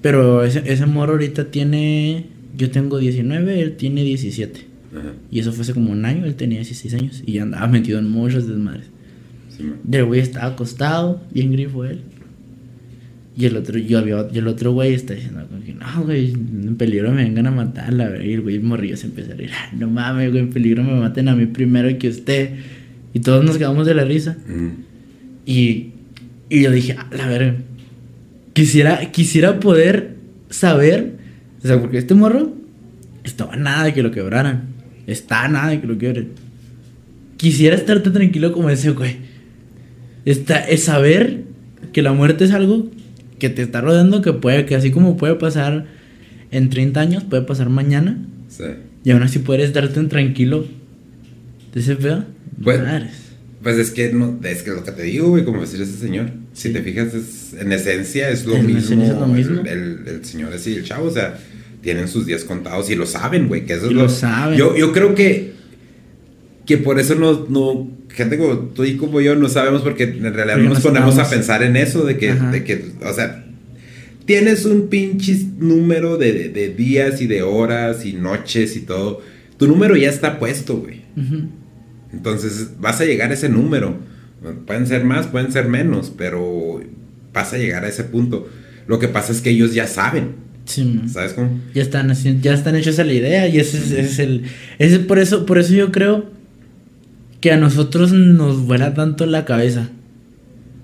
Pero 0.00 0.44
ese, 0.44 0.62
ese 0.66 0.86
morro 0.86 1.12
ahorita 1.12 1.46
tiene. 1.50 2.26
Yo 2.56 2.70
tengo 2.70 2.98
19, 2.98 3.60
él 3.60 3.76
tiene 3.76 4.04
17. 4.04 4.73
Y 5.30 5.40
eso 5.40 5.52
fue 5.52 5.62
hace 5.62 5.74
como 5.74 5.92
un 5.92 6.04
año, 6.04 6.24
él 6.24 6.34
tenía 6.34 6.58
16 6.58 6.94
años 6.94 7.22
y 7.26 7.32
ya 7.32 7.42
andaba 7.42 7.66
metido 7.68 7.98
en 7.98 8.08
muchos 8.10 8.46
desmadres. 8.46 8.86
Sí, 9.56 9.64
el 9.90 10.04
güey 10.04 10.20
estaba 10.20 10.46
acostado, 10.46 11.22
bien 11.32 11.52
grifo 11.52 11.84
él. 11.84 12.00
Y 13.36 13.46
el 13.46 13.56
otro, 13.56 13.78
yo 13.78 13.98
había, 13.98 14.28
y 14.32 14.38
el 14.38 14.46
otro 14.46 14.72
güey 14.72 14.94
está 14.94 15.14
diciendo, 15.14 15.40
no, 15.40 16.04
güey, 16.04 16.30
en 16.30 16.76
peligro 16.76 17.10
me 17.10 17.24
vengan 17.24 17.48
a 17.48 17.50
matar, 17.50 17.92
Y 18.24 18.32
el 18.32 18.42
güey 18.42 18.60
morrillo 18.60 18.96
se 18.96 19.06
empezó 19.06 19.32
a 19.32 19.34
reír, 19.34 19.50
no 19.76 19.90
mames, 19.90 20.30
güey, 20.30 20.42
en 20.44 20.50
peligro 20.50 20.84
me 20.84 20.94
maten 20.94 21.28
a 21.28 21.34
mí 21.34 21.46
primero 21.46 21.96
que 21.98 22.08
usted. 22.08 22.50
Y 23.12 23.20
todos 23.20 23.44
nos 23.44 23.58
quedamos 23.58 23.86
de 23.86 23.94
la 23.94 24.04
risa. 24.04 24.36
Y, 25.46 25.88
y 26.48 26.62
yo 26.62 26.70
dije, 26.70 26.92
a 26.92 27.08
la 27.16 27.26
verga 27.26 27.56
Quisiera, 28.54 29.10
quisiera 29.10 29.58
poder 29.58 30.14
saber, 30.48 31.14
o 31.62 31.66
sea, 31.66 31.80
porque 31.80 31.98
este 31.98 32.14
morro 32.14 32.54
estaba 33.24 33.56
nada 33.56 33.84
de 33.84 33.94
que 33.94 34.02
lo 34.04 34.12
quebraran. 34.12 34.73
Está 35.06 35.48
nada 35.48 35.70
de 35.70 35.80
que 35.80 35.86
lo 35.86 35.98
quiebren. 35.98 36.30
Quisiera 37.36 37.76
estar 37.76 38.02
tan 38.02 38.12
tranquilo 38.12 38.52
como 38.52 38.70
ese 38.70 38.90
güey. 38.90 39.16
Está, 40.24 40.60
es 40.60 40.84
saber 40.84 41.42
que 41.92 42.02
la 42.02 42.12
muerte 42.12 42.44
es 42.44 42.52
algo 42.52 42.90
que 43.38 43.50
te 43.50 43.62
está 43.62 43.80
rodeando, 43.80 44.22
que 44.22 44.32
puede, 44.32 44.64
que 44.64 44.74
así 44.74 44.90
como 44.90 45.16
puede 45.16 45.34
pasar 45.34 45.86
en 46.50 46.70
30 46.70 47.00
años, 47.00 47.24
puede 47.24 47.42
pasar 47.42 47.68
mañana. 47.68 48.18
Sí. 48.48 48.64
Y 49.04 49.10
aún 49.10 49.22
así 49.22 49.40
puedes 49.40 49.66
estar 49.66 49.88
tan 49.88 50.08
tranquilo 50.08 50.66
de 51.74 51.80
ese 51.80 51.96
pedo. 51.96 52.24
Bueno, 52.56 52.84
pues 53.64 53.78
es 53.78 53.90
que, 53.90 54.12
no, 54.12 54.38
es 54.44 54.62
que 54.62 54.70
lo 54.70 54.84
que 54.84 54.92
te 54.92 55.02
digo, 55.04 55.30
güey, 55.30 55.44
como 55.44 55.62
decir 55.62 55.80
ese 55.80 55.96
señor. 55.96 56.30
Si 56.52 56.70
te 56.70 56.82
fijas, 56.82 57.14
es, 57.14 57.54
en 57.58 57.72
esencia 57.72 58.28
es 58.28 58.44
lo 58.44 58.58
mismo. 58.58 59.02
El, 59.64 60.22
señor 60.22 60.52
es 60.52 60.66
y 60.66 60.74
el 60.76 60.84
chavo, 60.84 61.06
o 61.06 61.10
sea, 61.10 61.38
tienen 61.84 62.08
sus 62.08 62.26
días 62.26 62.44
contados 62.44 62.90
y 62.90 62.96
lo 62.96 63.06
saben, 63.06 63.46
güey, 63.46 63.66
que 63.66 63.74
eso 63.74 63.86
es 63.86 63.92
lo, 63.92 64.08
saben. 64.08 64.58
Yo, 64.58 64.76
yo 64.76 64.92
creo 64.92 65.14
que, 65.14 65.52
que 66.66 66.78
por 66.78 66.98
eso 66.98 67.14
no, 67.14 67.46
no, 67.48 67.88
gente 68.08 68.38
como 68.38 68.54
tú 68.70 68.84
y 68.84 68.96
como 68.96 69.20
yo 69.20 69.36
no 69.36 69.48
sabemos 69.48 69.82
porque 69.82 70.04
en 70.04 70.34
realidad 70.34 70.56
no 70.56 70.70
nos 70.70 70.80
ponemos 70.80 71.18
a 71.18 71.28
pensar 71.28 71.62
en 71.62 71.76
eso, 71.76 72.04
de 72.04 72.16
que, 72.16 72.34
de 72.34 72.64
que, 72.64 72.92
o 73.04 73.12
sea, 73.12 73.44
tienes 74.24 74.64
un 74.64 74.88
pinche 74.88 75.36
número 75.58 76.16
de, 76.16 76.48
de, 76.48 76.68
días 76.70 77.20
y 77.20 77.26
de 77.26 77.42
horas 77.42 78.04
y 78.06 78.14
noches 78.14 78.76
y 78.76 78.80
todo. 78.80 79.20
Tu 79.58 79.68
número 79.68 79.96
ya 79.96 80.08
está 80.08 80.38
puesto, 80.38 80.78
güey. 80.78 81.02
Entonces 82.12 82.70
vas 82.80 83.00
a 83.00 83.04
llegar 83.04 83.30
a 83.30 83.34
ese 83.34 83.48
número. 83.48 83.96
Pueden 84.66 84.86
ser 84.86 85.04
más, 85.04 85.26
pueden 85.26 85.52
ser 85.52 85.68
menos, 85.68 86.12
pero 86.16 86.82
vas 87.32 87.52
a 87.52 87.58
llegar 87.58 87.84
a 87.84 87.88
ese 87.88 88.04
punto. 88.04 88.48
Lo 88.86 88.98
que 88.98 89.08
pasa 89.08 89.32
es 89.32 89.40
que 89.40 89.50
ellos 89.50 89.74
ya 89.74 89.86
saben. 89.86 90.44
¿Sabes 90.66 91.34
cómo? 91.34 91.60
Ya 91.74 91.82
están, 91.82 92.12
ya 92.40 92.54
están 92.54 92.76
hechos 92.76 92.98
a 92.98 93.04
la 93.04 93.12
idea 93.12 93.48
y 93.48 93.58
ese, 93.58 94.00
es 94.00 94.18
el... 94.18 94.44
Ese, 94.78 95.00
por, 95.00 95.18
eso, 95.18 95.46
por 95.46 95.58
eso 95.58 95.74
yo 95.74 95.92
creo 95.92 96.30
que 97.40 97.52
a 97.52 97.56
nosotros 97.56 98.12
nos 98.12 98.66
vuela 98.66 98.94
tanto 98.94 99.26
la 99.26 99.44
cabeza. 99.44 99.90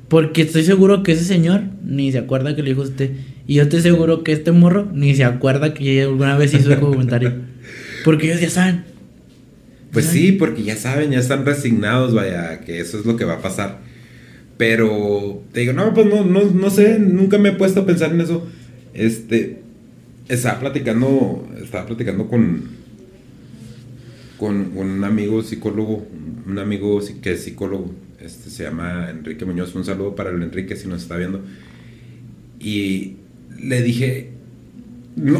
Porque 0.08 0.42
estoy 0.42 0.64
seguro 0.64 1.02
que 1.02 1.12
ese 1.12 1.24
señor 1.24 1.62
ni 1.84 2.12
se 2.12 2.18
acuerda 2.18 2.54
que 2.54 2.62
le 2.62 2.70
dijo 2.70 2.82
usted. 2.82 3.12
Y 3.46 3.54
yo 3.54 3.62
estoy 3.62 3.80
seguro 3.80 4.22
que 4.22 4.32
este 4.32 4.52
morro 4.52 4.88
ni 4.92 5.14
se 5.14 5.24
acuerda 5.24 5.72
que 5.72 6.02
alguna 6.02 6.36
vez 6.36 6.52
hizo 6.52 6.72
el 6.72 6.80
comentario. 6.80 7.32
Porque 8.04 8.26
ellos 8.26 8.40
ya 8.40 8.50
saben. 8.50 8.84
Pues 9.92 10.06
sí, 10.06 10.32
porque 10.32 10.62
ya 10.62 10.76
saben, 10.76 11.10
ya 11.10 11.18
están 11.18 11.44
resignados, 11.44 12.14
vaya, 12.14 12.60
que 12.60 12.78
eso 12.78 13.00
es 13.00 13.06
lo 13.06 13.16
que 13.16 13.24
va 13.24 13.34
a 13.34 13.42
pasar. 13.42 13.80
Pero 14.56 15.42
te 15.52 15.60
digo, 15.60 15.72
no, 15.72 15.92
pues 15.92 16.06
no, 16.06 16.24
no, 16.24 16.44
no 16.44 16.70
sé, 16.70 16.98
nunca 17.00 17.38
me 17.38 17.48
he 17.48 17.52
puesto 17.52 17.80
a 17.80 17.86
pensar 17.86 18.12
en 18.12 18.20
eso. 18.20 18.46
Este, 18.94 19.62
estaba 20.30 20.60
platicando, 20.60 21.48
estaba 21.62 21.86
platicando 21.86 22.28
con, 22.28 22.62
con 24.38 24.76
un 24.76 25.04
amigo 25.04 25.42
psicólogo, 25.42 26.06
un 26.46 26.58
amigo 26.58 27.00
que 27.20 27.32
es 27.32 27.42
psicólogo, 27.42 27.92
este 28.20 28.50
se 28.50 28.62
llama 28.62 29.08
Enrique 29.10 29.44
Muñoz, 29.44 29.74
un 29.74 29.84
saludo 29.84 30.14
para 30.14 30.30
el 30.30 30.40
Enrique 30.42 30.76
si 30.76 30.86
nos 30.86 31.02
está 31.02 31.16
viendo. 31.16 31.42
Y 32.60 33.16
le 33.58 33.82
dije, 33.82 34.30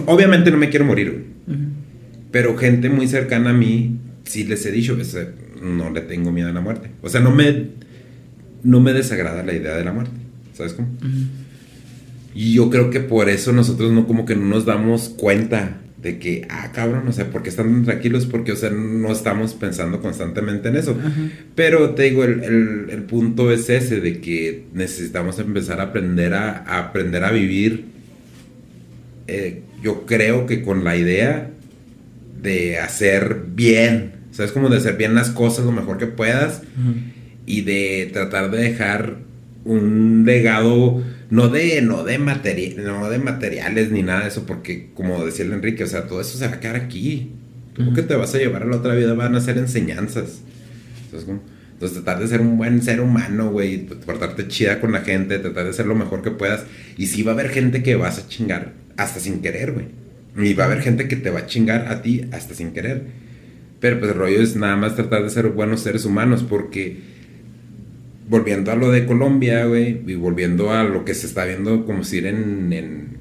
obviamente 0.07 0.51
no 0.51 0.57
me 0.57 0.71
quiero 0.71 0.85
morir, 0.85 1.25
pero 2.33 2.57
gente 2.57 2.91
muy 2.91 3.07
cercana 3.07 3.51
a 3.51 3.55
mí 3.55 3.99
sí 4.25 4.45
les 4.45 4.67
he 4.67 4.73
dicho, 4.73 4.99
no 5.63 5.91
le 5.91 6.01
tengo 6.01 6.33
miedo 6.33 6.49
a 6.49 6.53
la 6.53 6.61
muerte. 6.61 6.91
O 7.03 7.09
sea, 7.09 7.21
no 7.21 7.31
me, 7.31 7.69
no 8.65 8.81
me 8.81 8.93
desagrada 8.93 9.45
la 9.45 9.55
idea 9.55 9.77
de 9.77 9.85
la 9.85 9.93
muerte. 9.93 10.17
¿Sabes 10.55 10.73
cómo? 10.73 10.89
Y 12.35 12.55
yo 12.55 12.71
creo 12.71 12.91
que 12.91 13.01
por 13.01 13.29
eso 13.29 13.53
nosotros 13.53 13.93
no 13.93 14.07
como 14.07 14.25
que 14.25 14.37
no 14.37 14.47
nos 14.47 14.65
damos 14.65 15.09
cuenta 15.09 15.81
de 16.01 16.19
que, 16.19 16.47
ah, 16.49 16.71
cabrón, 16.73 17.07
o 17.09 17.13
sea, 17.13 17.31
¿por 17.31 17.43
qué 17.43 17.51
están 17.51 17.67
tan 17.67 17.85
tranquilos? 17.85 18.27
Porque, 18.27 18.53
o 18.53 18.57
sea, 18.57 18.71
no 18.71 19.13
estamos 19.13 19.55
pensando 19.55 20.01
constantemente 20.01 20.69
en 20.69 20.77
eso. 20.77 20.97
Pero 21.55 21.91
te 21.91 22.05
digo, 22.05 22.25
el, 22.25 22.43
el, 22.43 22.87
el, 22.91 23.03
punto 23.03 23.53
es 23.53 23.69
ese, 23.69 24.01
de 24.01 24.21
que 24.21 24.65
necesitamos 24.73 25.39
empezar 25.39 25.81
a 25.81 25.85
aprender 25.85 26.33
a, 26.33 26.65
a 26.67 26.79
aprender 26.79 27.25
a 27.25 27.33
vivir, 27.33 27.85
eh, 29.27 29.63
yo 29.83 30.07
creo 30.07 30.47
que 30.47 30.63
con 30.63 30.85
la 30.85 30.97
idea 30.97 31.51
de 32.43 32.79
hacer 32.79 33.45
bien, 33.55 34.13
¿sabes? 34.33 34.53
Como 34.53 34.69
de 34.69 34.79
hacer 34.79 34.97
bien 34.97 35.15
las 35.15 35.31
cosas 35.31 35.65
lo 35.65 35.73
mejor 35.73 35.99
que 35.99 36.07
puedas 36.07 36.63
y 37.47 37.61
de 37.63 38.11
tratar 38.13 38.51
de 38.51 38.59
dejar 38.59 39.19
un 39.65 40.25
legado 40.27 41.03
no 41.31 41.49
de, 41.49 41.81
no 41.81 42.03
de, 42.03 42.19
no 42.19 43.09
de 43.09 43.19
materiales 43.19 43.91
ni 43.93 44.03
nada 44.03 44.23
de 44.23 44.29
eso, 44.29 44.47
porque 44.47 44.91
como 44.95 45.25
decía 45.25 45.45
el 45.45 45.53
Enrique, 45.53 45.85
o 45.85 45.87
sea, 45.87 46.07
todo 46.07 46.21
eso 46.21 46.37
se 46.37 46.47
va 46.47 46.55
a 46.55 46.61
quedar 46.61 46.77
aquí. 46.77 47.33
¿Cómo 47.77 47.95
que 47.95 48.03
te 48.03 48.17
vas 48.17 48.35
a 48.35 48.39
llevar 48.39 48.65
a 48.65 48.67
la 48.67 48.77
otra 48.77 48.95
vida? 48.95 49.15
Van 49.15 49.35
a 49.37 49.41
ser 49.41 49.57
enseñanzas. 49.57 50.41
Entonces, 51.05 52.03
tratar 52.03 52.21
de 52.21 52.29
ser 52.29 52.41
un 52.41 52.59
buen 52.59 52.83
ser 52.83 53.01
humano, 53.01 53.51
güey, 53.51 53.87
portarte 53.87 54.49
chida 54.49 54.81
con 54.81 54.93
la 54.93 55.01
gente, 55.01 55.39
tratar 55.39 55.67
de 55.67 55.73
ser 55.73 55.87
lo 55.87 55.95
mejor 55.95 56.21
que 56.21 56.33
puedas. 56.33 56.65
Y 56.97 57.07
sí 57.07 57.23
va 57.23 57.31
a 57.31 57.35
haber 57.35 57.51
gente 57.51 57.83
que 57.83 57.95
vas 57.95 58.19
a 58.19 58.29
chingar 58.29 58.73
hasta 58.97 59.21
sin 59.21 59.41
querer, 59.41 59.73
güey. 59.73 59.87
Y 60.37 60.55
va 60.55 60.65
a 60.65 60.67
haber 60.67 60.83
gente 60.83 61.09
que 61.09 61.17
te 61.17 61.31
va 61.31 61.41
a 61.41 61.47
chingar 61.47 61.89
a 61.89 62.03
ti 62.03 62.29
hasta 62.33 62.55
sin 62.55 62.73
querer. 62.73 63.07
Pero 63.79 63.99
pues 63.99 64.13
el 64.13 64.19
rollo 64.19 64.43
es 64.43 64.57
nada 64.57 64.77
más 64.77 64.97
tratar 64.97 65.23
de 65.23 65.31
ser 65.31 65.49
buenos 65.49 65.81
seres 65.81 66.05
humanos, 66.05 66.45
porque 66.47 66.99
volviendo 68.31 68.71
a 68.71 68.77
lo 68.77 68.91
de 68.93 69.07
Colombia, 69.07 69.67
güey, 69.67 70.01
y 70.07 70.15
volviendo 70.15 70.71
a 70.71 70.85
lo 70.85 71.05
que 71.05 71.15
se 71.15 71.27
está 71.27 71.45
viendo 71.45 71.85
como 71.85 72.05
si 72.05 72.19
en 72.19 72.73
en 72.73 73.19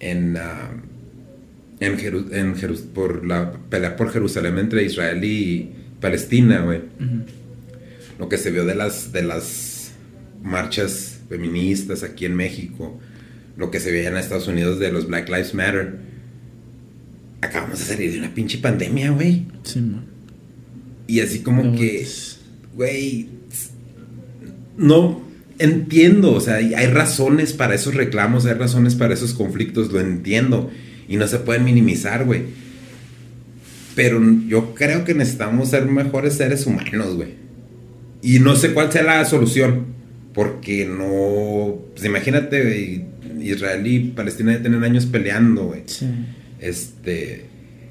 en, 0.00 0.36
uh, 0.36 2.34
en, 2.34 2.54
por 2.94 3.26
la 3.26 3.52
pelea 3.52 3.96
por 3.96 4.10
Jerusalén 4.10 4.58
entre 4.58 4.82
Israel 4.82 5.22
y 5.22 5.70
Palestina, 6.00 6.62
güey. 6.62 6.80
Lo 8.18 8.30
que 8.30 8.38
se 8.38 8.50
vio 8.50 8.64
de 8.64 8.74
las 8.74 9.12
de 9.12 9.22
las 9.22 9.92
marchas 10.42 11.20
feministas 11.28 12.02
aquí 12.02 12.24
en 12.24 12.34
México, 12.34 12.98
lo 13.58 13.70
que 13.70 13.78
se 13.78 13.92
veía 13.92 14.08
en 14.08 14.16
Estados 14.16 14.48
Unidos 14.48 14.78
de 14.78 14.90
los 14.90 15.06
Black 15.06 15.28
Lives 15.28 15.54
Matter. 15.54 15.98
Acabamos 17.42 17.78
de 17.78 17.84
salir 17.84 18.12
de 18.12 18.18
una 18.18 18.34
pinche 18.34 18.58
pandemia, 18.58 19.10
güey. 19.10 19.46
Sí, 19.64 19.80
man. 19.80 20.04
Y 21.06 21.20
así 21.20 21.40
como 21.40 21.74
que, 21.74 22.06
güey, 22.74 23.39
no 24.80 25.22
entiendo, 25.58 26.32
o 26.32 26.40
sea, 26.40 26.56
hay 26.56 26.86
razones 26.86 27.52
para 27.52 27.74
esos 27.74 27.94
reclamos, 27.94 28.46
hay 28.46 28.54
razones 28.54 28.94
para 28.94 29.12
esos 29.12 29.34
conflictos, 29.34 29.92
lo 29.92 30.00
entiendo. 30.00 30.70
Y 31.06 31.16
no 31.16 31.26
se 31.26 31.38
pueden 31.38 31.64
minimizar, 31.64 32.24
güey. 32.24 32.44
Pero 33.94 34.20
yo 34.48 34.74
creo 34.74 35.04
que 35.04 35.14
necesitamos 35.14 35.68
ser 35.70 35.84
mejores 35.84 36.34
seres 36.34 36.66
humanos, 36.66 37.14
güey. 37.16 37.34
Y 38.22 38.38
no 38.38 38.56
sé 38.56 38.72
cuál 38.72 38.90
sea 38.90 39.02
la 39.02 39.24
solución. 39.24 39.86
Porque 40.32 40.86
no. 40.86 41.78
Pues 41.92 42.06
imagínate, 42.06 43.04
Israel 43.40 43.86
y 43.86 43.98
Palestina 44.10 44.52
ya 44.52 44.60
tienen 44.62 44.84
años 44.84 45.06
peleando, 45.06 45.64
güey. 45.64 45.82
Sí. 45.86 46.06
Este. 46.60 47.46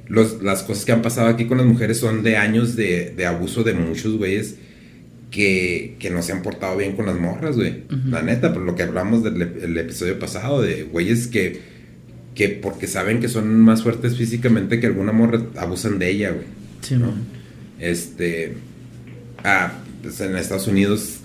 las 0.07 0.63
cosas 0.63 0.85
que 0.85 0.93
han 0.93 1.01
pasado 1.01 1.27
aquí 1.27 1.45
con 1.45 1.57
las 1.57 1.67
mujeres 1.67 1.97
son 1.97 2.23
de 2.23 2.37
años 2.37 2.75
de, 2.75 3.13
de 3.15 3.25
abuso 3.25 3.63
de 3.63 3.73
muchos 3.73 4.17
güeyes 4.17 4.55
que, 5.31 5.95
que, 5.99 6.09
no 6.09 6.21
se 6.21 6.31
han 6.31 6.41
portado 6.41 6.77
bien 6.77 6.95
con 6.95 7.05
las 7.05 7.19
morras, 7.19 7.55
güey. 7.55 7.83
La 8.07 8.21
neta, 8.21 8.53
por 8.53 8.63
lo 8.63 8.75
que 8.75 8.83
hablamos 8.83 9.23
del 9.23 9.77
episodio 9.77 10.17
pasado, 10.17 10.61
de 10.61 10.83
güeyes 10.83 11.27
que, 11.27 11.61
que 12.35 12.49
porque 12.49 12.87
saben 12.87 13.19
que 13.19 13.27
son 13.27 13.59
más 13.61 13.83
fuertes 13.83 14.17
físicamente 14.17 14.79
que 14.79 14.87
alguna 14.87 15.11
morra, 15.11 15.41
abusan 15.57 15.99
de 15.99 16.09
ella, 16.09 16.31
güey. 16.31 16.45
Sí, 16.81 16.95
¿no? 16.95 17.13
Este. 17.79 18.53
Ah, 19.43 19.73
pues 20.01 20.19
en 20.21 20.35
Estados 20.35 20.67
Unidos, 20.67 21.19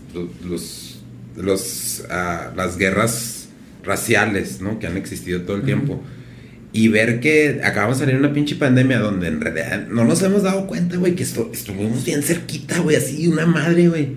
los. 0.46 1.02
los 1.36 2.04
ah, 2.10 2.52
las 2.56 2.76
guerras 2.76 3.48
raciales, 3.82 4.60
¿no? 4.60 4.78
Que 4.78 4.86
han 4.86 4.96
existido 4.96 5.42
todo 5.42 5.56
el 5.56 5.62
tiempo 5.62 6.02
y 6.74 6.88
ver 6.88 7.20
que 7.20 7.60
acabamos 7.62 8.00
de 8.00 8.04
salir 8.04 8.18
una 8.18 8.32
pinche 8.32 8.56
pandemia 8.56 8.98
donde 8.98 9.28
en 9.28 9.40
realidad 9.40 9.86
no 9.86 10.04
nos 10.04 10.20
hemos 10.24 10.42
dado 10.42 10.66
cuenta, 10.66 10.96
güey, 10.96 11.14
que 11.14 11.22
esto, 11.22 11.48
estuvimos 11.52 12.04
bien 12.04 12.20
cerquita, 12.20 12.80
güey, 12.80 12.96
así, 12.96 13.28
una 13.28 13.46
madre, 13.46 13.88
güey. 13.88 14.08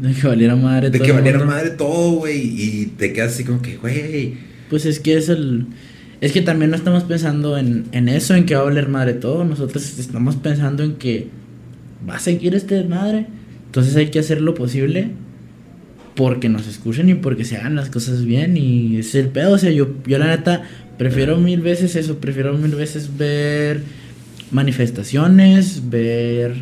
De 0.00 0.14
que 0.14 0.26
valiera 0.26 0.56
madre 0.56 0.90
De 0.90 1.00
que 1.00 1.12
valiera 1.12 1.44
madre 1.44 1.70
todo, 1.70 2.12
güey, 2.12 2.38
y 2.40 2.86
te 2.96 3.12
quedas 3.12 3.34
así 3.34 3.44
como 3.44 3.60
que, 3.60 3.76
güey. 3.76 4.36
Pues 4.70 4.86
es 4.86 5.00
que 5.00 5.18
es 5.18 5.28
el... 5.28 5.66
Es 6.22 6.32
que 6.32 6.40
también 6.40 6.70
no 6.70 6.78
estamos 6.78 7.04
pensando 7.04 7.58
en, 7.58 7.84
en 7.92 8.08
eso, 8.08 8.34
en 8.34 8.46
que 8.46 8.54
va 8.54 8.62
a 8.62 8.64
valer 8.64 8.88
madre 8.88 9.12
todo. 9.12 9.44
Nosotros 9.44 9.98
estamos 9.98 10.36
pensando 10.36 10.82
en 10.82 10.94
que 10.94 11.28
va 12.08 12.16
a 12.16 12.20
seguir 12.20 12.54
este 12.54 12.82
madre. 12.84 13.26
Entonces 13.66 13.94
hay 13.96 14.08
que 14.08 14.18
hacer 14.18 14.40
lo 14.40 14.54
posible 14.54 15.10
porque 16.16 16.48
nos 16.48 16.66
escuchen 16.66 17.08
y 17.10 17.14
porque 17.14 17.44
se 17.44 17.58
hagan 17.58 17.76
las 17.76 17.90
cosas 17.90 18.24
bien. 18.24 18.56
Y 18.56 18.96
es 18.96 19.14
el 19.14 19.28
pedo. 19.28 19.52
O 19.52 19.58
sea, 19.58 19.70
yo, 19.70 19.90
yo 20.06 20.18
la 20.18 20.26
neta 20.26 20.64
Prefiero 20.98 21.36
mil 21.36 21.60
veces 21.60 21.94
eso, 21.94 22.18
prefiero 22.18 22.52
mil 22.58 22.74
veces 22.74 23.16
ver 23.16 23.82
manifestaciones, 24.50 25.88
ver, 25.88 26.54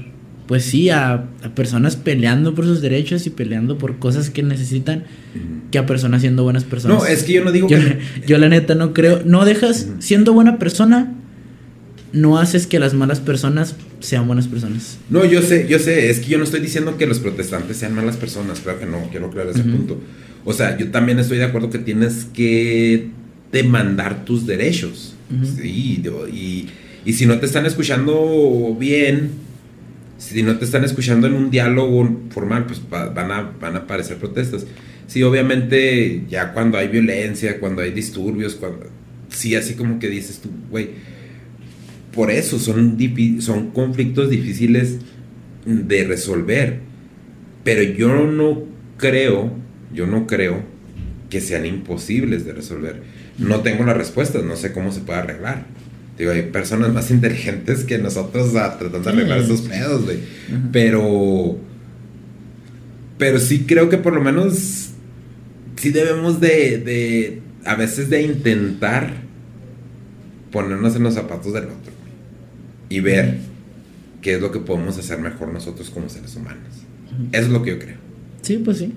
pues 0.47 0.65
sí, 0.65 0.91
a, 0.91 1.25
personas 1.55 1.97
peleando 1.97 2.55
por 2.55 2.67
sus 2.67 2.83
derechos 2.83 3.27
y 3.27 3.31
peleando 3.31 3.79
por 3.79 3.99
cosas 3.99 4.29
que 4.29 4.43
necesitan, 4.43 5.05
que 5.71 5.79
a 5.79 5.87
personas 5.87 6.21
siendo 6.21 6.43
buenas 6.45 6.65
personas. 6.65 6.99
No, 6.99 7.07
es 7.07 7.25
que 7.25 7.33
yo 7.33 7.45
no 7.45 7.53
digo 7.53 7.67
yo, 7.69 7.79
que... 7.79 7.99
Yo 8.27 8.37
la 8.37 8.49
neta 8.49 8.75
no 8.75 8.93
creo, 8.93 9.23
no 9.25 9.45
dejas, 9.47 9.89
siendo 10.01 10.35
buena 10.35 10.59
persona, 10.59 11.15
no 12.13 12.39
haces 12.39 12.67
que 12.67 12.79
las 12.79 12.93
malas 12.93 13.21
personas 13.21 13.75
sean 14.01 14.27
buenas 14.27 14.49
personas. 14.49 14.99
No, 15.09 15.25
yo 15.25 15.41
sé, 15.41 15.67
yo 15.69 15.79
sé, 15.79 16.11
es 16.11 16.21
que 16.21 16.27
yo 16.27 16.39
no 16.39 16.45
estoy 16.45 16.61
diciendo 16.61 16.99
que 16.99 17.07
los 17.07 17.21
protestantes 17.21 17.79
sean 17.79 17.95
malas 17.95 18.17
personas, 18.17 18.61
claro 18.61 18.81
que 18.81 18.87
no, 18.87 19.09
quiero 19.11 19.27
aclarar 19.29 19.55
ese 19.55 19.65
punto. 19.65 19.99
O 20.45 20.53
sea, 20.53 20.77
yo 20.77 20.91
también 20.91 21.19
estoy 21.19 21.39
de 21.39 21.45
acuerdo 21.45 21.71
que 21.71 21.79
tienes 21.79 22.27
que 22.33 23.11
demandar 23.57 24.25
tus 24.25 24.47
derechos. 24.47 25.15
sí, 25.57 26.03
y, 26.33 26.69
y, 27.05 27.13
si 27.13 27.27
no 27.27 27.39
te 27.39 27.47
están 27.47 27.67
escuchando 27.67 28.77
bien, 28.79 29.31
si 30.19 30.43
no 30.43 30.59
te 30.59 30.65
están 30.65 30.85
escuchando 30.85 31.27
en 31.27 31.35
un 31.35 31.51
diálogo 31.51 32.09
formal, 32.31 32.67
pues 32.67 32.83
van 32.89 33.31
a, 33.31 33.43
van 33.61 33.75
a 33.75 33.79
aparecer 33.79 34.19
protestas. 34.19 34.67
Sí, 35.07 35.23
obviamente, 35.23 36.25
ya 36.29 36.53
cuando 36.53 36.79
hay 36.79 36.89
violencia, 36.89 37.61
cuando 37.61 37.83
hay 37.83 37.93
disturbios, 37.93 38.55
cuando, 38.57 38.87
sí, 39.29 39.55
así 39.55 39.75
como 39.75 39.99
que 39.99 40.09
dices 40.09 40.41
tú, 40.41 40.51
güey, 40.71 40.91
por 42.13 42.31
eso 42.31 42.59
son, 42.59 42.99
son 43.41 43.71
conflictos 43.71 44.31
difíciles 44.31 44.99
de 45.65 46.05
resolver. 46.05 46.81
Pero 47.63 47.83
yo 47.83 48.27
no 48.27 48.63
creo, 48.97 49.53
yo 49.95 50.07
no 50.07 50.27
creo 50.27 50.63
que 51.31 51.41
sean 51.41 51.67
imposibles 51.67 52.45
de 52.45 52.53
resolver 52.53 53.03
no 53.39 53.61
tengo 53.61 53.85
las 53.85 53.97
respuestas, 53.97 54.45
no 54.45 54.57
sé 54.57 54.73
cómo 54.73 54.93
se 54.93 55.01
puede 55.01 55.19
arreglar. 55.19 55.65
Digo, 56.19 56.31
hay 56.31 56.43
personas 56.43 56.93
más 56.93 57.11
inteligentes 57.11 57.85
que 57.85 57.99
nosotros 57.99 58.53
tratando 58.53 59.01
de 59.01 59.11
arreglar 59.11 59.39
esos 59.41 59.63
pedos, 59.63 60.05
güey. 60.05 60.19
Pero. 60.73 61.59
Pero 63.19 63.39
sí 63.39 63.65
creo 63.67 63.89
que 63.89 63.99
por 63.99 64.15
lo 64.15 64.23
menos. 64.23 64.91
Sí 65.77 65.91
debemos 65.91 66.41
de, 66.41 66.79
de. 66.79 67.43
A 67.65 67.75
veces 67.75 68.09
de 68.09 68.23
intentar. 68.23 69.27
Ponernos 70.51 70.97
en 70.97 71.03
los 71.03 71.15
zapatos 71.15 71.53
del 71.53 71.65
otro. 71.65 71.93
Y 72.89 73.01
ver 73.01 73.39
qué 74.23 74.37
es 74.37 74.41
lo 74.41 74.53
que 74.53 74.61
podemos 74.61 74.97
hacer 74.97 75.19
mejor 75.19 75.53
nosotros 75.53 75.91
como 75.91 76.09
seres 76.09 76.35
humanos. 76.37 76.63
Eso 77.33 77.47
es 77.47 77.53
lo 77.53 77.63
que 77.63 77.71
yo 77.71 77.79
creo. 77.79 77.97
Sí, 78.41 78.57
pues 78.65 78.79
sí. 78.79 78.95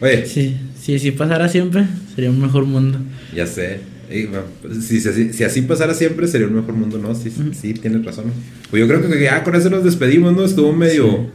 Oye. 0.00 0.26
Sí, 0.26 0.56
si 0.82 1.10
pasara 1.12 1.48
siempre, 1.48 1.86
sería 2.14 2.30
un 2.30 2.40
mejor 2.40 2.64
mundo. 2.64 2.98
Ya 3.34 3.46
sé. 3.46 3.92
Pues, 4.60 4.84
si, 4.84 5.00
si, 5.00 5.44
así 5.44 5.62
pasara 5.62 5.94
siempre, 5.94 6.26
sería 6.26 6.46
un 6.46 6.54
mejor 6.54 6.74
mundo, 6.74 6.98
¿no? 6.98 7.14
Sí, 7.14 7.32
sí, 7.58 7.74
tienes 7.74 8.04
razón. 8.04 8.26
Pues 8.70 8.80
yo 8.80 8.88
creo 8.88 9.00
que 9.08 9.22
ya 9.22 9.42
con 9.42 9.54
eso 9.54 9.70
nos 9.70 9.84
despedimos, 9.84 10.34
¿no? 10.34 10.44
Estuvo 10.44 10.72
medio. 10.72 11.30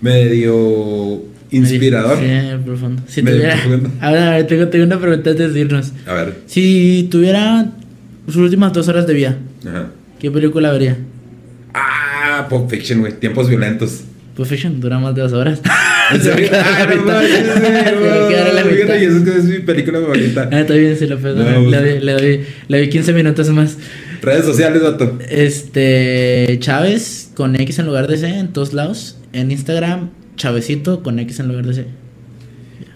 medio. 0.00 1.22
inspirador. 1.50 2.18
Sí, 2.18 2.64
profundo. 2.64 3.02
Si 3.06 3.22
tuviera, 3.22 3.54
a 4.00 4.10
ver, 4.10 4.22
a 4.22 4.30
ver, 4.32 4.46
tengo, 4.46 4.68
tengo, 4.68 4.86
una 4.86 4.98
pregunta 4.98 5.30
antes 5.30 5.54
de 5.54 5.60
irnos. 5.60 5.92
A 6.06 6.14
ver. 6.14 6.34
Si 6.46 7.08
tuviera 7.10 7.70
sus 8.26 8.36
últimas 8.36 8.72
dos 8.72 8.88
horas 8.88 9.06
de 9.06 9.14
vida, 9.14 9.38
Ajá. 9.66 9.90
¿qué 10.18 10.30
película 10.30 10.72
vería? 10.72 10.96
Ah, 11.74 12.46
Pop 12.48 12.68
Fiction, 12.68 13.00
güey. 13.00 13.12
Tiempos 13.12 13.48
violentos. 13.48 14.04
Pulp 14.34 14.48
Fiction 14.48 14.80
dura 14.80 14.98
más 14.98 15.14
de 15.14 15.22
dos 15.22 15.32
horas. 15.32 15.60
¿En 16.14 16.20
es 19.28 19.44
mi 19.44 19.60
película 19.60 20.00
favorita. 20.00 20.48
Ah, 20.50 20.60
está 20.60 20.74
bien, 20.74 20.96
sí, 20.96 21.06
lo 21.06 21.18
puedo. 21.18 21.36
le, 21.36 21.76
doy, 21.76 22.00
le, 22.00 22.12
doy, 22.12 22.40
le 22.68 22.78
doy 22.78 22.88
15 22.88 23.12
minutos 23.12 23.48
más. 23.50 23.76
Redes 24.20 24.44
sociales, 24.44 24.82
vato. 24.82 25.18
Este. 25.28 26.56
Chávez 26.60 27.30
con 27.34 27.54
X 27.54 27.78
en 27.78 27.86
lugar 27.86 28.08
de 28.08 28.18
C 28.18 28.26
en 28.26 28.52
todos 28.52 28.72
lados. 28.72 29.18
En 29.32 29.52
Instagram, 29.52 30.10
Chavecito 30.36 31.02
con 31.02 31.18
X 31.20 31.40
en 31.40 31.48
lugar 31.48 31.66
de 31.66 31.74
C. 31.74 31.84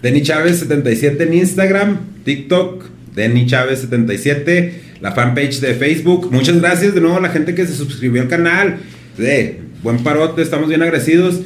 Denny 0.03 0.23
Chávez 0.23 0.59
77 0.59 1.23
en 1.23 1.35
Instagram, 1.35 1.99
TikTok, 2.25 2.85
Denny 3.15 3.47
Chávez 3.47 3.81
77. 3.81 4.81
la 5.01 5.13
fanpage 5.13 5.61
de 5.61 5.75
Facebook. 5.75 6.31
Muchas 6.33 6.61
gracias 6.61 6.95
de 6.95 7.01
nuevo 7.01 7.17
a 7.17 7.21
la 7.21 7.29
gente 7.29 7.55
que 7.55 7.67
se 7.67 7.75
suscribió 7.75 8.23
al 8.23 8.29
canal. 8.29 8.79
De 9.17 9.61
buen 9.83 10.03
parote, 10.03 10.43
estamos 10.43 10.69
bien 10.69 10.83
agradecidos. 10.83 11.41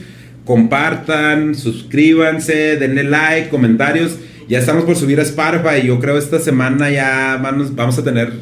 Compartan, 0.49 1.55
suscríbanse, 1.55 2.79
denle 2.79 3.05
like, 3.05 3.51
comentarios. 3.51 4.17
Ya 4.49 4.61
estamos 4.61 4.85
por 4.85 4.97
subir 4.97 5.21
a 5.21 5.23
Spotify. 5.23 5.87
Yo 5.87 6.01
creo 6.01 6.17
esta 6.17 6.39
semana 6.39 6.91
ya 6.91 7.39
vamos, 7.43 7.75
vamos 7.75 7.99
a 7.99 8.03
tener, 8.03 8.33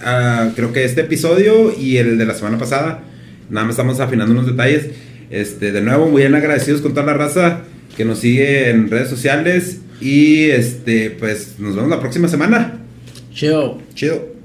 ah, 0.00 0.50
creo 0.54 0.72
que 0.72 0.84
este 0.84 1.00
episodio 1.00 1.76
y 1.76 1.96
el 1.96 2.18
de 2.18 2.24
la 2.24 2.34
semana 2.34 2.56
pasada. 2.56 3.02
Nada 3.50 3.66
más 3.66 3.72
estamos 3.72 3.98
afinando 3.98 4.32
unos 4.32 4.46
detalles. 4.46 4.90
Este, 5.28 5.72
de 5.72 5.80
nuevo, 5.80 6.08
muy 6.08 6.22
bien 6.22 6.36
agradecidos 6.36 6.82
con 6.82 6.94
toda 6.94 7.04
la 7.04 7.14
raza 7.14 7.62
que 7.96 8.04
nos 8.04 8.20
sigue 8.20 8.70
en 8.70 8.88
redes 8.88 9.08
sociales. 9.08 9.80
Y 10.00 10.50
este, 10.50 11.10
pues 11.10 11.56
nos 11.58 11.74
vemos 11.74 11.90
la 11.90 11.98
próxima 11.98 12.28
semana. 12.28 12.78
Chido. 13.34 13.82
Chido. 13.92 14.35